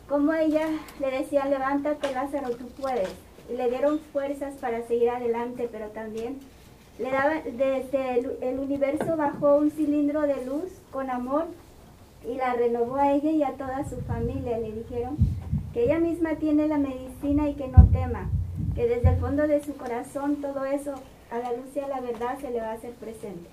cómo 0.09 0.35
ella 0.35 0.67
le 1.01 1.11
decía, 1.11 1.47
levántate 1.47 2.13
Lázaro, 2.13 2.51
tú 2.51 2.69
puedes. 2.81 3.09
Y 3.51 3.57
le 3.57 3.69
dieron 3.69 3.99
fuerzas 4.13 4.55
para 4.55 4.83
seguir 4.87 5.11
adelante, 5.11 5.69
pero 5.71 5.89
también 5.89 6.39
le 6.99 7.11
daban, 7.11 7.43
desde 7.45 8.19
el, 8.19 8.39
el 8.41 8.59
universo 8.59 9.17
bajó 9.17 9.57
un 9.57 9.71
cilindro 9.71 10.23
de 10.23 10.45
luz 10.47 10.71
con 10.91 11.11
amor 11.11 11.47
y 12.27 12.35
la 12.35 12.55
renovó 12.55 12.97
a 12.97 13.13
ella 13.13 13.31
y 13.31 13.43
a 13.43 13.53
toda 13.53 13.89
su 13.89 14.01
familia. 14.03 14.59
Le 14.59 14.73
dijeron 14.73 15.17
que 15.73 15.85
ella 15.85 15.99
misma 15.99 16.37
tiene 16.37 16.69
la 16.69 16.79
medicina 16.79 17.49
y 17.49 17.55
que 17.55 17.69
no 17.69 17.87
tema, 17.93 18.31
que 18.75 18.87
desde 18.87 19.11
el 19.11 19.17
fondo 19.19 19.47
de 19.47 19.63
su 19.63 19.75
corazón 19.75 20.37
todo 20.37 20.65
eso 20.65 20.95
a 21.31 21.39
la 21.39 21.53
luz 21.53 21.75
y 21.75 21.81
a 21.81 21.89
la 21.89 22.01
verdad 22.01 22.39
se 22.41 22.51
le 22.51 22.61
va 22.61 22.71
a 22.71 22.75
hacer 22.75 22.93
presente. 22.93 23.49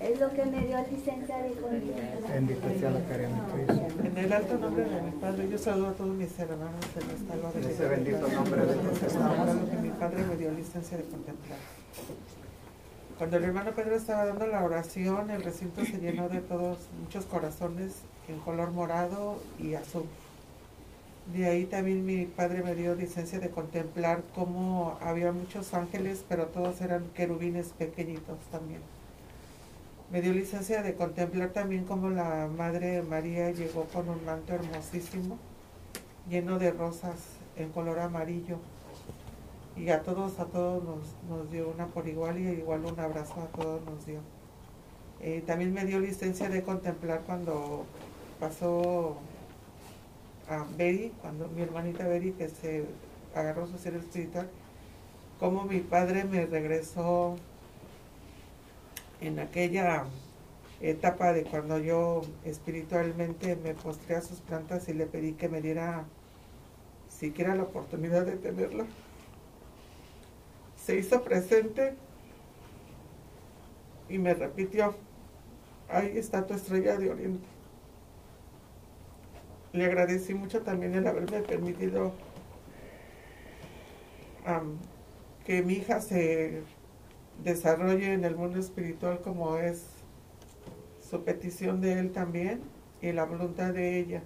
Es 0.00 0.18
lo 0.18 0.30
que 0.30 0.44
me 0.46 0.66
dio 0.66 0.78
licencia 0.90 1.36
de 1.38 1.50
contemplar. 1.52 2.32
Bendito 2.32 2.68
sea 2.80 2.90
la 2.90 3.00
caridad 3.00 3.28
de 3.28 3.64
Cristo. 3.66 3.86
En 4.02 4.18
el 4.18 4.32
alto 4.32 4.58
nombre 4.58 4.84
de 4.84 5.02
mi 5.02 5.10
Padre, 5.10 5.48
yo 5.50 5.58
saludo 5.58 5.88
a 5.88 5.92
todos 5.92 6.16
mis 6.16 6.38
hermanos 6.38 6.84
en 6.96 7.10
esta 7.10 7.34
alba 7.34 7.52
En 7.54 7.64
ese 7.64 7.86
bendito 7.86 8.28
nombre 8.28 8.60
de 8.64 8.74
Jesús. 8.74 9.70
Que 9.70 9.76
mi 9.76 9.90
Padre 9.90 10.24
me 10.24 10.36
dio 10.36 10.50
licencia 10.52 10.96
de 10.96 11.04
contemplar. 11.04 11.58
Cuando 13.18 13.36
el 13.36 13.44
hermano 13.44 13.72
Pedro 13.72 13.94
estaba 13.96 14.24
dando 14.24 14.46
la 14.46 14.64
oración, 14.64 15.30
el 15.30 15.42
recinto 15.42 15.84
se 15.84 15.98
llenó 15.98 16.30
de 16.30 16.40
todos, 16.40 16.78
muchos 17.02 17.26
corazones 17.26 17.96
en 18.28 18.38
color 18.38 18.70
morado 18.70 19.36
y 19.58 19.74
azul. 19.74 20.06
De 21.34 21.44
ahí 21.46 21.66
también 21.66 22.06
mi 22.06 22.24
padre 22.24 22.62
me 22.62 22.74
dio 22.74 22.94
licencia 22.94 23.38
de 23.38 23.50
contemplar 23.50 24.22
cómo 24.34 24.98
había 25.02 25.30
muchos 25.32 25.74
ángeles, 25.74 26.24
pero 26.26 26.46
todos 26.46 26.80
eran 26.80 27.04
querubines 27.14 27.68
pequeñitos 27.78 28.38
también. 28.50 28.80
Me 30.10 30.20
dio 30.20 30.32
licencia 30.32 30.82
de 30.82 30.96
contemplar 30.96 31.50
también 31.50 31.84
cómo 31.84 32.10
la 32.10 32.48
Madre 32.48 33.00
María 33.02 33.52
llegó 33.52 33.84
con 33.84 34.08
un 34.08 34.24
manto 34.24 34.54
hermosísimo, 34.54 35.38
lleno 36.28 36.58
de 36.58 36.72
rosas 36.72 37.14
en 37.54 37.70
color 37.70 38.00
amarillo. 38.00 38.58
Y 39.76 39.90
a 39.90 40.02
todos, 40.02 40.40
a 40.40 40.46
todos 40.46 40.82
nos, 40.82 40.98
nos 41.28 41.48
dio 41.52 41.68
una 41.68 41.86
por 41.86 42.08
igual 42.08 42.40
y 42.40 42.48
igual 42.48 42.86
un 42.86 42.98
abrazo 42.98 43.40
a 43.40 43.56
todos 43.56 43.82
nos 43.84 44.04
dio. 44.04 44.18
Eh, 45.20 45.44
también 45.46 45.72
me 45.72 45.84
dio 45.84 46.00
licencia 46.00 46.48
de 46.48 46.64
contemplar 46.64 47.20
cuando 47.24 47.84
pasó 48.40 49.16
a 50.48 50.66
Beri, 50.76 51.12
cuando 51.20 51.46
mi 51.48 51.62
hermanita 51.62 52.08
Beri 52.08 52.32
que 52.32 52.48
se 52.48 52.84
agarró 53.32 53.68
su 53.68 53.78
ser 53.78 53.94
espiritual, 53.94 54.50
cómo 55.38 55.66
mi 55.66 55.78
padre 55.78 56.24
me 56.24 56.46
regresó 56.46 57.36
en 59.20 59.38
aquella 59.38 60.04
etapa 60.80 61.32
de 61.32 61.44
cuando 61.44 61.78
yo 61.78 62.22
espiritualmente 62.44 63.56
me 63.56 63.74
postré 63.74 64.16
a 64.16 64.22
sus 64.22 64.40
plantas 64.40 64.88
y 64.88 64.94
le 64.94 65.06
pedí 65.06 65.32
que 65.32 65.48
me 65.48 65.60
diera 65.60 66.04
siquiera 67.08 67.54
la 67.54 67.64
oportunidad 67.64 68.24
de 68.24 68.36
tenerla. 68.36 68.86
Se 70.76 70.96
hizo 70.96 71.22
presente 71.22 71.94
y 74.08 74.18
me 74.18 74.32
repitió, 74.32 74.94
ahí 75.88 76.16
está 76.16 76.46
tu 76.46 76.54
estrella 76.54 76.96
de 76.96 77.10
oriente. 77.10 77.46
Le 79.72 79.84
agradecí 79.84 80.34
mucho 80.34 80.62
también 80.62 80.94
el 80.94 81.06
haberme 81.06 81.42
permitido 81.42 82.12
que 85.44 85.62
mi 85.62 85.74
hija 85.74 86.00
se 86.00 86.62
desarrolle 87.44 88.12
en 88.12 88.24
el 88.24 88.36
mundo 88.36 88.58
espiritual 88.58 89.20
como 89.22 89.56
es 89.56 89.84
su 91.08 91.24
petición 91.24 91.80
de 91.80 91.98
él 91.98 92.12
también 92.12 92.60
y 93.00 93.12
la 93.12 93.24
voluntad 93.24 93.72
de 93.72 93.98
ella. 93.98 94.22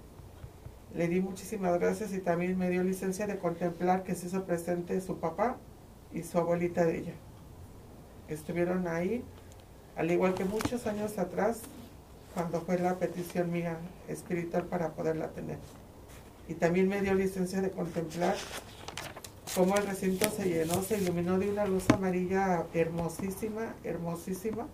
Le 0.95 1.09
di 1.09 1.21
muchísimas 1.21 1.79
gracias 1.79 2.13
y 2.13 2.19
también 2.19 2.57
me 2.59 2.71
dio 2.71 2.83
licencia 2.83 3.27
de 3.27 3.39
contemplar 3.39 4.05
que 4.05 4.15
se 4.15 4.27
hizo 4.27 4.45
presente 4.45 5.01
su 5.01 5.19
papá 5.19 5.57
y 6.13 6.23
su 6.23 6.39
abuelita 6.39 6.85
de 6.85 6.99
ella. 6.99 7.13
Estuvieron 8.29 8.87
ahí, 8.87 9.25
al 9.97 10.11
igual 10.11 10.35
que 10.35 10.45
muchos 10.45 10.87
años 10.87 11.19
atrás, 11.19 11.63
cuando 12.35 12.61
fue 12.61 12.79
la 12.79 12.99
petición 12.99 13.51
mía 13.51 13.77
espiritual 14.09 14.65
para 14.65 14.91
poderla 14.91 15.29
tener. 15.29 15.59
Y 16.49 16.55
también 16.55 16.89
me 16.89 17.01
dio 17.01 17.15
licencia 17.15 17.61
de 17.61 17.71
contemplar 17.71 18.35
cómo 19.55 19.77
el 19.77 19.87
recinto 19.87 20.29
se 20.31 20.49
llenó, 20.49 20.83
se 20.83 20.99
iluminó 20.99 21.39
de 21.39 21.51
una 21.51 21.65
luz 21.65 21.89
amarilla 21.91 22.65
hermosísima, 22.75 23.75
hermosísima, 23.85 24.67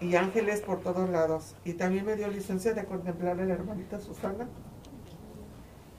y 0.00 0.16
ángeles 0.16 0.60
por 0.60 0.80
todos 0.80 1.08
lados. 1.08 1.54
Y 1.64 1.74
también 1.74 2.04
me 2.04 2.16
dio 2.16 2.28
licencia 2.28 2.74
de 2.74 2.84
contemplar 2.84 3.38
a 3.38 3.44
la 3.44 3.54
hermanita 3.54 4.00
Susana, 4.00 4.48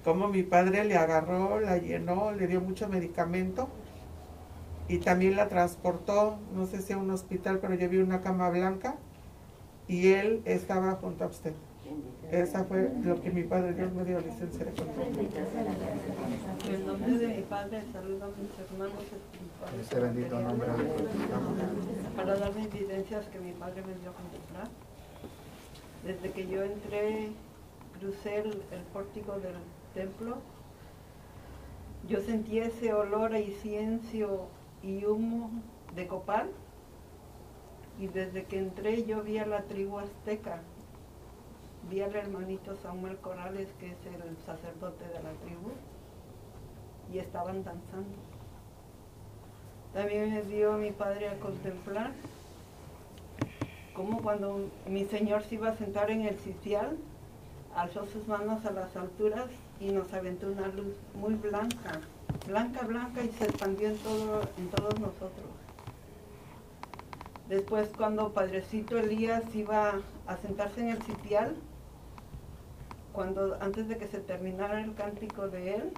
cómo 0.03 0.27
mi 0.27 0.43
padre 0.43 0.83
le 0.83 0.97
agarró, 0.97 1.59
la 1.59 1.77
llenó, 1.77 2.31
le 2.31 2.47
dio 2.47 2.59
mucho 2.59 2.89
medicamento 2.89 3.69
y 4.87 4.97
también 4.97 5.37
la 5.37 5.47
transportó, 5.47 6.37
no 6.53 6.65
sé 6.65 6.81
si 6.81 6.91
a 6.91 6.97
un 6.97 7.11
hospital, 7.11 7.59
pero 7.59 7.75
yo 7.75 7.87
vi 7.87 7.97
una 7.97 8.21
cama 8.21 8.49
blanca 8.49 8.95
y 9.87 10.09
él 10.09 10.41
estaba 10.45 10.95
junto 10.95 11.23
a 11.23 11.27
usted. 11.27 11.53
Esa 12.31 12.63
fue 12.63 12.89
lo 13.03 13.21
que 13.21 13.29
mi 13.29 13.43
Padre 13.43 13.73
Dios 13.73 13.91
me 13.91 14.05
dio 14.05 14.19
licencia 14.21 14.63
de 14.63 14.71
contar. 14.71 15.05
En 16.65 16.75
el 16.75 16.87
nombre 16.87 17.17
de 17.17 17.27
mi 17.27 17.41
Padre, 17.41 17.83
saludo 17.91 18.23
a 18.23 18.27
mis 18.29 18.57
hermanos 18.57 19.03
espirituales. 19.03 19.81
Ese 19.81 19.99
bendito 19.99 20.39
nombre 20.39 20.67
Para 22.15 22.35
darme 22.35 22.63
evidencias 22.63 23.25
que 23.27 23.39
mi 23.39 23.51
Padre 23.51 23.83
me 23.85 23.93
dio 23.95 24.11
a 24.11 24.13
contemplar. 24.13 24.69
Desde 26.05 26.31
que 26.31 26.47
yo 26.47 26.63
entré, 26.63 27.31
crucé 27.99 28.37
el, 28.37 28.63
el 28.71 28.81
pórtico 28.93 29.33
del 29.33 29.55
templo, 29.93 30.37
yo 32.07 32.21
sentí 32.21 32.59
ese 32.59 32.93
olor 32.93 33.33
a 33.33 33.39
incienso 33.39 34.47
y 34.81 35.03
humo 35.03 35.51
de 35.95 36.07
copal. 36.07 36.49
Y 37.99 38.07
desde 38.07 38.45
que 38.45 38.57
entré 38.57 39.03
yo 39.03 39.21
vi 39.21 39.37
a 39.37 39.45
la 39.45 39.63
tribu 39.63 39.99
azteca 39.99 40.61
vi 41.89 42.01
al 42.01 42.15
hermanito 42.15 42.75
Samuel 42.77 43.17
Corrales, 43.17 43.69
que 43.79 43.87
es 43.87 43.97
el 44.05 44.37
sacerdote 44.45 45.05
de 45.07 45.23
la 45.23 45.31
tribu, 45.43 45.71
y 47.11 47.19
estaban 47.19 47.63
danzando. 47.63 48.17
También 49.93 50.33
me 50.33 50.41
dio 50.43 50.73
mi 50.73 50.91
padre 50.91 51.29
a 51.29 51.39
contemplar 51.39 52.11
como 53.93 54.21
cuando 54.21 54.69
mi 54.87 55.05
señor 55.05 55.43
se 55.43 55.55
iba 55.55 55.69
a 55.69 55.75
sentar 55.75 56.11
en 56.11 56.21
el 56.21 56.39
sitial, 56.39 56.97
alzó 57.75 58.05
sus 58.05 58.27
manos 58.27 58.65
a 58.65 58.71
las 58.71 58.95
alturas 58.95 59.45
y 59.79 59.91
nos 59.91 60.13
aventó 60.13 60.47
una 60.47 60.67
luz 60.69 60.95
muy 61.13 61.33
blanca, 61.35 61.99
blanca, 62.47 62.81
blanca 62.81 63.23
y 63.23 63.29
se 63.31 63.45
expandió 63.45 63.89
en, 63.89 63.97
todo, 63.97 64.41
en 64.57 64.69
todos 64.69 64.99
nosotros. 64.99 65.49
Después 67.49 67.89
cuando 67.97 68.31
Padrecito 68.31 68.97
Elías 68.97 69.43
iba 69.53 69.99
a 70.25 70.37
sentarse 70.37 70.81
en 70.81 70.89
el 70.89 71.01
sitial, 71.03 71.55
cuando 73.13 73.57
antes 73.59 73.87
de 73.87 73.97
que 73.97 74.07
se 74.07 74.19
terminara 74.19 74.81
el 74.81 74.93
cántico 74.95 75.49
de 75.49 75.75
él, 75.75 75.93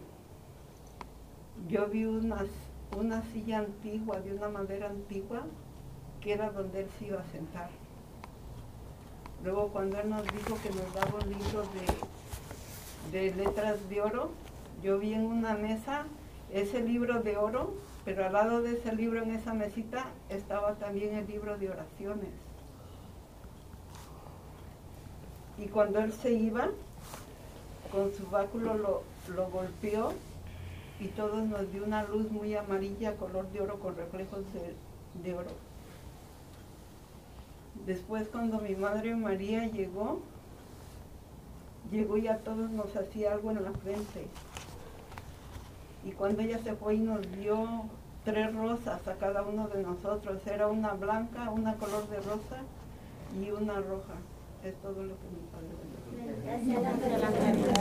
yo 1.67 1.87
vi 1.87 2.05
una, 2.05 2.45
una 2.97 3.21
silla 3.31 3.59
antigua, 3.59 4.19
de 4.19 4.33
una 4.33 4.49
madera 4.49 4.89
antigua, 4.89 5.43
que 6.21 6.33
era 6.33 6.51
donde 6.51 6.81
él 6.81 6.87
se 6.97 7.05
iba 7.05 7.19
a 7.19 7.31
sentar. 7.31 7.69
Luego 9.43 9.67
cuando 9.69 9.99
él 9.99 10.09
nos 10.09 10.23
dijo 10.23 10.57
que 10.63 10.69
nos 10.69 10.93
daba 10.93 11.19
un 11.23 11.29
libro 11.29 11.63
de, 13.11 13.19
de 13.19 13.35
letras 13.35 13.89
de 13.89 14.01
oro, 14.01 14.31
yo 14.81 14.97
vi 14.99 15.13
en 15.13 15.25
una 15.25 15.53
mesa 15.53 16.05
ese 16.51 16.81
libro 16.81 17.21
de 17.21 17.37
oro, 17.37 17.73
pero 18.05 18.25
al 18.25 18.33
lado 18.33 18.61
de 18.61 18.73
ese 18.73 18.95
libro 18.95 19.21
en 19.21 19.31
esa 19.31 19.53
mesita 19.53 20.05
estaba 20.29 20.75
también 20.75 21.15
el 21.15 21.27
libro 21.27 21.57
de 21.57 21.69
oraciones. 21.69 22.29
Y 25.57 25.67
cuando 25.67 25.99
él 25.99 26.11
se 26.13 26.31
iba, 26.31 26.69
con 27.93 28.11
su 28.11 28.25
báculo 28.25 28.73
lo, 28.73 29.03
golpeó 29.51 30.13
y 30.99 31.07
todos 31.09 31.45
nos 31.45 31.71
dio 31.71 31.83
una 31.83 32.03
luz 32.03 32.31
muy 32.31 32.55
amarilla, 32.55 33.15
color 33.17 33.47
de 33.51 33.61
oro, 33.61 33.79
con 33.79 33.95
reflejos 33.95 34.39
de, 35.23 35.33
oro. 35.35 35.51
Después 37.85 38.27
cuando 38.29 38.59
mi 38.59 38.75
madre 38.75 39.15
María 39.15 39.67
llegó, 39.67 40.21
llegó 41.91 42.17
y 42.17 42.27
a 42.27 42.39
todos 42.39 42.71
nos 42.71 42.95
hacía 42.95 43.33
algo 43.33 43.51
en 43.51 43.63
la 43.63 43.71
frente. 43.73 44.27
Y 46.03 46.11
cuando 46.11 46.41
ella 46.41 46.57
se 46.63 46.73
fue 46.73 46.95
y 46.95 46.99
nos 46.99 47.21
dio 47.37 47.83
tres 48.25 48.55
rosas 48.55 49.07
a 49.07 49.13
cada 49.15 49.43
uno 49.43 49.67
de 49.67 49.83
nosotros, 49.83 50.45
era 50.47 50.67
una 50.67 50.93
blanca, 50.93 51.51
una 51.51 51.75
color 51.75 52.09
de 52.09 52.17
rosa 52.17 52.63
y 53.39 53.51
una 53.51 53.75
roja. 53.75 54.15
Es 54.63 54.73
todo 54.81 55.03
lo 55.03 55.13
que 55.15 55.27
mi 55.29 55.43
padre. 55.51 55.93